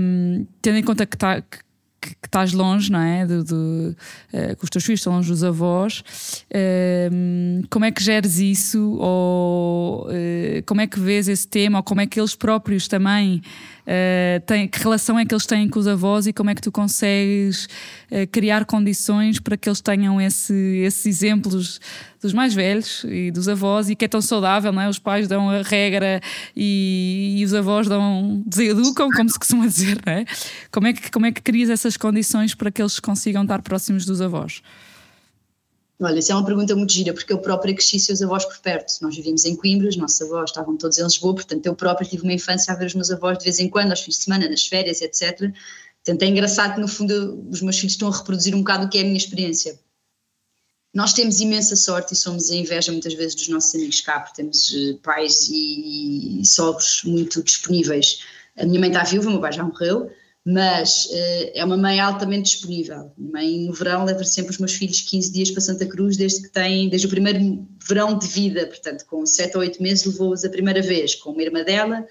um, 0.00 0.46
tendo 0.60 0.78
em 0.78 0.82
conta 0.82 1.06
que, 1.06 1.16
tá, 1.16 1.40
que 1.40 1.58
que, 2.00 2.10
que 2.10 2.26
estás 2.26 2.52
longe, 2.52 2.90
não 2.90 3.00
é? 3.00 3.26
Do, 3.26 3.44
do 3.44 3.96
uh, 4.32 4.56
que 4.56 4.64
os 4.64 4.70
teus 4.70 4.84
filhos 4.84 5.00
estão 5.00 5.12
longe 5.14 5.28
dos 5.28 5.44
avós. 5.44 6.02
Uh, 6.50 7.66
como 7.70 7.84
é 7.84 7.90
que 7.90 8.02
geres 8.02 8.38
isso? 8.38 8.96
Ou 8.98 10.06
uh, 10.06 10.62
como 10.66 10.80
é 10.80 10.86
que 10.86 10.98
vês 11.00 11.28
esse 11.28 11.46
tema? 11.46 11.78
Ou 11.78 11.82
como 11.82 12.00
é 12.00 12.06
que 12.06 12.18
eles 12.20 12.34
próprios 12.34 12.88
também 12.88 13.42
uh, 13.88 14.40
têm, 14.44 14.68
que 14.68 14.78
relação 14.78 15.18
é 15.18 15.24
que 15.24 15.34
eles 15.34 15.46
têm 15.46 15.68
com 15.68 15.78
os 15.78 15.86
avós 15.86 16.26
e 16.26 16.32
como 16.32 16.50
é 16.50 16.54
que 16.54 16.60
tu 16.60 16.70
consegues 16.70 17.64
uh, 18.10 18.26
criar 18.30 18.66
condições 18.66 19.40
para 19.40 19.56
que 19.56 19.68
eles 19.68 19.80
tenham 19.80 20.20
esse, 20.20 20.54
esses 20.84 21.06
exemplos 21.06 21.80
dos 22.20 22.32
mais 22.32 22.52
velhos 22.52 23.04
e 23.08 23.30
dos 23.30 23.48
avós 23.48 23.88
e 23.88 23.96
que 23.96 24.04
é 24.04 24.08
tão 24.08 24.20
saudável, 24.20 24.72
não 24.72 24.82
é? 24.82 24.88
Os 24.88 24.98
pais 24.98 25.26
dão 25.26 25.48
a 25.48 25.62
regra 25.62 26.20
e, 26.54 27.36
e 27.38 27.44
os 27.44 27.54
avós 27.54 27.88
dão, 27.88 28.42
deseducam, 28.46 29.08
como 29.10 29.30
se 29.30 29.38
costuma 29.38 29.66
dizer, 29.66 29.98
não 30.04 30.12
é? 30.12 30.24
Como 30.70 30.86
é, 30.86 30.92
que, 30.92 31.10
como 31.10 31.26
é 31.26 31.32
que 31.32 31.40
crias 31.40 31.70
essas 31.70 31.96
condições 31.96 32.54
para 32.54 32.70
que 32.70 32.82
eles 32.82 33.00
consigam 33.00 33.42
estar 33.42 33.62
próximos 33.62 34.04
dos 34.04 34.20
avós? 34.20 34.62
Olha, 36.00 36.20
isso 36.20 36.30
é 36.30 36.34
uma 36.34 36.44
pergunta 36.44 36.76
muito 36.76 36.92
gira, 36.92 37.12
porque 37.12 37.32
eu 37.32 37.38
própria 37.38 37.74
cresci 37.74 37.98
seus 37.98 38.22
avós 38.22 38.44
por 38.44 38.58
perto. 38.58 38.92
Nós 39.02 39.16
vivíamos 39.16 39.44
em 39.44 39.56
Coimbra, 39.56 39.88
os 39.88 39.96
nossos 39.96 40.22
avós 40.22 40.50
estavam 40.50 40.76
todos 40.76 40.96
em 40.96 41.02
Lisboa, 41.02 41.34
portanto 41.34 41.66
eu 41.66 41.74
própria 41.74 42.08
tive 42.08 42.22
uma 42.22 42.32
infância 42.32 42.72
a 42.72 42.76
ver 42.76 42.86
os 42.86 42.94
meus 42.94 43.10
avós 43.10 43.36
de 43.38 43.44
vez 43.44 43.58
em 43.58 43.68
quando, 43.68 43.90
aos 43.90 44.00
fins 44.00 44.18
de 44.18 44.24
semana, 44.24 44.48
nas 44.48 44.64
férias, 44.64 45.00
etc. 45.00 45.52
Portanto 46.04 46.22
é 46.22 46.26
engraçado 46.26 46.74
que 46.74 46.80
no 46.80 46.86
fundo 46.86 47.44
os 47.50 47.60
meus 47.62 47.76
filhos 47.76 47.94
estão 47.94 48.08
a 48.08 48.16
reproduzir 48.16 48.54
um 48.54 48.58
bocado 48.58 48.86
o 48.86 48.88
que 48.88 48.98
é 48.98 49.00
a 49.00 49.04
minha 49.04 49.16
experiência. 49.16 49.78
Nós 50.94 51.12
temos 51.12 51.40
imensa 51.40 51.74
sorte 51.74 52.14
e 52.14 52.16
somos 52.16 52.48
a 52.50 52.54
inveja 52.54 52.92
muitas 52.92 53.14
vezes 53.14 53.34
dos 53.34 53.48
nossos 53.48 53.74
amigos 53.74 54.00
cá, 54.00 54.20
porque 54.20 54.36
temos 54.40 54.72
eh, 54.72 54.98
pais 55.02 55.48
e, 55.50 56.40
e 56.40 56.46
sogros 56.46 57.02
muito 57.04 57.42
disponíveis. 57.42 58.20
A 58.56 58.64
minha 58.64 58.80
mãe 58.80 58.88
está 58.88 59.02
viva, 59.04 59.28
o 59.28 59.32
meu 59.32 59.40
pai 59.40 59.52
já 59.52 59.64
morreu, 59.64 60.10
mas 60.44 61.06
uh, 61.06 61.50
é 61.54 61.64
uma 61.64 61.76
mãe 61.76 62.00
altamente 62.00 62.52
disponível. 62.52 63.12
Minha 63.16 63.32
mãe, 63.32 63.66
no 63.66 63.72
verão, 63.72 64.04
leva 64.04 64.24
sempre 64.24 64.52
os 64.52 64.58
meus 64.58 64.72
filhos 64.72 65.00
15 65.02 65.32
dias 65.32 65.50
para 65.50 65.60
Santa 65.60 65.86
Cruz, 65.86 66.16
desde 66.16 66.42
que 66.42 66.48
têm, 66.48 66.88
desde 66.88 67.06
o 67.06 67.10
primeiro 67.10 67.66
verão 67.86 68.16
de 68.16 68.26
vida, 68.26 68.66
portanto, 68.66 69.04
com 69.06 69.26
7 69.26 69.56
ou 69.56 69.62
8 69.62 69.82
meses, 69.82 70.06
levou-os 70.06 70.44
a 70.44 70.48
primeira 70.48 70.80
vez, 70.80 71.14
com 71.14 71.30
uma 71.30 71.42
irmã 71.42 71.62
dela. 71.62 72.06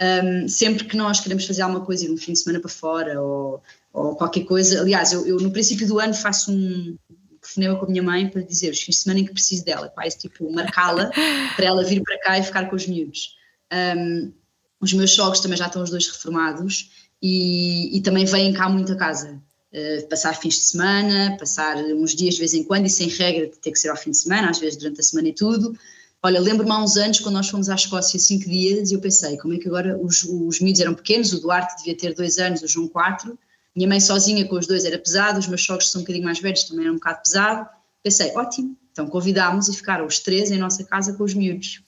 Um, 0.00 0.48
sempre 0.48 0.84
que 0.84 0.96
nós 0.96 1.20
queremos 1.20 1.46
fazer 1.46 1.62
alguma 1.62 1.84
coisa, 1.84 2.04
ir 2.04 2.10
um 2.10 2.16
fim 2.16 2.32
de 2.32 2.40
semana 2.40 2.60
para 2.60 2.70
fora 2.70 3.22
ou, 3.22 3.62
ou 3.92 4.16
qualquer 4.16 4.44
coisa, 4.44 4.80
aliás, 4.80 5.12
eu, 5.12 5.24
eu, 5.26 5.36
no 5.36 5.52
princípio 5.52 5.86
do 5.86 6.00
ano 6.00 6.12
faço 6.12 6.50
um 6.50 6.96
telefonema 7.40 7.78
com 7.78 7.86
a 7.86 7.88
minha 7.88 8.02
mãe 8.02 8.28
para 8.28 8.42
dizer 8.42 8.70
os 8.70 8.80
fins 8.80 8.96
de 8.96 9.02
semana 9.02 9.20
em 9.20 9.24
que 9.24 9.32
preciso 9.32 9.64
dela, 9.64 9.88
quase 9.88 10.18
tipo 10.18 10.50
marcá-la 10.52 11.10
para 11.56 11.66
ela 11.66 11.84
vir 11.84 12.02
para 12.02 12.18
cá 12.20 12.38
e 12.38 12.42
ficar 12.42 12.68
com 12.68 12.76
os 12.76 12.86
miúdos. 12.86 13.36
Um, 13.72 14.32
os 14.80 14.92
meus 14.92 15.12
sogros 15.12 15.40
também 15.40 15.56
já 15.56 15.66
estão 15.66 15.82
os 15.82 15.90
dois 15.90 16.08
reformados 16.08 16.90
e, 17.22 17.96
e 17.96 18.00
também 18.00 18.24
vêm 18.24 18.52
cá 18.52 18.68
muito 18.68 18.92
a 18.92 18.96
casa. 18.96 19.40
Uh, 19.72 20.06
passar 20.08 20.34
fins 20.34 20.54
de 20.56 20.64
semana, 20.64 21.36
passar 21.38 21.76
uns 21.78 22.14
dias 22.14 22.34
de 22.34 22.40
vez 22.40 22.52
em 22.52 22.62
quando 22.62 22.86
e 22.86 22.90
sem 22.90 23.08
regra 23.08 23.46
de 23.46 23.56
ter 23.56 23.70
que 23.70 23.78
ser 23.78 23.88
ao 23.88 23.96
fim 23.96 24.10
de 24.10 24.18
semana, 24.18 24.50
às 24.50 24.58
vezes 24.58 24.76
durante 24.76 25.00
a 25.00 25.02
semana 25.02 25.28
e 25.28 25.32
tudo. 25.32 25.74
Olha, 26.22 26.38
lembro-me 26.40 26.70
há 26.70 26.78
uns 26.78 26.96
anos 26.96 27.20
quando 27.20 27.36
nós 27.36 27.48
fomos 27.48 27.70
à 27.70 27.74
Escócia 27.74 28.18
cinco 28.18 28.48
dias 28.48 28.90
e 28.90 28.94
eu 28.94 29.00
pensei, 29.00 29.38
como 29.38 29.54
é 29.54 29.58
que 29.58 29.66
agora 29.68 29.98
os, 29.98 30.24
os 30.24 30.60
miúdos 30.60 30.80
eram 30.80 30.94
pequenos, 30.94 31.32
o 31.32 31.40
Duarte 31.40 31.78
devia 31.78 31.96
ter 31.96 32.14
dois 32.14 32.38
anos, 32.38 32.62
o 32.62 32.68
João 32.68 32.86
quatro, 32.86 33.36
minha 33.74 33.88
mãe 33.88 33.98
sozinha 33.98 34.46
com 34.46 34.56
os 34.56 34.66
dois 34.66 34.84
era 34.84 34.98
pesado, 34.98 35.38
os 35.38 35.46
meus 35.46 35.64
sogros 35.64 35.90
são 35.90 36.00
um 36.00 36.04
bocadinho 36.04 36.24
mais 36.24 36.38
velhos 36.38 36.64
também 36.64 36.84
era 36.84 36.92
um 36.92 36.96
bocado 36.96 37.22
pesado. 37.22 37.66
Pensei, 38.02 38.30
ótimo, 38.36 38.76
então 38.92 39.06
convidámos 39.06 39.68
e 39.68 39.74
ficaram 39.74 40.04
os 40.04 40.18
três 40.18 40.50
em 40.50 40.58
nossa 40.58 40.84
casa 40.84 41.14
com 41.14 41.24
os 41.24 41.32
miúdos. 41.32 41.82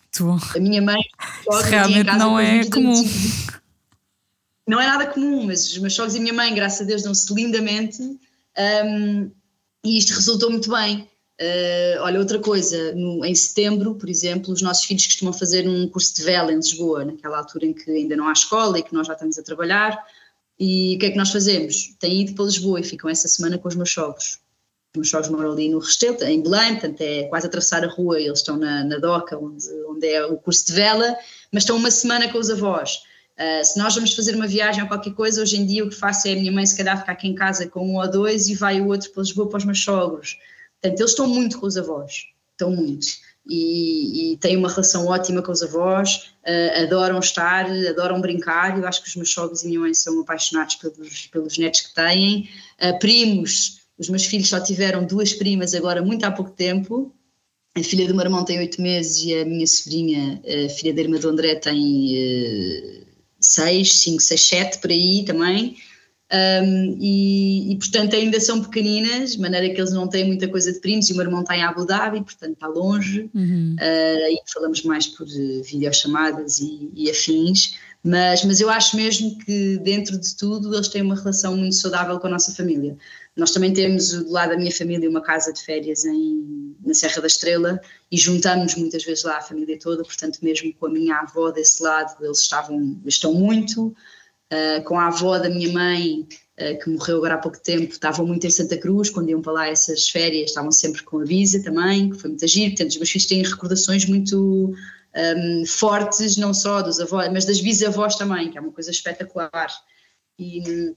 A 0.56 0.58
minha 0.58 0.80
mãe 0.80 1.02
realmente 1.68 2.16
não 2.16 2.40
é 2.40 2.64
comum 2.64 3.04
não 4.66 4.80
é 4.80 4.86
nada 4.86 5.06
comum, 5.06 5.44
mas 5.44 5.70
os 5.70 5.78
meus 5.78 5.94
sogros 5.94 6.14
e 6.14 6.18
a 6.18 6.20
minha 6.20 6.32
mãe, 6.32 6.54
graças 6.54 6.80
a 6.80 6.84
Deus, 6.84 7.02
dão-se 7.02 7.32
lindamente 7.34 8.02
um, 8.02 9.30
e 9.84 9.98
isto 9.98 10.14
resultou 10.14 10.50
muito 10.50 10.70
bem. 10.70 11.08
Uh, 11.40 12.00
olha, 12.00 12.20
outra 12.20 12.38
coisa, 12.38 12.94
no, 12.94 13.24
em 13.24 13.34
setembro, 13.34 13.96
por 13.96 14.08
exemplo, 14.08 14.52
os 14.52 14.62
nossos 14.62 14.84
filhos 14.84 15.04
costumam 15.06 15.32
fazer 15.32 15.68
um 15.68 15.88
curso 15.88 16.14
de 16.14 16.22
vela 16.22 16.52
em 16.52 16.56
Lisboa, 16.56 17.04
naquela 17.04 17.38
altura 17.38 17.66
em 17.66 17.72
que 17.72 17.90
ainda 17.90 18.16
não 18.16 18.28
há 18.28 18.32
escola 18.32 18.78
e 18.78 18.82
que 18.82 18.94
nós 18.94 19.06
já 19.06 19.14
estamos 19.14 19.38
a 19.38 19.42
trabalhar. 19.42 19.98
E 20.58 20.94
o 20.94 20.98
que 20.98 21.06
é 21.06 21.10
que 21.10 21.16
nós 21.16 21.30
fazemos? 21.30 21.96
Têm 21.98 22.22
ido 22.22 22.34
para 22.34 22.44
Lisboa 22.44 22.80
e 22.80 22.84
ficam 22.84 23.10
essa 23.10 23.26
semana 23.26 23.58
com 23.58 23.66
os 23.66 23.74
meus 23.74 23.90
sogros. 23.90 24.38
Os 24.94 24.96
meus 24.96 25.10
sogros 25.10 25.28
moram 25.28 25.50
ali 25.50 25.68
no 25.68 25.80
Restelo, 25.80 26.22
em 26.22 26.40
Belém, 26.40 26.74
portanto 26.74 27.00
é 27.00 27.24
quase 27.24 27.46
atravessar 27.48 27.84
a 27.84 27.88
rua, 27.88 28.20
eles 28.20 28.38
estão 28.38 28.56
na, 28.56 28.84
na 28.84 28.98
DOCA, 28.98 29.36
onde, 29.36 29.66
onde 29.88 30.06
é 30.06 30.24
o 30.24 30.36
curso 30.36 30.66
de 30.68 30.72
vela, 30.72 31.16
mas 31.52 31.64
estão 31.64 31.76
uma 31.76 31.90
semana 31.90 32.30
com 32.30 32.38
os 32.38 32.48
avós. 32.48 33.02
Uh, 33.38 33.64
se 33.64 33.76
nós 33.78 33.94
vamos 33.94 34.14
fazer 34.14 34.36
uma 34.36 34.46
viagem 34.46 34.82
ou 34.82 34.88
qualquer 34.88 35.12
coisa, 35.12 35.42
hoje 35.42 35.56
em 35.56 35.66
dia 35.66 35.84
o 35.84 35.88
que 35.88 35.96
faço 35.96 36.28
é 36.28 36.32
a 36.32 36.36
minha 36.36 36.52
mãe 36.52 36.64
se 36.64 36.76
calhar 36.76 36.98
ficar 36.98 37.12
aqui 37.12 37.26
em 37.26 37.34
casa 37.34 37.66
com 37.66 37.84
um 37.84 37.96
ou 37.96 38.08
dois 38.08 38.48
e 38.48 38.54
vai 38.54 38.80
o 38.80 38.86
outro 38.86 39.10
para 39.10 39.22
Lisboa 39.22 39.48
para 39.48 39.58
os 39.58 39.64
meus 39.64 39.82
sogros. 39.82 40.38
Portanto, 40.80 41.00
eles 41.00 41.10
estão 41.10 41.26
muito 41.26 41.58
com 41.58 41.66
os 41.66 41.76
avós, 41.76 42.26
estão 42.52 42.70
muito. 42.70 43.06
E, 43.46 44.32
e 44.32 44.36
têm 44.38 44.56
uma 44.56 44.70
relação 44.70 45.06
ótima 45.06 45.42
com 45.42 45.50
os 45.50 45.62
avós, 45.62 46.30
uh, 46.46 46.82
adoram 46.84 47.18
estar, 47.18 47.66
adoram 47.66 48.20
brincar. 48.20 48.78
Eu 48.78 48.86
acho 48.86 49.02
que 49.02 49.08
os 49.08 49.16
meus 49.16 49.32
sogros 49.32 49.64
e 49.64 49.66
minha 49.66 49.80
mãe 49.80 49.92
são 49.92 50.20
apaixonados 50.20 50.76
pelos, 50.76 51.26
pelos 51.26 51.58
netos 51.58 51.80
que 51.80 51.94
têm. 51.94 52.48
Uh, 52.80 52.98
primos, 53.00 53.80
os 53.98 54.08
meus 54.08 54.24
filhos 54.26 54.48
só 54.48 54.60
tiveram 54.60 55.04
duas 55.04 55.32
primas 55.32 55.74
agora, 55.74 56.02
muito 56.02 56.24
há 56.24 56.30
pouco 56.30 56.52
tempo. 56.52 57.12
A 57.76 57.82
filha 57.82 58.06
do 58.06 58.14
meu 58.14 58.24
irmão 58.24 58.44
tem 58.44 58.58
oito 58.60 58.80
meses 58.80 59.24
e 59.24 59.34
a 59.34 59.44
minha 59.44 59.66
sobrinha, 59.66 60.40
a 60.46 60.68
filha 60.68 60.94
da 60.94 61.00
irmã 61.00 61.18
do 61.18 61.28
André, 61.28 61.56
tem 61.56 63.03
6, 63.50 63.92
5, 63.98 64.20
6, 64.22 64.46
7 64.46 64.78
por 64.78 64.90
aí 64.90 65.24
também. 65.24 65.76
Um, 66.32 66.96
e, 67.00 67.72
e, 67.72 67.76
portanto 67.76 68.16
ainda 68.16 68.40
são 68.40 68.62
pequeninas, 68.62 69.32
de 69.32 69.40
maneira 69.40 69.72
que 69.72 69.80
eles 69.80 69.92
não 69.92 70.08
têm 70.08 70.26
muita 70.26 70.48
coisa 70.48 70.72
de 70.72 70.80
primos, 70.80 71.08
e 71.08 71.12
o 71.12 71.16
meu 71.16 71.26
irmão 71.26 71.42
está 71.42 71.56
em 71.56 71.62
Abu 71.62 71.86
Dhabi, 71.86 72.22
portanto 72.22 72.54
está 72.54 72.66
longe, 72.66 73.30
uhum. 73.32 73.76
uh, 73.78 74.32
e 74.32 74.40
falamos 74.52 74.82
mais 74.82 75.06
por 75.06 75.26
uh, 75.26 75.62
videochamadas 75.62 76.58
e, 76.58 76.90
e, 76.94 77.10
afins, 77.10 77.74
mas, 78.02 78.44
mas 78.44 78.60
eu 78.60 78.68
acho 78.68 78.96
mesmo 78.96 79.38
que 79.38 79.78
dentro 79.78 80.18
de 80.18 80.34
tudo 80.34 80.74
eles 80.74 80.88
têm 80.88 81.02
uma 81.02 81.14
relação 81.14 81.56
muito 81.56 81.76
saudável 81.76 82.18
com 82.18 82.26
a 82.26 82.30
nossa 82.30 82.52
família. 82.52 82.96
Nós 83.36 83.50
também 83.50 83.72
temos 83.72 84.12
do 84.12 84.30
lado 84.30 84.50
da 84.50 84.56
minha 84.56 84.70
família 84.70 85.10
uma 85.10 85.20
casa 85.20 85.52
de 85.52 85.62
férias 85.62 86.04
em, 86.04 86.76
na 86.84 86.94
Serra 86.94 87.20
da 87.20 87.26
Estrela 87.26 87.80
e 88.10 88.16
juntamos 88.16 88.76
muitas 88.76 89.04
vezes 89.04 89.24
lá 89.24 89.38
a 89.38 89.42
família 89.42 89.78
toda, 89.78 90.04
portanto, 90.04 90.38
mesmo 90.40 90.72
com 90.74 90.86
a 90.86 90.90
minha 90.90 91.16
avó 91.16 91.50
desse 91.50 91.82
lado, 91.82 92.14
eles 92.24 92.40
estavam, 92.40 93.00
estão 93.04 93.34
muito. 93.34 93.94
Uh, 94.52 94.84
com 94.84 94.98
a 94.98 95.06
avó 95.06 95.38
da 95.38 95.48
minha 95.48 95.72
mãe, 95.72 96.28
uh, 96.60 96.78
que 96.78 96.90
morreu 96.90 97.16
agora 97.16 97.34
há 97.34 97.38
pouco 97.38 97.58
tempo, 97.58 97.92
estavam 97.92 98.24
muito 98.24 98.46
em 98.46 98.50
Santa 98.50 98.76
Cruz, 98.76 99.10
quando 99.10 99.30
iam 99.30 99.42
para 99.42 99.52
lá 99.52 99.68
essas 99.68 100.08
férias, 100.08 100.50
estavam 100.50 100.70
sempre 100.70 101.02
com 101.02 101.18
a 101.18 101.24
Visa 101.24 101.60
também, 101.62 102.10
que 102.10 102.18
foi 102.18 102.30
muito 102.30 102.44
agir. 102.44 102.68
Portanto, 102.68 102.90
os 102.90 102.96
meus 102.98 103.10
filhos 103.10 103.26
têm 103.26 103.42
recordações 103.42 104.04
muito 104.04 104.72
um, 105.16 105.66
fortes, 105.66 106.36
não 106.36 106.52
só 106.52 106.82
dos 106.82 107.00
avós, 107.00 107.32
mas 107.32 107.44
das 107.44 107.60
bisavós 107.60 108.16
também, 108.16 108.50
que 108.50 108.58
é 108.58 108.60
uma 108.60 108.70
coisa 108.70 108.90
espetacular. 108.90 109.68
E 110.38 110.94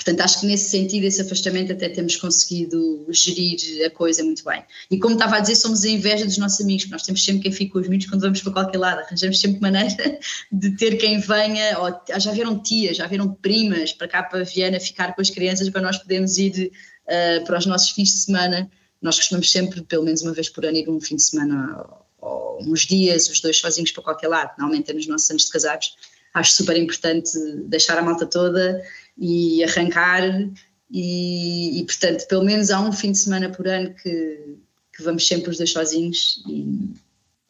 Portanto, 0.00 0.22
acho 0.22 0.40
que 0.40 0.46
nesse 0.46 0.70
sentido, 0.70 1.04
esse 1.04 1.20
afastamento, 1.20 1.72
até 1.72 1.86
temos 1.86 2.16
conseguido 2.16 3.06
gerir 3.10 3.84
a 3.84 3.90
coisa 3.90 4.24
muito 4.24 4.42
bem. 4.42 4.64
E 4.90 4.98
como 4.98 5.12
estava 5.12 5.36
a 5.36 5.40
dizer, 5.40 5.56
somos 5.56 5.84
a 5.84 5.90
inveja 5.90 6.24
dos 6.24 6.38
nossos 6.38 6.58
amigos, 6.62 6.88
nós 6.88 7.02
temos 7.02 7.22
sempre 7.22 7.42
quem 7.42 7.52
fica 7.52 7.74
com 7.74 7.80
os 7.80 7.86
miúdos 7.88 8.06
quando 8.06 8.22
vamos 8.22 8.40
para 8.40 8.50
qualquer 8.50 8.78
lado, 8.78 9.00
arranjamos 9.00 9.38
sempre 9.38 9.60
maneira 9.60 10.18
de 10.50 10.70
ter 10.78 10.96
quem 10.96 11.20
venha, 11.20 11.78
ou 11.80 12.18
já 12.18 12.32
viram 12.32 12.58
tias, 12.62 12.96
já 12.96 13.06
viram 13.06 13.30
primas 13.34 13.92
para 13.92 14.08
cá 14.08 14.22
para 14.22 14.42
Viana 14.42 14.80
ficar 14.80 15.14
com 15.14 15.20
as 15.20 15.28
crianças 15.28 15.68
para 15.68 15.82
nós 15.82 15.98
podermos 15.98 16.38
ir 16.38 16.72
uh, 17.04 17.44
para 17.44 17.58
os 17.58 17.66
nossos 17.66 17.90
fins 17.90 18.08
de 18.08 18.18
semana. 18.20 18.70
Nós 19.02 19.18
costumamos 19.18 19.52
sempre, 19.52 19.82
pelo 19.82 20.04
menos 20.04 20.22
uma 20.22 20.32
vez 20.32 20.48
por 20.48 20.64
ano, 20.64 20.78
ir 20.78 20.88
um 20.88 20.98
fim 20.98 21.16
de 21.16 21.22
semana 21.24 21.86
ou 22.22 22.58
uns 22.62 22.86
dias, 22.86 23.28
os 23.28 23.38
dois 23.40 23.58
sozinhos 23.58 23.92
para 23.92 24.02
qualquer 24.02 24.28
lado, 24.28 24.52
normalmente 24.56 24.90
é 24.90 24.94
nos 24.94 25.06
nossos 25.06 25.30
anos 25.30 25.44
de 25.44 25.50
casados. 25.50 25.94
Acho 26.32 26.54
super 26.54 26.76
importante 26.76 27.32
deixar 27.66 27.98
a 27.98 28.02
malta 28.02 28.24
toda 28.24 28.80
e 29.20 29.62
arrancar 29.62 30.22
e, 30.90 31.80
e, 31.80 31.84
portanto, 31.84 32.26
pelo 32.26 32.44
menos 32.44 32.70
há 32.70 32.80
um 32.80 32.90
fim 32.90 33.12
de 33.12 33.18
semana 33.18 33.50
por 33.50 33.68
ano 33.68 33.94
que, 33.94 34.56
que 34.96 35.02
vamos 35.04 35.26
sempre 35.26 35.50
os 35.50 35.58
dois 35.58 35.70
sozinhos 35.70 36.42
e, 36.48 36.90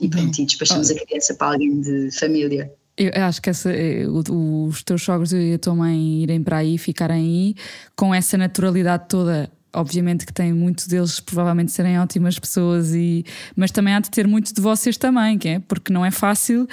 e 0.01 0.09
pronto, 0.09 0.39
e 0.39 0.45
despachamos 0.45 0.91
a 0.91 0.95
criança 0.95 1.35
para 1.35 1.53
alguém 1.53 1.81
de 1.81 2.11
família. 2.11 2.71
Eu 2.97 3.25
acho 3.25 3.41
que 3.41 3.49
essa, 3.49 3.73
eh, 3.73 4.07
os 4.07 4.83
teus 4.83 5.03
sogros 5.03 5.33
e 5.33 5.55
a 5.55 5.59
tua 5.59 5.75
mãe 5.75 6.23
irem 6.23 6.43
para 6.43 6.59
aí, 6.59 6.77
ficarem 6.77 7.17
aí, 7.17 7.55
com 7.97 8.15
essa 8.15 8.37
naturalidade 8.37 9.07
toda 9.09 9.51
obviamente 9.73 10.27
que 10.27 10.33
tem 10.33 10.53
muitos 10.53 10.87
deles 10.87 11.21
provavelmente 11.21 11.73
serem 11.73 11.99
ótimas 11.99 12.39
pessoas 12.39 12.95
e 12.95 13.25
mas 13.57 13.71
também 13.71 13.95
há 13.95 14.01
de 14.01 14.11
ter 14.11 14.27
muito 14.27 14.55
de 14.55 14.61
vocês 14.61 14.97
também 14.97 15.39
que 15.39 15.49
é 15.49 15.59
porque 15.61 15.93
não 15.93 16.05
é 16.05 16.11
fácil 16.11 16.69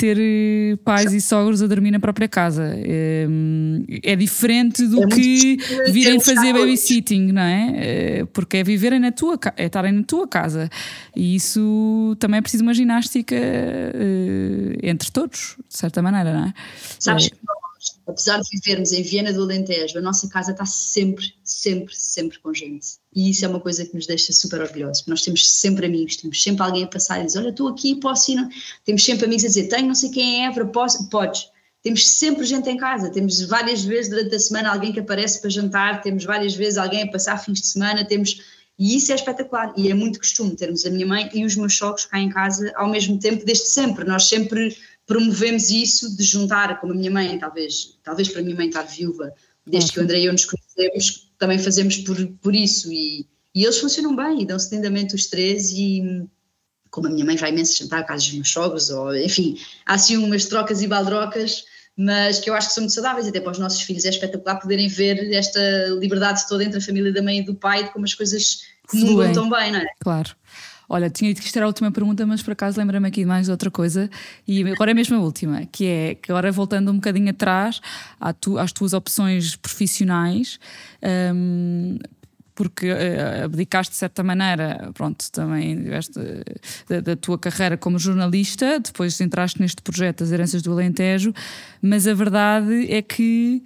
ter 0.00 0.16
eh, 0.18 0.76
pais 0.82 1.12
e 1.12 1.20
sogros 1.20 1.62
a 1.62 1.66
dormir 1.66 1.90
na 1.90 2.00
própria 2.00 2.26
casa. 2.26 2.72
É, 2.74 3.26
é 4.02 4.16
diferente 4.16 4.86
do 4.86 5.04
é 5.04 5.06
que 5.08 5.58
virem 5.92 6.18
fazer 6.18 6.54
babysitting 6.54 7.32
não 7.32 7.42
é? 7.42 7.72
Eh, 7.74 8.24
porque 8.32 8.56
é 8.58 8.64
viverem 8.64 8.98
na 8.98 9.12
tua 9.12 9.38
é 9.58 9.66
estarem 9.66 9.92
na 9.92 10.02
tua 10.02 10.26
casa. 10.26 10.70
E 11.14 11.34
isso 11.34 12.16
também 12.18 12.38
é 12.38 12.40
preciso 12.40 12.62
uma 12.62 12.72
ginástica 12.72 13.36
entre 14.82 15.10
todos 15.10 15.56
de 15.68 15.76
certa 15.76 16.00
maneira 16.00 16.32
não 16.32 16.46
é? 16.46 16.54
Sabes 16.98 17.28
que 17.28 17.36
apesar 18.06 18.40
de 18.40 18.48
vivermos 18.50 18.92
em 18.92 19.02
Viena 19.02 19.32
do 19.32 19.42
Alentejo, 19.42 19.98
a 19.98 20.00
nossa 20.00 20.28
casa 20.28 20.52
está 20.52 20.66
sempre, 20.66 21.32
sempre, 21.42 21.94
sempre 21.96 22.38
com 22.38 22.52
gente. 22.52 22.98
E 23.14 23.30
isso 23.30 23.44
é 23.44 23.48
uma 23.48 23.60
coisa 23.60 23.84
que 23.84 23.94
nos 23.94 24.06
deixa 24.06 24.32
super 24.32 24.60
orgulhosos. 24.60 25.06
Nós 25.06 25.22
temos 25.22 25.50
sempre 25.50 25.86
amigos, 25.86 26.16
temos 26.16 26.42
sempre 26.42 26.62
alguém 26.62 26.84
a 26.84 26.88
passar 26.88 27.20
e 27.20 27.26
dizer: 27.26 27.38
Olha, 27.38 27.50
estou 27.50 27.68
aqui, 27.68 27.94
posso 27.96 28.32
ir. 28.32 28.36
Não? 28.36 28.48
Temos 28.84 29.04
sempre 29.04 29.26
amigos 29.26 29.44
a 29.44 29.48
dizer: 29.48 29.68
Tenho 29.68 29.88
não 29.88 29.94
sei 29.94 30.10
quem 30.10 30.42
é 30.42 30.46
Évora, 30.46 30.66
posso? 30.66 31.08
Podes. 31.08 31.48
Temos 31.82 32.06
sempre 32.10 32.44
gente 32.44 32.68
em 32.68 32.76
casa, 32.76 33.10
temos 33.10 33.40
várias 33.42 33.82
vezes 33.82 34.10
durante 34.10 34.34
a 34.34 34.38
semana 34.38 34.70
alguém 34.70 34.92
que 34.92 35.00
aparece 35.00 35.40
para 35.40 35.48
jantar, 35.48 36.02
temos 36.02 36.24
várias 36.24 36.54
vezes 36.54 36.76
alguém 36.76 37.04
a 37.04 37.10
passar 37.10 37.38
fins 37.38 37.60
de 37.60 37.66
semana, 37.66 38.04
temos. 38.04 38.42
E 38.78 38.96
isso 38.96 39.12
é 39.12 39.14
espetacular. 39.14 39.72
E 39.76 39.90
é 39.90 39.94
muito 39.94 40.18
costume 40.18 40.56
termos 40.56 40.86
a 40.86 40.90
minha 40.90 41.06
mãe 41.06 41.30
e 41.34 41.44
os 41.44 41.54
meus 41.56 41.76
sogros 41.76 42.06
cá 42.06 42.18
em 42.18 42.30
casa 42.30 42.72
ao 42.76 42.88
mesmo 42.88 43.18
tempo, 43.18 43.44
desde 43.44 43.66
sempre. 43.66 44.04
Nós 44.04 44.26
sempre 44.26 44.76
promovemos 45.10 45.70
isso 45.70 46.16
de 46.16 46.22
juntar, 46.22 46.80
como 46.80 46.92
a 46.92 46.96
minha 46.96 47.10
mãe, 47.10 47.36
talvez, 47.36 47.98
talvez 48.04 48.28
para 48.28 48.42
a 48.42 48.44
minha 48.44 48.54
mãe 48.54 48.68
estar 48.68 48.82
viúva, 48.82 49.34
desde 49.66 49.90
que 49.90 49.98
o 49.98 50.04
André 50.04 50.20
e 50.20 50.26
eu 50.26 50.32
nos 50.32 50.44
conhecemos, 50.44 51.32
também 51.36 51.58
fazemos 51.58 51.96
por, 51.96 52.16
por 52.40 52.54
isso 52.54 52.92
e, 52.92 53.26
e 53.52 53.64
eles 53.64 53.78
funcionam 53.78 54.14
bem 54.14 54.42
e 54.42 54.46
dão-se 54.46 54.72
lindamente 54.72 55.16
os 55.16 55.26
três 55.26 55.72
e 55.72 56.28
como 56.92 57.08
a 57.08 57.10
minha 57.10 57.24
mãe 57.24 57.36
vai 57.36 57.50
imenso 57.50 57.76
jantar 57.76 58.02
à 58.02 58.04
casa 58.04 58.22
dos 58.22 58.34
meus 58.34 58.50
sogros, 58.50 58.88
ou 58.90 59.16
enfim, 59.16 59.58
há 59.84 59.94
assim 59.94 60.16
umas 60.16 60.44
trocas 60.44 60.80
e 60.80 60.86
baldrocas, 60.86 61.64
mas 61.96 62.38
que 62.38 62.48
eu 62.48 62.54
acho 62.54 62.68
que 62.68 62.74
são 62.74 62.82
muito 62.82 62.94
saudáveis, 62.94 63.26
até 63.26 63.40
para 63.40 63.50
os 63.50 63.58
nossos 63.58 63.82
filhos 63.82 64.04
é 64.04 64.10
espetacular 64.10 64.60
poderem 64.60 64.86
ver 64.86 65.32
esta 65.32 65.60
liberdade 65.98 66.46
toda 66.46 66.62
entre 66.62 66.78
a 66.78 66.80
família 66.80 67.12
da 67.12 67.20
mãe 67.20 67.40
e 67.40 67.44
do 67.44 67.56
pai, 67.56 67.82
de 67.82 67.92
como 67.92 68.04
as 68.04 68.14
coisas 68.14 68.60
mudam 68.94 69.32
tão 69.32 69.50
bem, 69.50 69.72
não 69.72 69.80
é? 69.80 69.86
Claro. 70.04 70.36
Olha, 70.92 71.08
tinha 71.08 71.30
dito 71.30 71.40
que 71.40 71.46
isto 71.46 71.56
era 71.56 71.66
a 71.66 71.68
última 71.68 71.92
pergunta, 71.92 72.26
mas 72.26 72.42
por 72.42 72.50
acaso 72.50 72.76
lembra-me 72.76 73.06
aqui 73.06 73.24
mais 73.24 73.46
de 73.46 73.52
outra 73.52 73.70
coisa, 73.70 74.10
e 74.46 74.68
agora 74.72 74.90
é 74.90 74.94
mesmo 74.94 75.16
a 75.16 75.20
última, 75.20 75.64
que 75.66 75.86
é 75.86 76.14
que 76.16 76.32
agora 76.32 76.50
voltando 76.50 76.90
um 76.90 76.96
bocadinho 76.96 77.30
atrás 77.30 77.80
tu, 78.40 78.58
às 78.58 78.72
tuas 78.72 78.92
opções 78.92 79.54
profissionais. 79.54 80.58
Um, 81.32 81.96
porque 82.52 82.90
uh, 82.90 83.44
abdicaste 83.44 83.92
de 83.92 83.98
certa 83.98 84.22
maneira, 84.22 84.90
pronto, 84.92 85.30
também 85.32 85.82
da, 86.88 87.00
da, 87.00 87.16
tua 87.16 87.38
carreira 87.38 87.78
como 87.78 87.98
jornalista, 87.98 88.78
depois 88.80 89.18
entraste 89.18 89.58
neste 89.58 89.80
projeto 89.80 90.18
das 90.18 90.30
Heranças 90.30 90.60
do 90.60 90.72
Alentejo, 90.72 91.32
mas 91.80 92.06
a 92.06 92.12
verdade 92.12 92.92
é 92.92 93.00
que 93.00 93.62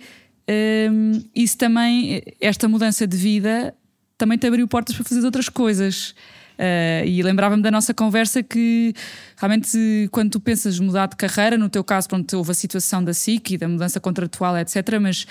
um, 0.92 1.24
isso 1.34 1.58
também, 1.58 2.22
esta 2.40 2.68
mudança 2.68 3.04
de 3.04 3.16
vida, 3.16 3.74
também 4.16 4.38
te 4.38 4.46
abriu 4.46 4.68
portas 4.68 4.94
para 4.94 5.04
fazer 5.04 5.24
outras 5.24 5.48
coisas. 5.48 6.14
Uh, 6.54 7.04
e 7.04 7.22
lembrava-me 7.22 7.62
da 7.62 7.70
nossa 7.70 7.92
conversa 7.92 8.42
que 8.42 8.94
realmente 9.36 10.08
quando 10.12 10.30
tu 10.30 10.40
pensas 10.40 10.78
mudar 10.78 11.08
de 11.08 11.16
carreira, 11.16 11.58
no 11.58 11.68
teu 11.68 11.82
caso, 11.82 12.08
pronto, 12.08 12.36
houve 12.36 12.52
a 12.52 12.54
situação 12.54 13.02
da 13.02 13.12
SIC 13.12 13.54
e 13.54 13.58
da 13.58 13.68
mudança 13.68 13.98
contratual, 13.98 14.56
etc. 14.58 14.76
Mas 15.00 15.26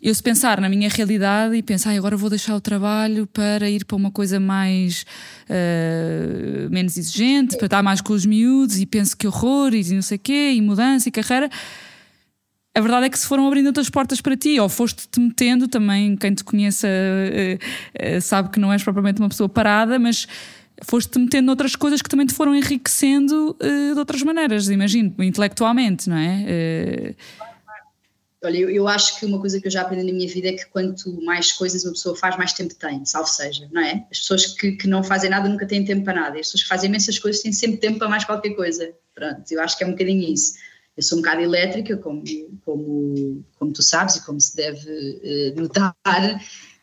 eu 0.00 0.14
se 0.14 0.22
pensar 0.22 0.60
na 0.60 0.68
minha 0.68 0.88
realidade 0.88 1.56
e 1.56 1.62
pensar, 1.62 1.94
agora 1.96 2.16
vou 2.16 2.30
deixar 2.30 2.54
o 2.54 2.60
trabalho 2.60 3.26
para 3.26 3.68
ir 3.68 3.84
para 3.84 3.96
uma 3.96 4.10
coisa 4.10 4.38
mais 4.38 5.04
uh, 5.50 6.70
menos 6.70 6.96
exigente, 6.96 7.56
para 7.56 7.66
estar 7.66 7.82
mais 7.82 8.00
com 8.00 8.12
os 8.12 8.24
miúdos 8.24 8.78
e 8.78 8.86
penso 8.86 9.16
que 9.16 9.26
horror 9.26 9.74
e 9.74 9.82
não 9.92 10.02
sei 10.02 10.16
o 10.16 10.20
quê, 10.20 10.52
e 10.54 10.62
mudança 10.62 11.08
e 11.08 11.12
carreira 11.12 11.50
a 12.78 12.80
verdade 12.80 13.06
é 13.06 13.10
que 13.10 13.18
se 13.18 13.26
foram 13.26 13.46
abrindo 13.46 13.66
outras 13.66 13.90
portas 13.90 14.20
para 14.20 14.36
ti, 14.36 14.58
ou 14.60 14.68
foste-te 14.68 15.18
metendo 15.18 15.66
também, 15.66 16.16
quem 16.16 16.32
te 16.32 16.44
conheça 16.44 16.86
uh, 16.86 18.16
uh, 18.16 18.20
sabe 18.20 18.50
que 18.50 18.60
não 18.60 18.72
és 18.72 18.84
propriamente 18.84 19.20
uma 19.20 19.28
pessoa 19.28 19.48
parada, 19.48 19.98
mas 19.98 20.28
foste-te 20.84 21.18
metendo 21.18 21.46
noutras 21.46 21.74
coisas 21.74 22.00
que 22.00 22.08
também 22.08 22.24
te 22.24 22.32
foram 22.32 22.54
enriquecendo 22.54 23.56
uh, 23.60 23.94
de 23.94 23.98
outras 23.98 24.22
maneiras, 24.22 24.68
imagino, 24.68 25.12
intelectualmente, 25.18 26.08
não 26.08 26.16
é? 26.16 27.14
Olha, 28.44 28.56
eu, 28.56 28.70
eu, 28.70 28.86
acho 28.86 29.18
que 29.18 29.26
uma 29.26 29.40
coisa 29.40 29.60
que 29.60 29.66
eu 29.66 29.70
já 29.72 29.82
aprendi 29.82 30.06
na 30.06 30.12
minha 30.12 30.28
vida 30.28 30.50
é 30.50 30.52
que 30.52 30.64
quanto 30.66 31.20
mais 31.22 31.50
coisas 31.50 31.82
uma 31.82 31.90
pessoa 31.90 32.14
faz, 32.14 32.36
mais 32.36 32.52
tempo 32.52 32.72
tem, 32.76 33.04
salvo 33.04 33.28
seja, 33.28 33.68
não 33.72 33.82
é? 33.82 34.06
As 34.12 34.20
pessoas 34.20 34.46
que, 34.46 34.72
que 34.76 34.86
não 34.86 35.02
fazem 35.02 35.28
nada 35.28 35.48
nunca 35.48 35.66
têm 35.66 35.84
tempo 35.84 36.04
para 36.04 36.14
nada, 36.14 36.36
e 36.36 36.40
as 36.40 36.46
pessoas 36.46 36.62
que 36.62 36.68
fazem 36.68 36.88
imensas 36.88 37.18
coisas 37.18 37.42
têm 37.42 37.52
sempre 37.52 37.78
tempo 37.78 37.98
para 37.98 38.08
mais 38.08 38.24
qualquer 38.24 38.50
coisa. 38.50 38.92
Pronto, 39.12 39.42
eu 39.50 39.60
acho 39.60 39.76
que 39.76 39.82
é 39.82 39.86
um 39.88 39.90
bocadinho 39.90 40.32
isso. 40.32 40.54
Eu 40.98 41.02
sou 41.04 41.16
um 41.16 41.22
bocado 41.22 41.40
elétrica, 41.40 41.96
como, 41.96 42.24
como, 42.64 43.44
como 43.56 43.72
tu 43.72 43.84
sabes 43.84 44.16
e 44.16 44.26
como 44.26 44.40
se 44.40 44.56
deve 44.56 44.90
uh, 44.90 45.60
notar, 45.60 45.94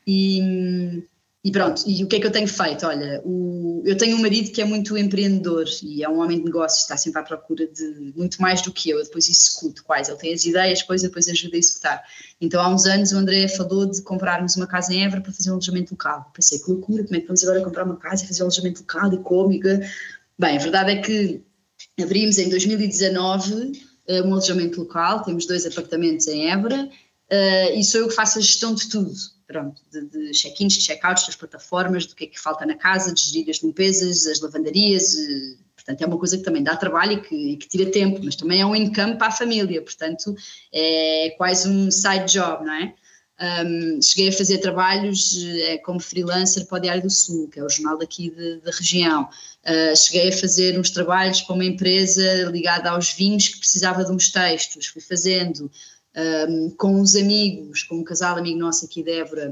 e, 0.08 1.04
e, 1.44 1.52
pronto, 1.52 1.84
e 1.86 2.02
o 2.02 2.08
que 2.08 2.16
é 2.16 2.20
que 2.22 2.26
eu 2.26 2.32
tenho 2.32 2.48
feito? 2.48 2.86
Olha, 2.88 3.22
o, 3.26 3.84
eu 3.86 3.98
tenho 3.98 4.16
um 4.16 4.22
marido 4.22 4.54
que 4.54 4.62
é 4.62 4.66
muito 4.66 4.98
empreendedor 4.98 5.66
e 5.84 6.02
é 6.02 6.08
um 6.08 6.22
homem 6.22 6.38
de 6.38 6.46
negócios, 6.46 6.84
está 6.84 6.96
sempre 6.96 7.20
à 7.20 7.24
procura 7.24 7.68
de 7.68 8.14
muito 8.16 8.42
mais 8.42 8.62
do 8.62 8.72
que 8.72 8.90
eu, 8.90 9.00
eu 9.00 9.04
depois 9.04 9.28
executo 9.28 9.84
quais, 9.84 10.08
ele 10.08 10.18
tem 10.18 10.34
as 10.34 10.46
ideias, 10.46 10.80
depois 10.80 11.02
depois 11.02 11.28
ajuda 11.28 11.58
a 11.58 11.60
executar. 11.60 12.04
Então 12.40 12.62
há 12.62 12.74
uns 12.74 12.86
anos 12.86 13.12
o 13.12 13.18
André 13.18 13.50
falou 13.50 13.86
de 13.86 14.02
comprarmos 14.02 14.56
uma 14.56 14.66
casa 14.66 14.94
em 14.94 15.04
Évora 15.04 15.20
para 15.20 15.34
fazer 15.34 15.50
um 15.50 15.56
alojamento 15.56 15.92
local. 15.92 16.32
Pensei, 16.34 16.58
que 16.58 16.72
loucura, 16.72 17.04
como 17.04 17.18
é 17.18 17.20
que 17.20 17.28
vamos 17.28 17.44
agora 17.44 17.62
comprar 17.62 17.84
uma 17.84 17.98
casa 17.98 18.24
e 18.24 18.28
fazer 18.28 18.44
um 18.44 18.46
alojamento 18.46 18.80
local 18.80 19.14
e 19.14 19.18
cômica? 19.18 19.82
Bem, 20.40 20.56
a 20.56 20.62
verdade 20.62 20.92
é 20.92 21.02
que 21.02 21.44
abrimos 22.02 22.38
em 22.38 22.48
2019 22.50 23.54
uh, 23.54 23.72
um 24.08 24.34
alojamento 24.34 24.80
local, 24.80 25.24
temos 25.24 25.46
dois 25.46 25.66
apartamentos 25.66 26.28
em 26.28 26.52
Évora 26.52 26.84
uh, 26.86 27.78
e 27.78 27.84
sou 27.84 28.02
eu 28.02 28.08
que 28.08 28.16
faço 28.16 28.40
a 28.40 28.42
gestão 28.42 28.74
de 28.74 28.88
tudo, 28.90 29.12
pronto, 29.48 29.82
de, 29.92 30.06
de 30.06 30.32
check-ins, 30.32 30.74
de 30.74 30.82
check-outs 30.82 31.26
das 31.26 31.36
plataformas, 31.36 32.06
do 32.06 32.16
que 32.16 32.26
é 32.26 32.28
que 32.28 32.40
falta 32.40 32.66
na 32.66 32.76
casa, 32.76 33.14
de 33.14 33.22
gerir 33.22 33.50
as 33.50 33.58
limpezas, 33.58 34.26
as 34.28 34.40
lavandarias, 34.40 35.14
uh, 35.14 35.58
portanto 35.76 36.02
é 36.02 36.06
uma 36.06 36.18
coisa 36.18 36.38
que 36.38 36.44
também 36.44 36.64
dá 36.64 36.76
trabalho 36.76 37.14
e 37.14 37.22
que, 37.22 37.36
e 37.36 37.58
que, 37.58 37.68
tira 37.68 37.90
tempo, 37.92 38.20
mas 38.24 38.36
também 38.36 38.62
é 38.62 38.66
um 38.66 38.76
income 38.76 39.18
para 39.18 39.28
a 39.28 39.32
família, 39.32 39.82
portanto 39.82 40.36
é 40.74 41.34
quase 41.38 41.70
um 41.70 41.90
side 41.92 42.32
job, 42.32 42.66
não 42.66 42.74
é? 42.74 42.94
Um, 43.38 44.02
cheguei 44.02 44.30
a 44.30 44.32
fazer 44.32 44.60
trabalhos 44.60 45.38
é, 45.64 45.78
como 45.80 46.00
freelancer 46.00 46.66
para 46.66 46.78
o 46.78 46.82
Diário 46.82 47.04
do 47.04 47.10
Sul, 47.10 47.50
que 47.50 47.60
é 47.60 47.64
o 47.64 47.70
jornal 47.70 47.98
daqui 47.98 48.30
da 48.64 48.72
região. 48.72 49.28
Uh, 49.64 49.96
cheguei 49.96 50.30
a 50.30 50.38
fazer 50.38 50.80
uns 50.80 50.90
trabalhos 50.90 51.42
para 51.42 51.56
uma 51.56 51.66
empresa 51.66 52.44
ligada 52.46 52.92
aos 52.92 53.12
vinhos 53.12 53.50
que 53.50 53.60
precisava 53.60 54.06
de 54.06 54.12
uns 54.12 54.32
textos. 54.32 54.88
Fui 54.88 55.02
fazendo 55.02 55.70
um, 56.50 56.70
com 56.72 56.96
uns 56.96 57.16
amigos, 57.16 57.84
com 57.84 57.96
um 57.96 58.04
casal 58.04 58.38
amigo 58.38 58.58
nosso 58.58 58.86
aqui 58.86 59.04
de 59.04 59.12
Évora, 59.12 59.52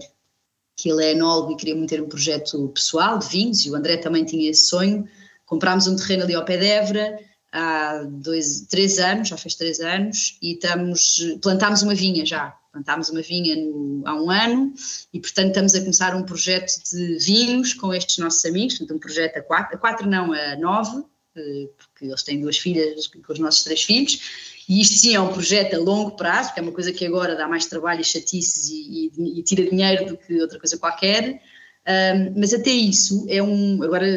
que 0.77 0.89
ele 0.89 1.03
é 1.03 1.11
enólogo 1.11 1.51
e 1.51 1.57
queria 1.57 1.87
ter 1.87 2.01
um 2.01 2.07
projeto 2.07 2.69
pessoal 2.69 3.19
de 3.19 3.27
vinhos, 3.27 3.65
e 3.65 3.69
o 3.69 3.75
André 3.75 3.97
também 3.97 4.23
tinha 4.23 4.49
esse 4.49 4.67
sonho. 4.67 5.07
Comprámos 5.45 5.87
um 5.87 5.95
terreno 5.95 6.23
ali 6.23 6.33
ao 6.33 6.45
pé 6.45 6.57
de 6.57 6.65
Évora 6.65 7.19
há 7.51 8.03
dois, 8.09 8.61
três 8.61 8.97
anos, 8.97 9.27
já 9.27 9.37
fez 9.37 9.55
três 9.55 9.79
anos, 9.79 10.37
e 10.41 10.53
estamos, 10.53 11.37
plantámos 11.41 11.83
uma 11.83 11.93
vinha 11.93 12.25
já, 12.25 12.57
plantámos 12.73 13.09
uma 13.09 13.21
vinha 13.21 13.55
no, 13.55 14.01
há 14.05 14.15
um 14.15 14.29
ano 14.31 14.73
e, 15.13 15.19
portanto, 15.19 15.49
estamos 15.49 15.75
a 15.75 15.79
começar 15.79 16.15
um 16.15 16.23
projeto 16.23 16.73
de 16.91 17.19
vinhos 17.19 17.73
com 17.73 17.93
estes 17.93 18.17
nossos 18.17 18.43
amigos, 18.43 18.79
portanto, 18.79 18.97
um 18.97 18.99
projeto 18.99 19.37
a 19.37 19.41
quatro, 19.41 19.77
a 19.77 19.79
quatro 19.79 20.09
não, 20.09 20.33
a 20.33 20.55
nove, 20.57 21.05
eh, 21.35 21.69
porque 21.77 22.05
eles 22.05 22.23
têm 22.23 22.41
duas 22.41 22.57
filhas 22.57 23.07
com 23.07 23.31
os 23.31 23.39
nossos 23.39 23.63
três 23.63 23.83
filhos, 23.83 24.19
e 24.67 24.81
isto 24.81 24.97
sim 24.97 25.13
é 25.13 25.21
um 25.21 25.31
projeto 25.31 25.75
a 25.75 25.79
longo 25.79 26.15
prazo, 26.15 26.53
que 26.53 26.59
é 26.59 26.63
uma 26.63 26.71
coisa 26.71 26.91
que 26.91 27.05
agora 27.05 27.35
dá 27.35 27.47
mais 27.47 27.67
trabalho 27.67 28.01
e 28.01 28.03
chatices 28.03 28.69
e, 28.69 29.11
e, 29.15 29.39
e 29.39 29.43
tira 29.43 29.69
dinheiro 29.69 30.05
do 30.07 30.17
que 30.17 30.41
outra 30.41 30.59
coisa 30.59 30.77
qualquer, 30.77 31.41
um, 31.85 32.39
mas 32.39 32.53
até 32.53 32.71
isso 32.71 33.25
é 33.29 33.43
um. 33.43 33.83
Agora, 33.83 34.07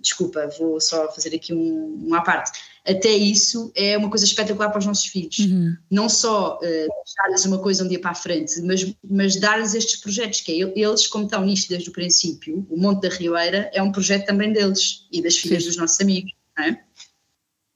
desculpa, 0.00 0.50
vou 0.58 0.80
só 0.80 1.10
fazer 1.12 1.34
aqui 1.34 1.54
um, 1.54 2.04
uma 2.06 2.22
parte. 2.22 2.58
Até 2.90 3.10
isso 3.10 3.70
é 3.74 3.96
uma 3.96 4.08
coisa 4.08 4.24
espetacular 4.24 4.68
para 4.70 4.78
os 4.78 4.86
nossos 4.86 5.06
filhos. 5.06 5.38
Uhum. 5.38 5.76
Não 5.90 6.08
só 6.08 6.56
uh, 6.56 6.60
deixar-lhes 6.60 7.44
uma 7.44 7.58
coisa 7.58 7.84
um 7.84 7.88
dia 7.88 8.00
para 8.00 8.10
a 8.10 8.14
frente, 8.14 8.60
mas, 8.62 8.92
mas 9.08 9.36
dar-lhes 9.36 9.74
estes 9.74 10.00
projetos, 10.00 10.40
que 10.40 10.52
é 10.52 10.72
eles, 10.74 11.06
como 11.06 11.24
estão 11.24 11.44
nisto 11.44 11.68
desde 11.68 11.88
o 11.88 11.92
princípio, 11.92 12.66
o 12.68 12.76
Monte 12.76 13.02
da 13.02 13.14
Rioeira 13.14 13.70
é 13.72 13.82
um 13.82 13.92
projeto 13.92 14.26
também 14.26 14.52
deles 14.52 15.06
e 15.12 15.22
das 15.22 15.36
filhas 15.36 15.62
Sim. 15.62 15.68
dos 15.68 15.76
nossos 15.76 16.00
amigos. 16.00 16.32
Não 16.58 16.64
é? 16.64 16.80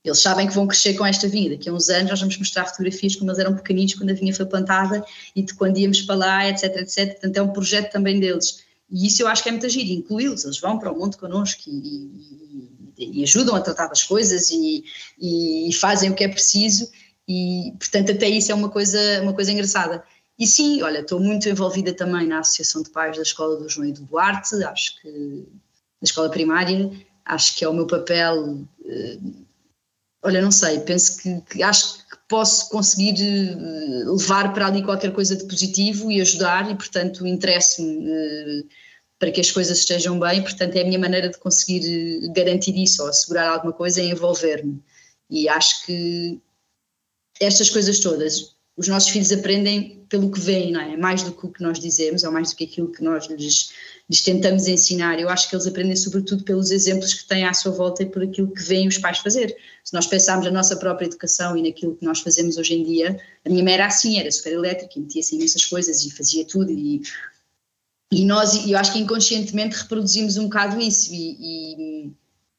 Eles 0.05 0.19
sabem 0.19 0.47
que 0.47 0.55
vão 0.55 0.67
crescer 0.67 0.95
com 0.95 1.07
esta 1.07 1.27
vinha. 1.27 1.51
Daqui 1.51 1.69
a 1.69 1.73
uns 1.73 1.89
anos 1.89 2.11
nós 2.11 2.21
vamos 2.21 2.37
mostrar 2.37 2.67
fotografias 2.67 3.17
como 3.17 3.31
eles 3.31 3.39
eram 3.39 3.55
pequeninos 3.55 3.95
quando 3.95 4.11
a 4.11 4.15
vinha 4.15 4.35
foi 4.35 4.45
plantada 4.45 5.03
e 5.35 5.43
de 5.43 5.55
quando 5.55 5.79
íamos 5.79 6.03
para 6.03 6.15
lá, 6.15 6.49
etc, 6.49 6.77
etc. 6.77 7.13
Portanto, 7.13 7.37
é 7.39 7.43
um 7.43 7.53
projeto 7.53 7.91
também 7.91 8.21
deles. 8.21 8.63
E 8.91 9.07
isso 9.07 9.23
eu 9.23 9.29
acho 9.29 9.43
que 9.43 9.49
é 9.49 9.53
muito 9.53 9.69
giro, 9.69 9.89
incluí-los, 9.91 10.45
eles 10.45 10.61
vão 10.61 10.79
para 10.79 10.93
o 10.93 10.99
mundo 10.99 11.17
connosco 11.17 11.63
e, 11.67 11.71
e, 11.71 12.54
e, 12.99 13.23
ajudam 13.23 13.55
a 13.57 13.61
tratar 13.61 13.87
das 13.87 14.03
coisas 14.03 14.51
e, 14.51 14.85
e, 15.21 15.73
fazem 15.75 16.11
o 16.11 16.15
que 16.15 16.25
é 16.25 16.29
preciso 16.29 16.91
e, 17.29 17.73
portanto, 17.79 18.13
até 18.13 18.29
isso 18.29 18.53
é 18.53 18.55
uma 18.55 18.69
coisa, 18.69 19.23
uma 19.23 19.33
coisa 19.33 19.53
engraçada. 19.53 20.05
E 20.39 20.47
sim, 20.47 20.83
olha, 20.83 20.99
estou 20.99 21.21
muito 21.21 21.49
envolvida 21.49 21.93
também 21.93 22.27
na 22.27 22.41
Associação 22.41 22.83
de 22.83 22.91
Pais 22.91 23.17
da 23.17 23.23
Escola 23.23 23.57
do 23.57 23.69
João 23.69 23.89
e 23.89 23.93
do 23.93 24.03
Duarte, 24.03 24.63
acho 24.65 25.01
que, 25.01 25.09
da 25.09 26.05
escola 26.05 26.29
primária, 26.29 26.91
acho 27.25 27.57
que 27.57 27.65
é 27.65 27.69
o 27.69 27.73
meu 27.73 27.87
papel, 27.87 28.67
eh, 28.85 29.19
olha, 30.23 30.43
não 30.43 30.51
sei, 30.51 30.81
penso 30.81 31.19
que, 31.19 31.41
que 31.43 31.63
acho 31.63 31.99
que 31.99 32.17
posso 32.29 32.69
conseguir 32.69 33.15
eh, 33.21 34.05
levar 34.05 34.53
para 34.53 34.67
ali 34.67 34.83
qualquer 34.83 35.13
coisa 35.13 35.37
de 35.37 35.45
positivo 35.45 36.11
e 36.11 36.21
ajudar 36.21 36.71
e, 36.71 36.75
portanto, 36.75 37.27
interesso-me 37.27 38.11
eh, 38.11 38.65
para 39.25 39.33
que 39.33 39.41
as 39.41 39.51
coisas 39.51 39.79
estejam 39.79 40.21
bem, 40.21 40.43
portanto, 40.43 40.77
é 40.77 40.83
a 40.83 40.85
minha 40.85 40.99
maneira 40.99 41.31
de 41.31 41.39
conseguir 41.39 41.83
eh, 41.87 42.29
garantir 42.35 42.77
isso 42.77 43.03
ou 43.03 43.09
assegurar 43.09 43.49
alguma 43.49 43.73
coisa 43.73 44.03
é 44.03 44.05
envolver-me. 44.05 44.83
E 45.31 45.49
acho 45.49 45.87
que 45.87 46.39
estas 47.41 47.71
coisas 47.71 48.01
todas, 48.01 48.55
os 48.77 48.87
nossos 48.87 49.09
filhos 49.09 49.33
aprendem 49.33 50.05
pelo 50.11 50.31
que 50.31 50.39
veem, 50.39 50.73
não 50.73 50.81
é? 50.83 50.95
Mais 50.99 51.23
do 51.23 51.33
que 51.33 51.47
o 51.47 51.49
que 51.49 51.63
nós 51.63 51.79
dizemos 51.81 52.23
ou 52.23 52.31
mais 52.31 52.51
do 52.51 52.57
que 52.57 52.65
aquilo 52.65 52.93
que 52.93 53.03
nós 53.03 53.25
lhes 53.29 53.71
lhes 54.11 54.23
tentamos 54.23 54.69
ensinar. 54.69 55.19
Eu 55.19 55.31
acho 55.31 55.49
que 55.49 55.57
eles 55.57 55.67
aprendem 55.67 55.97
sobretudo 55.97 56.45
pelos 56.45 56.71
exemplos 56.71 57.15
que 57.15 57.27
têm 57.27 57.47
à 57.47 57.55
sua 57.55 57.73
volta 57.73 58.03
e 58.03 58.07
por 58.07 58.23
aquilo 58.23 58.53
que 58.53 58.63
veem 58.63 58.87
os 58.87 58.99
pais 58.99 59.19
fazer. 59.21 59.57
Se 59.83 59.95
nós 59.95 60.07
pensarmos 60.07 60.45
na 60.45 60.53
nossa 60.53 60.77
própria 60.77 61.07
educação 61.07 61.57
e 61.57 61.63
naquilo 61.63 61.97
que 61.97 62.05
nós 62.05 62.21
fazemos 62.21 62.59
hoje 62.59 62.75
em 62.75 62.85
dia, 62.85 63.19
a 63.43 63.49
minha 63.49 63.65
mãe 63.65 63.73
era 63.73 63.87
assim, 63.87 64.19
era 64.19 64.31
super 64.31 64.53
elétrica, 64.53 65.01
metia-se 65.01 65.35
imensas 65.35 65.65
coisas 65.65 66.05
e 66.05 66.11
fazia 66.11 66.45
tudo 66.45 66.71
e, 66.71 67.01
e 68.15 68.25
nós, 68.25 68.67
eu 68.67 68.79
acho 68.79 68.93
que 68.93 68.99
inconscientemente 68.99 69.77
reproduzimos 69.77 70.37
um 70.37 70.45
bocado 70.45 70.81
isso 70.81 71.13
e, 71.13 71.37
e, 71.41 72.13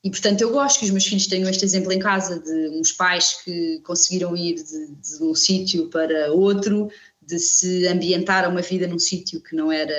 e, 0.04 0.10
portanto 0.10 0.42
eu 0.42 0.52
gosto 0.52 0.80
que 0.80 0.86
os 0.86 0.92
meus 0.92 1.06
filhos 1.06 1.28
tenham 1.28 1.50
este 1.50 1.64
exemplo 1.64 1.92
em 1.92 2.00
casa 2.00 2.40
de 2.40 2.70
uns 2.70 2.92
pais 2.92 3.42
que 3.44 3.80
conseguiram 3.84 4.36
ir 4.36 4.56
de, 4.56 4.88
de 4.88 5.24
um 5.24 5.34
sítio 5.34 5.90
para 5.90 6.32
outro, 6.32 6.90
de 7.22 7.40
se 7.40 7.88
ambientar 7.88 8.46
a 8.46 8.50
uma 8.50 8.62
vida 8.62 8.88
num 8.88 9.00
sítio 9.00 9.42
que 9.42 9.56
não 9.56 9.72
era, 9.72 9.94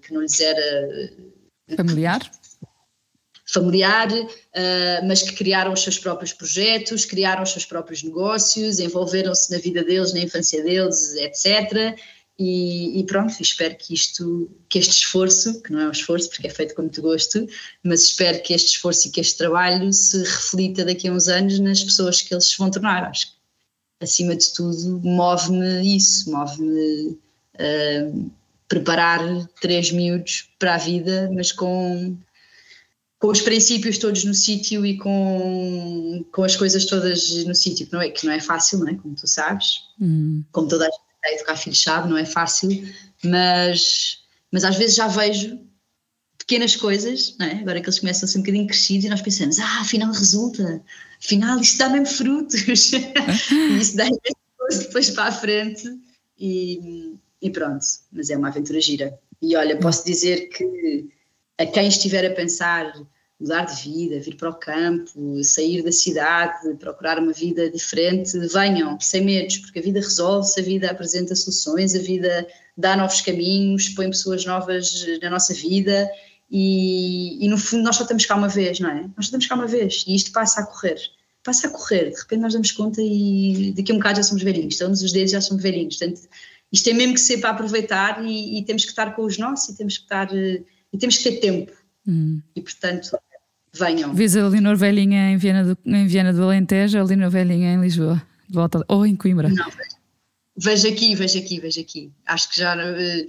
que 0.00 0.12
não 0.12 0.22
lhes 0.22 0.40
era 0.40 1.12
familiar, 1.76 2.30
familiar, 3.52 4.08
uh, 4.10 5.06
mas 5.06 5.22
que 5.22 5.34
criaram 5.34 5.72
os 5.72 5.82
seus 5.82 5.98
próprios 5.98 6.32
projetos, 6.32 7.04
criaram 7.04 7.42
os 7.42 7.50
seus 7.50 7.66
próprios 7.66 8.02
negócios, 8.02 8.78
envolveram-se 8.78 9.50
na 9.50 9.58
vida 9.58 9.84
deles, 9.84 10.12
na 10.12 10.20
infância 10.20 10.62
deles, 10.62 11.14
etc. 11.16 11.94
E, 12.44 12.98
e, 12.98 13.04
pronto, 13.04 13.40
espero 13.40 13.76
que 13.76 13.94
isto, 13.94 14.50
que 14.68 14.80
este 14.80 14.90
esforço, 14.90 15.62
que 15.62 15.70
não 15.70 15.78
é 15.78 15.86
um 15.86 15.92
esforço 15.92 16.28
porque 16.28 16.48
é 16.48 16.50
feito 16.50 16.74
com 16.74 16.82
muito 16.82 17.00
gosto, 17.00 17.46
mas 17.84 18.06
espero 18.06 18.42
que 18.42 18.52
este 18.52 18.70
esforço 18.70 19.06
e 19.06 19.12
que 19.12 19.20
este 19.20 19.38
trabalho 19.38 19.92
se 19.92 20.18
reflita 20.18 20.84
daqui 20.84 21.06
a 21.06 21.12
uns 21.12 21.28
anos 21.28 21.60
nas 21.60 21.84
pessoas 21.84 22.20
que 22.20 22.34
eles 22.34 22.46
se 22.46 22.58
vão 22.58 22.68
tornar. 22.68 23.04
Acho 23.04 23.28
que 23.28 23.32
acima 24.00 24.34
de 24.34 24.52
tudo, 24.52 25.00
move-me 25.04 25.96
isso, 25.96 26.32
move-me 26.32 27.16
uh, 27.60 28.30
preparar 28.66 29.20
três 29.60 29.92
miúdos 29.92 30.50
para 30.58 30.74
a 30.74 30.78
vida, 30.78 31.30
mas 31.32 31.52
com, 31.52 32.18
com 33.20 33.28
os 33.28 33.40
princípios 33.40 33.98
todos 33.98 34.24
no 34.24 34.34
sítio 34.34 34.84
e 34.84 34.98
com, 34.98 36.24
com 36.32 36.42
as 36.42 36.56
coisas 36.56 36.86
todas 36.86 37.44
no 37.44 37.54
sítio, 37.54 37.86
que 37.86 37.92
não 37.92 38.02
é, 38.02 38.10
que 38.10 38.26
não 38.26 38.32
é 38.32 38.40
fácil, 38.40 38.80
não 38.80 38.88
é? 38.88 38.96
Como 38.96 39.14
tu 39.14 39.28
sabes, 39.28 39.82
uhum. 40.00 40.42
como 40.50 40.66
toda 40.66 40.86
a 40.86 40.90
gente 40.90 41.11
a 41.24 41.32
educar 41.32 41.56
filhos 41.56 41.82
sabe, 41.82 42.08
não 42.08 42.18
é 42.18 42.24
fácil, 42.24 42.70
mas, 43.24 44.18
mas 44.50 44.64
às 44.64 44.76
vezes 44.76 44.96
já 44.96 45.06
vejo 45.06 45.60
pequenas 46.38 46.74
coisas, 46.74 47.36
é? 47.40 47.52
agora 47.58 47.80
que 47.80 47.86
eles 47.86 48.00
começam 48.00 48.26
a 48.26 48.28
ser 48.28 48.38
um 48.38 48.42
bocadinho 48.42 48.66
crescidos 48.66 49.04
e 49.04 49.08
nós 49.08 49.22
pensamos, 49.22 49.58
ah, 49.60 49.80
afinal 49.80 50.12
resulta, 50.12 50.82
afinal 51.22 51.58
isto 51.60 51.78
dá 51.78 51.88
mesmo 51.88 52.06
frutos, 52.06 52.62
e 52.66 53.78
isso 53.80 53.96
dá 53.96 54.04
depois 54.70 55.10
para 55.10 55.24
a 55.24 55.32
frente 55.32 55.84
e, 56.38 57.14
e 57.40 57.50
pronto, 57.50 57.84
mas 58.12 58.30
é 58.30 58.36
uma 58.36 58.48
aventura 58.48 58.80
gira. 58.80 59.18
E 59.40 59.56
olha, 59.56 59.76
posso 59.76 60.04
dizer 60.04 60.48
que 60.48 61.08
a 61.58 61.66
quem 61.66 61.88
estiver 61.88 62.24
a 62.24 62.34
pensar 62.34 62.92
mudar 63.42 63.64
de 63.64 63.82
vida, 63.82 64.20
vir 64.20 64.36
para 64.36 64.50
o 64.50 64.54
campo, 64.54 65.42
sair 65.42 65.82
da 65.82 65.90
cidade, 65.90 66.74
procurar 66.78 67.18
uma 67.18 67.32
vida 67.32 67.68
diferente, 67.68 68.38
venham, 68.38 68.98
sem 69.00 69.24
medos, 69.24 69.58
porque 69.58 69.80
a 69.80 69.82
vida 69.82 69.98
resolve-se, 69.98 70.60
a 70.60 70.62
vida 70.62 70.90
apresenta 70.90 71.34
soluções, 71.34 71.96
a 71.96 71.98
vida 71.98 72.46
dá 72.76 72.96
novos 72.96 73.20
caminhos, 73.20 73.88
põe 73.88 74.08
pessoas 74.08 74.44
novas 74.44 75.04
na 75.20 75.28
nossa 75.28 75.52
vida 75.52 76.08
e, 76.48 77.44
e, 77.44 77.48
no 77.48 77.58
fundo 77.58 77.82
nós 77.82 77.96
só 77.96 78.02
estamos 78.02 78.24
cá 78.24 78.36
uma 78.36 78.48
vez, 78.48 78.78
não 78.78 78.90
é? 78.90 79.02
Nós 79.02 79.14
só 79.16 79.22
estamos 79.22 79.46
cá 79.46 79.56
uma 79.56 79.66
vez 79.66 80.04
e 80.06 80.14
isto 80.14 80.30
passa 80.30 80.60
a 80.60 80.66
correr. 80.66 80.98
Passa 81.42 81.66
a 81.66 81.70
correr, 81.70 82.10
de 82.10 82.20
repente 82.20 82.40
nós 82.40 82.52
damos 82.52 82.70
conta 82.70 83.02
e 83.02 83.74
daqui 83.76 83.90
a 83.90 83.94
um 83.96 83.98
bocado 83.98 84.18
já 84.18 84.22
somos 84.22 84.44
velhinhos, 84.44 84.74
estamos 84.74 85.02
os 85.02 85.10
dedos 85.10 85.32
já 85.32 85.40
somos 85.40 85.60
velhinhos. 85.60 85.96
Portanto, 85.96 86.28
isto 86.70 86.84
tem 86.84 86.94
mesmo 86.94 87.14
que 87.14 87.20
ser 87.20 87.38
para 87.38 87.50
aproveitar 87.50 88.24
e, 88.24 88.58
e, 88.58 88.64
temos 88.64 88.84
que 88.84 88.90
estar 88.90 89.16
com 89.16 89.22
os 89.22 89.36
nossos 89.36 89.70
e 89.70 89.76
temos 89.76 89.98
que 89.98 90.04
estar 90.04 90.32
e 90.32 90.98
temos 90.98 91.18
que 91.18 91.24
ter 91.24 91.40
tempo. 91.40 91.72
Hum. 92.06 92.40
E 92.54 92.60
portanto, 92.60 93.10
venham. 93.74 94.14
Vês 94.14 94.36
a 94.36 94.48
Leonor 94.48 94.76
Velhinha 94.76 95.30
em 95.30 95.36
Viena 95.36 95.64
do, 95.64 95.78
em 95.86 96.06
Viena 96.06 96.32
do 96.32 96.42
Alentejo, 96.42 96.98
a 96.98 97.02
Leonor 97.02 97.30
Velhinha 97.30 97.72
em 97.72 97.80
Lisboa, 97.80 98.22
de 98.48 98.54
volta, 98.54 98.84
ou 98.88 99.06
em 99.06 99.16
Coimbra? 99.16 99.48
Não, 99.48 99.70
vejo 100.56 100.88
aqui, 100.88 101.14
vejo 101.14 101.38
aqui, 101.38 101.60
vejo 101.60 101.80
aqui. 101.80 102.12
Acho 102.26 102.50
que 102.50 102.60
já. 102.60 102.76
Uh, 102.76 103.26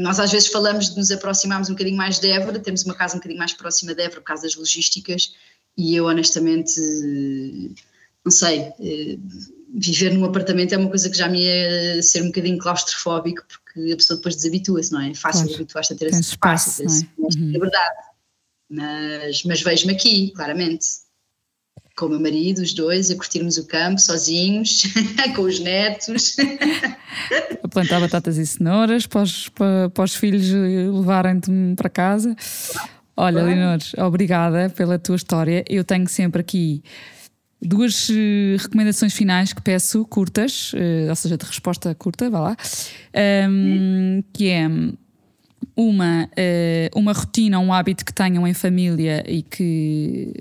nós 0.00 0.18
às 0.18 0.32
vezes 0.32 0.48
falamos 0.48 0.90
de 0.90 0.96
nos 0.96 1.10
aproximarmos 1.10 1.68
um 1.68 1.72
bocadinho 1.72 1.96
mais 1.96 2.18
de 2.18 2.28
Évora, 2.28 2.58
temos 2.58 2.84
uma 2.84 2.94
casa 2.94 3.14
um 3.14 3.18
bocadinho 3.18 3.38
mais 3.38 3.52
próxima 3.52 3.94
de 3.94 4.02
Évora 4.02 4.20
por 4.20 4.26
causa 4.26 4.44
das 4.44 4.54
logísticas 4.54 5.34
e 5.76 5.94
eu 5.94 6.06
honestamente, 6.06 6.80
não 8.24 8.32
sei, 8.32 8.72
eh, 8.80 9.18
viver 9.74 10.14
num 10.14 10.24
apartamento 10.24 10.72
é 10.72 10.78
uma 10.78 10.88
coisa 10.88 11.10
que 11.10 11.16
já 11.16 11.28
me 11.28 11.42
ia 11.42 12.02
ser 12.02 12.22
um 12.22 12.26
bocadinho 12.26 12.58
claustrofóbico 12.58 13.44
porque 13.46 13.92
a 13.92 13.96
pessoa 13.96 14.16
depois 14.16 14.36
desabitua-se, 14.36 14.90
não 14.90 15.00
é? 15.00 15.10
É 15.10 15.14
fácil 15.14 15.42
claro. 15.42 15.54
habituar-se 15.56 15.92
a 15.92 15.96
ter 15.96 16.06
esse 16.06 16.20
espaço, 16.20 16.82
espaço 16.82 17.04
é? 17.04 17.20
Uhum. 17.20 17.52
é 17.54 17.58
verdade. 17.58 17.96
Mas, 18.70 19.42
mas 19.44 19.62
vejo-me 19.62 19.94
aqui, 19.94 20.30
claramente 20.32 20.86
com 21.96 22.06
o 22.06 22.10
meu 22.10 22.20
marido, 22.20 22.62
os 22.62 22.72
dois, 22.72 23.10
a 23.10 23.16
curtirmos 23.16 23.56
o 23.58 23.66
campo 23.66 24.00
sozinhos, 24.00 24.84
com 25.34 25.42
os 25.42 25.58
netos. 25.58 26.36
a 27.62 27.68
plantar 27.68 28.00
batatas 28.00 28.38
e 28.38 28.46
cenouras 28.46 29.04
para 29.06 29.22
os, 29.22 29.48
para, 29.48 29.90
para 29.90 30.04
os 30.04 30.14
filhos 30.14 30.48
levarem-te 30.48 31.50
para 31.76 31.88
casa. 31.88 32.36
Olha, 33.16 33.42
Leonor, 33.42 33.78
obrigada 33.98 34.70
pela 34.70 34.96
tua 34.96 35.16
história. 35.16 35.64
Eu 35.68 35.82
tenho 35.82 36.08
sempre 36.08 36.40
aqui 36.40 36.84
duas 37.60 38.08
eh, 38.10 38.56
recomendações 38.58 39.12
finais 39.12 39.52
que 39.52 39.60
peço, 39.60 40.04
curtas, 40.04 40.70
eh, 40.76 41.06
ou 41.08 41.16
seja, 41.16 41.36
de 41.36 41.44
resposta 41.44 41.92
curta, 41.96 42.30
vá 42.30 42.40
lá, 42.40 42.56
um, 43.50 44.22
que 44.32 44.48
é 44.48 44.68
uma, 45.78 46.28
eh, 46.36 46.90
uma 46.92 47.12
rotina, 47.12 47.60
um 47.60 47.72
hábito 47.72 48.04
que 48.04 48.12
tenham 48.12 48.44
em 48.44 48.52
família 48.52 49.22
e 49.30 49.42
que 49.42 50.32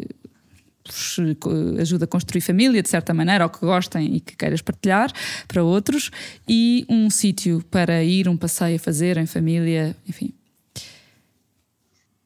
eh, 0.88 1.80
ajuda 1.80 2.06
a 2.06 2.08
construir 2.08 2.42
família 2.42 2.82
de 2.82 2.90
certa 2.90 3.14
maneira, 3.14 3.44
ou 3.44 3.50
que 3.52 3.60
gostem 3.60 4.16
e 4.16 4.20
que 4.20 4.36
queiras 4.36 4.64
partilhar 4.64 5.14
para 5.48 5.64
outros, 5.64 6.10
e 6.50 6.88
um 6.90 7.08
sítio 7.12 7.64
para 7.70 8.04
ir, 8.04 8.28
um 8.28 8.36
passeio 8.36 8.78
a 8.78 8.80
fazer 8.80 9.18
em 9.18 9.28
família, 9.28 9.96
enfim. 10.10 10.34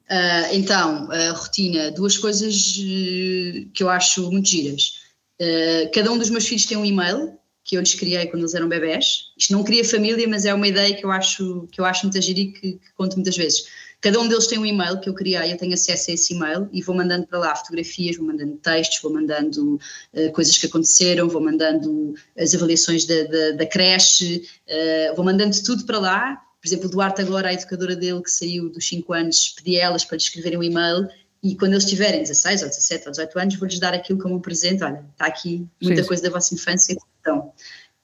Uh, 0.09 0.53
então, 0.53 1.11
a 1.11 1.31
rotina, 1.31 1.91
duas 1.91 2.17
coisas 2.17 2.77
uh, 2.77 3.69
que 3.73 3.83
eu 3.83 3.89
acho 3.89 4.31
muito 4.31 4.47
giras. 4.47 5.01
Uh, 5.41 5.91
cada 5.93 6.09
um 6.11 6.17
dos 6.17 6.29
meus 6.29 6.47
filhos 6.47 6.65
tem 6.65 6.77
um 6.77 6.85
e-mail 6.85 7.37
que 7.63 7.77
eu 7.77 7.81
lhes 7.81 7.93
criei 7.93 8.25
quando 8.27 8.41
eles 8.41 8.53
eram 8.53 8.67
bebés. 8.67 9.31
Isto 9.37 9.53
não 9.53 9.63
cria 9.63 9.85
família, 9.85 10.27
mas 10.27 10.45
é 10.45 10.53
uma 10.53 10.67
ideia 10.67 10.95
que 10.95 11.05
eu 11.05 11.11
acho, 11.11 11.67
que 11.71 11.79
eu 11.79 11.85
acho 11.85 12.03
muito 12.03 12.21
gira 12.21 12.39
e 12.39 12.51
que, 12.51 12.71
que 12.73 12.93
conto 12.95 13.15
muitas 13.15 13.37
vezes 13.37 13.65
Cada 14.01 14.19
um 14.19 14.27
deles 14.27 14.47
tem 14.47 14.57
um 14.57 14.65
e-mail 14.65 14.99
que 14.99 15.07
eu 15.07 15.13
criei, 15.13 15.53
eu 15.53 15.57
tenho 15.57 15.75
acesso 15.75 16.09
a 16.09 16.13
esse 16.15 16.33
e-mail 16.33 16.67
e 16.73 16.81
vou 16.81 16.95
mandando 16.95 17.27
para 17.27 17.37
lá 17.37 17.55
fotografias, 17.55 18.17
vou 18.17 18.25
mandando 18.25 18.57
textos, 18.57 18.99
vou 18.99 19.13
mandando 19.13 19.79
uh, 20.13 20.31
coisas 20.31 20.57
que 20.57 20.65
aconteceram, 20.65 21.29
vou 21.29 21.39
mandando 21.39 22.15
as 22.35 22.55
avaliações 22.55 23.05
da, 23.05 23.23
da, 23.25 23.51
da 23.51 23.65
creche, 23.67 24.43
uh, 24.67 25.15
vou 25.15 25.23
mandando 25.23 25.55
tudo 25.63 25.85
para 25.85 25.99
lá. 25.99 26.41
Por 26.59 26.67
exemplo, 26.67 26.87
o 26.87 26.89
Duarte 26.89 27.21
agora, 27.21 27.49
a 27.49 27.53
educadora 27.53 27.95
dele 27.95 28.23
que 28.23 28.31
saiu 28.31 28.69
dos 28.69 28.87
5 28.87 29.13
anos, 29.13 29.53
pedi 29.55 29.79
a 29.79 29.83
elas 29.83 30.03
para 30.03 30.17
lhe 30.17 30.23
escreverem 30.23 30.57
um 30.57 30.63
e-mail 30.63 31.07
e 31.43 31.55
quando 31.55 31.73
eles 31.73 31.85
tiverem 31.85 32.21
16 32.21 32.63
ou 32.63 32.69
17 32.69 33.05
ou 33.05 33.11
18 33.11 33.39
anos, 33.39 33.55
vou-lhes 33.55 33.79
dar 33.79 33.93
aquilo 33.93 34.17
como 34.17 34.35
um 34.35 34.41
presente. 34.41 34.83
Olha, 34.83 35.05
está 35.11 35.27
aqui 35.27 35.67
muita 35.79 36.01
Sim. 36.01 36.07
coisa 36.07 36.23
da 36.23 36.29
vossa 36.31 36.55
infância. 36.55 36.97
Então, 37.21 37.53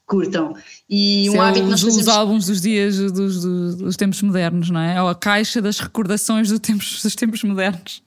curtam. 0.07 0.55
E 0.89 1.29
um 1.29 1.35
é 1.35 1.39
hábito 1.39 1.69
é 1.69 1.73
os, 1.73 1.81
fazemos... 1.81 1.97
os 1.97 2.07
álbuns 2.07 2.45
dos 2.45 2.61
dias 2.61 2.97
dos, 2.97 3.41
dos, 3.41 3.75
dos, 3.75 3.97
tempos 3.97 4.21
modernos, 4.21 4.69
não 4.69 4.79
é? 4.79 5.01
Ou 5.01 5.09
a 5.09 5.15
caixa 5.15 5.61
das 5.61 5.79
recordações 5.79 6.49
do 6.49 6.59
tempos, 6.59 7.03
dos 7.03 7.13
tempos 7.13 7.43
modernos. 7.43 8.01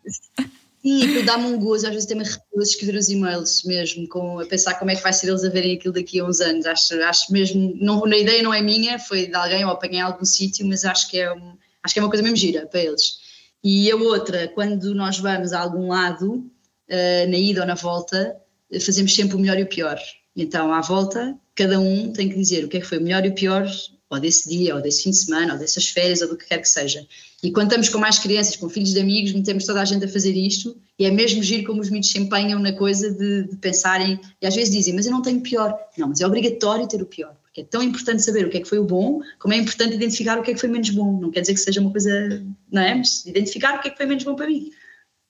Sim, 0.83 1.23
dá-me 1.27 1.45
um 1.45 1.59
gozo, 1.59 1.87
às 1.87 1.93
vezes 1.93 2.07
até 2.07 2.15
me 2.15 2.23
arrepio 2.23 2.63
escrever 2.63 2.97
os 2.97 3.11
e-mails 3.11 3.63
mesmo, 3.65 4.09
com, 4.09 4.41
a 4.41 4.47
pensar 4.47 4.79
como 4.79 4.91
é 4.91 4.97
que 4.97 5.03
vai 5.03 5.13
ser 5.13 5.29
eles 5.29 5.45
a 5.45 5.51
verem 5.51 5.77
aquilo 5.77 5.93
daqui 5.93 6.19
a 6.21 6.25
uns 6.25 6.41
anos. 6.41 6.65
Acho, 6.65 6.95
acho 7.03 7.31
mesmo, 7.31 7.77
não, 7.79 8.07
na 8.07 8.17
ideia 8.17 8.43
não 8.43 8.55
é 8.55 8.63
minha, 8.63 8.99
foi 8.99 9.27
de 9.27 9.35
alguém 9.35 9.63
ou 9.63 9.71
apanhei 9.71 9.99
em 9.99 10.03
algum 10.03 10.25
sítio, 10.25 10.67
mas 10.67 10.87
acho 10.87 11.11
que, 11.11 11.19
é 11.19 11.31
um, 11.31 11.53
acho 11.83 11.93
que 11.93 12.01
é 12.01 12.03
uma 12.03 12.09
coisa 12.09 12.23
mesmo 12.23 12.37
gira 12.37 12.67
para 12.67 12.81
eles. 12.81 13.19
E 13.63 13.91
a 13.91 13.97
outra, 13.97 14.49
quando 14.49 14.95
nós 14.95 15.19
vamos 15.19 15.53
a 15.53 15.61
algum 15.61 15.89
lado, 15.89 16.37
uh, 16.37 17.31
na 17.31 17.37
ida 17.37 17.61
ou 17.61 17.67
na 17.67 17.75
volta, 17.75 18.37
fazemos 18.81 19.15
sempre 19.15 19.37
o 19.37 19.39
melhor 19.39 19.59
e 19.59 19.65
o 19.65 19.69
pior. 19.69 20.01
Então, 20.41 20.73
à 20.73 20.81
volta, 20.81 21.39
cada 21.55 21.79
um 21.79 22.15
tem 22.15 22.31
que 22.31 22.35
dizer 22.35 22.65
o 22.65 22.69
que 22.69 22.79
é 22.79 22.81
que 22.81 22.87
foi 22.87 22.97
o 22.97 23.03
melhor 23.03 23.27
e 23.27 23.29
o 23.29 23.35
pior, 23.35 23.67
ou 24.09 24.19
desse 24.19 24.49
dia, 24.49 24.75
ou 24.75 24.81
desse 24.81 25.03
fim 25.03 25.11
de 25.11 25.19
semana, 25.19 25.53
ou 25.53 25.59
dessas 25.59 25.87
férias, 25.87 26.23
ou 26.23 26.29
do 26.29 26.37
que 26.37 26.47
quer 26.47 26.59
que 26.59 26.69
seja. 26.69 27.07
E 27.43 27.53
quando 27.53 27.67
estamos 27.67 27.91
com 27.91 27.99
mais 27.99 28.19
crianças, 28.19 28.57
com 28.57 28.67
filhos 28.67 28.95
de 28.95 29.01
amigos, 29.01 29.33
metemos 29.33 29.67
toda 29.67 29.83
a 29.83 29.85
gente 29.85 30.03
a 30.03 30.09
fazer 30.09 30.33
isto, 30.33 30.75
e 30.99 31.05
é 31.05 31.11
mesmo 31.11 31.43
giro 31.43 31.65
como 31.65 31.83
os 31.83 31.91
miúdos 31.91 32.11
se 32.11 32.19
empenham 32.19 32.59
na 32.59 32.73
coisa 32.73 33.13
de, 33.13 33.49
de, 33.49 33.57
pensarem, 33.57 34.19
e 34.41 34.47
às 34.47 34.55
vezes 34.55 34.75
dizem, 34.75 34.95
mas 34.95 35.05
eu 35.05 35.13
não 35.13 35.21
tenho 35.21 35.43
pior. 35.43 35.79
Não, 35.99 36.09
mas 36.09 36.23
é 36.23 36.27
obrigatório 36.27 36.89
ter 36.89 37.03
o 37.03 37.07
pior, 37.07 37.37
porque 37.43 37.61
é 37.61 37.65
tão 37.65 37.83
importante 37.83 38.23
saber 38.23 38.47
o 38.47 38.51
que 38.51 38.57
é 38.57 38.61
que 38.63 38.69
foi 38.69 38.79
o 38.79 38.85
bom, 38.85 39.21
como 39.39 39.53
é 39.53 39.59
importante 39.59 39.95
identificar 39.95 40.39
o 40.39 40.43
que 40.43 40.53
é 40.53 40.55
que 40.55 40.61
foi 40.61 40.71
menos 40.71 40.89
bom. 40.89 41.21
Não 41.21 41.31
quer 41.31 41.43
dizer 41.43 41.53
que 41.53 41.61
seja 41.61 41.83
uma 41.83 41.91
coisa, 41.91 42.43
não 42.73 42.81
é? 42.81 42.95
Mas 42.95 43.27
identificar 43.27 43.79
o 43.79 43.83
que 43.83 43.89
é 43.89 43.91
que 43.91 43.99
foi 43.99 44.07
menos 44.07 44.25
bom 44.25 44.35
para 44.35 44.47
mim. 44.47 44.73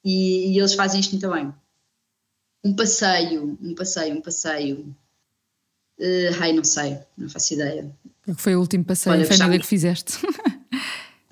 E, 0.05 0.53
e 0.53 0.59
eles 0.59 0.75
fazem 0.75 1.01
isto 1.01 1.11
muito 1.11 1.29
bem. 1.29 1.53
Um 2.63 2.77
passeio, 2.77 3.59
um 3.61 3.75
passeio, 3.75 4.15
um 4.15 4.21
passeio 4.21 4.95
Uh, 6.01 6.35
ai, 6.41 6.53
não 6.55 6.65
sei, 6.65 6.97
não 7.17 7.29
faço 7.29 7.53
ideia. 7.53 7.91
Foi 8.37 8.57
o 8.57 8.61
último 8.61 8.85
passeio 8.85 9.15
Olha, 9.15 9.23
em 9.23 9.27
família 9.27 9.59
que 9.59 9.67
fizeste? 9.67 10.15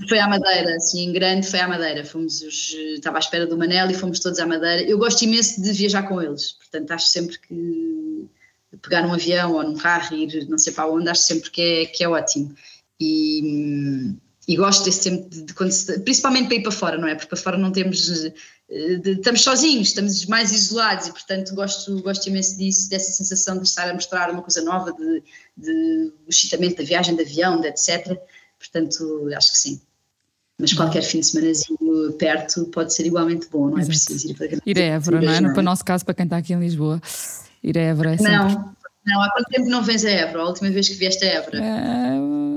Foi 0.08 0.20
à 0.20 0.28
Madeira, 0.28 0.76
assim, 0.76 1.12
grande 1.12 1.50
foi 1.50 1.58
à 1.58 1.66
Madeira. 1.66 2.04
Fomos 2.04 2.40
os, 2.40 2.72
estava 2.72 3.18
à 3.18 3.20
espera 3.20 3.46
do 3.46 3.58
Manel 3.58 3.90
e 3.90 3.94
fomos 3.94 4.20
todos 4.20 4.38
à 4.38 4.46
Madeira. 4.46 4.82
Eu 4.82 4.96
gosto 4.96 5.22
imenso 5.22 5.60
de 5.60 5.72
viajar 5.72 6.04
com 6.04 6.22
eles, 6.22 6.52
portanto 6.52 6.92
acho 6.92 7.08
sempre 7.08 7.36
que 7.36 8.28
pegar 8.80 9.04
um 9.04 9.12
avião 9.12 9.54
ou 9.54 9.62
num 9.64 9.76
carro 9.76 10.14
e 10.14 10.24
ir 10.24 10.48
não 10.48 10.56
sei 10.56 10.72
para 10.72 10.86
onde, 10.86 11.08
acho 11.08 11.22
sempre 11.22 11.50
que 11.50 11.60
é, 11.60 11.86
que 11.86 12.04
é 12.04 12.08
ótimo. 12.08 12.54
E, 13.00 14.14
e 14.46 14.56
gosto 14.56 14.84
desse 14.84 15.10
tempo 15.10 15.28
de, 15.28 15.42
de 15.42 15.72
se, 15.72 15.98
principalmente 16.00 16.46
para 16.46 16.56
ir 16.56 16.62
para 16.62 16.72
fora, 16.72 16.96
não 16.96 17.08
é? 17.08 17.16
Porque 17.16 17.28
para 17.28 17.38
fora 17.38 17.58
não 17.58 17.72
temos 17.72 18.08
de, 18.68 19.12
estamos 19.12 19.42
sozinhos, 19.42 19.88
estamos 19.88 20.26
mais 20.26 20.52
isolados 20.52 21.06
e, 21.06 21.12
portanto, 21.12 21.54
gosto, 21.54 22.02
gosto 22.02 22.28
imenso 22.28 22.58
disso, 22.58 22.90
dessa 22.90 23.12
sensação 23.12 23.56
de 23.56 23.64
estar 23.64 23.88
a 23.88 23.94
mostrar 23.94 24.30
uma 24.30 24.42
coisa 24.42 24.62
nova, 24.62 24.92
de, 24.92 25.22
de 25.56 26.12
o 26.26 26.30
excitamento 26.30 26.76
da 26.76 26.84
viagem 26.84 27.16
de 27.16 27.22
avião, 27.22 27.60
de 27.60 27.68
etc. 27.68 28.18
Portanto, 28.58 29.28
acho 29.34 29.52
que 29.52 29.58
sim. 29.58 29.80
Mas 30.58 30.72
qualquer 30.72 31.02
fim 31.02 31.20
de 31.20 31.26
semana 31.26 31.52
perto 32.18 32.66
pode 32.66 32.92
ser 32.92 33.06
igualmente 33.06 33.48
bom, 33.48 33.70
não 33.70 33.78
é 33.78 33.80
Exato. 33.80 34.06
preciso 34.06 34.30
ir 34.30 34.34
para 34.34 34.46
Ir 34.66 34.78
a 34.78 34.82
Évora, 34.82 35.20
não 35.20 35.32
é? 35.32 35.40
No, 35.40 35.52
para 35.52 35.60
o 35.60 35.64
nosso 35.64 35.84
caso, 35.84 36.04
para 36.04 36.14
quem 36.14 36.24
está 36.24 36.36
aqui 36.36 36.52
em 36.52 36.58
Lisboa, 36.58 37.00
ir 37.62 37.78
a 37.78 37.82
Évora 37.82 38.14
é 38.14 38.16
sempre... 38.16 38.32
Não, 38.32 38.74
não, 39.06 39.22
há 39.22 39.30
quanto 39.30 39.46
tempo 39.48 39.68
não 39.70 39.82
vens 39.82 40.04
a 40.04 40.10
Évora? 40.10 40.42
A 40.42 40.46
última 40.48 40.68
vez 40.70 40.88
que 40.88 40.94
vieste 40.94 41.24
a 41.24 41.28
Évora? 41.28 41.58
É 41.58 42.47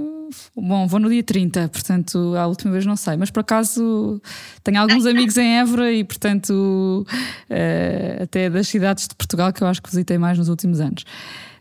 Bom, 0.56 0.88
vou 0.88 1.00
no 1.00 1.10
dia 1.10 1.24
30, 1.24 1.70
portanto, 1.70 2.36
a 2.36 2.48
última 2.48 2.72
vez 2.72 2.86
não 2.86 2.96
sei, 2.96 3.18
mas 3.18 3.32
por 3.32 3.42
acaso 3.42 4.22
tenho 4.64 4.80
alguns 4.80 5.06
amigos 5.08 5.38
em 5.38 5.60
Évora 5.60 5.92
e, 5.92 6.04
portanto, 6.04 7.06
uh, 7.10 8.24
até 8.24 8.50
das 8.50 8.68
cidades 8.68 9.08
de 9.08 9.16
Portugal 9.16 9.52
que 9.52 9.62
eu 9.64 9.68
acho 9.68 9.82
que 9.82 9.90
visitei 9.90 10.18
mais 10.18 10.38
nos 10.38 10.50
últimos 10.50 10.80
anos. 10.80 11.04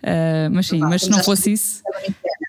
Uh, 0.02 0.50
mas 0.50 0.66
sim, 0.66 0.78
mas 0.78 1.02
se 1.02 1.10
não 1.10 1.22
fosse 1.22 1.52
isso. 1.52 1.82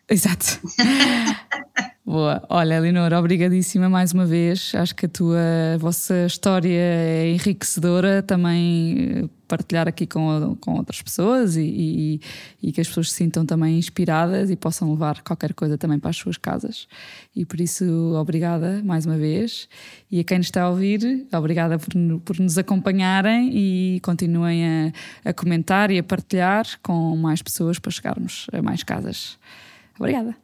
Exato. 0.10 0.60
Boa. 2.06 2.44
Olha, 2.50 2.76
Eleonora, 2.76 3.18
obrigadíssima 3.18 3.88
mais 3.88 4.12
uma 4.12 4.26
vez. 4.26 4.74
Acho 4.76 4.94
que 4.96 5.06
a 5.06 5.10
tua 5.10 5.40
a 5.76 5.78
vossa 5.78 6.26
história 6.26 6.70
é 6.70 7.30
enriquecedora 7.30 8.22
também 8.22 9.24
eh, 9.24 9.30
partilhar 9.52 9.86
aqui 9.86 10.08
com, 10.08 10.56
com 10.62 10.76
outras 10.76 11.02
pessoas 11.02 11.58
e, 11.58 11.62
e, 11.62 12.22
e, 12.64 12.72
que 12.72 12.80
as 12.80 12.88
pessoas 12.88 13.12
se 13.12 13.18
sintam 13.18 13.46
também 13.46 13.78
inspiradas 13.78 14.50
e 14.50 14.56
possam 14.56 14.90
levar 14.90 15.22
qualquer 15.24 15.54
coisa 15.54 15.78
também 15.78 16.00
para 16.00 16.10
as 16.10 16.16
suas 16.16 16.38
casas. 16.38 16.88
E 17.36 17.44
por 17.44 17.60
isso, 17.60 17.84
obrigada 18.16 18.82
mais 18.82 19.06
uma 19.06 19.18
vez. 19.18 19.68
E 20.10 20.22
a 20.22 20.24
quem 20.24 20.38
nos 20.38 20.48
está 20.48 20.64
a 20.64 20.70
ouvir, 20.70 21.28
obrigada 21.34 21.78
por, 21.78 21.92
por 22.24 22.40
nos 22.40 22.58
acompanharem 22.58 23.52
e 23.54 24.00
continuem 24.00 24.66
a, 24.66 24.94
a 25.26 25.34
comentar 25.34 25.92
e 25.92 26.00
a 26.00 26.04
partilhar 26.04 26.66
com 26.82 27.18
mais 27.18 27.42
pessoas 27.42 27.78
para 27.78 27.92
chegarmos 27.92 28.48
a 28.54 28.62
mais 28.62 28.84
casas. 28.84 29.38
Obrigada. 30.00 30.41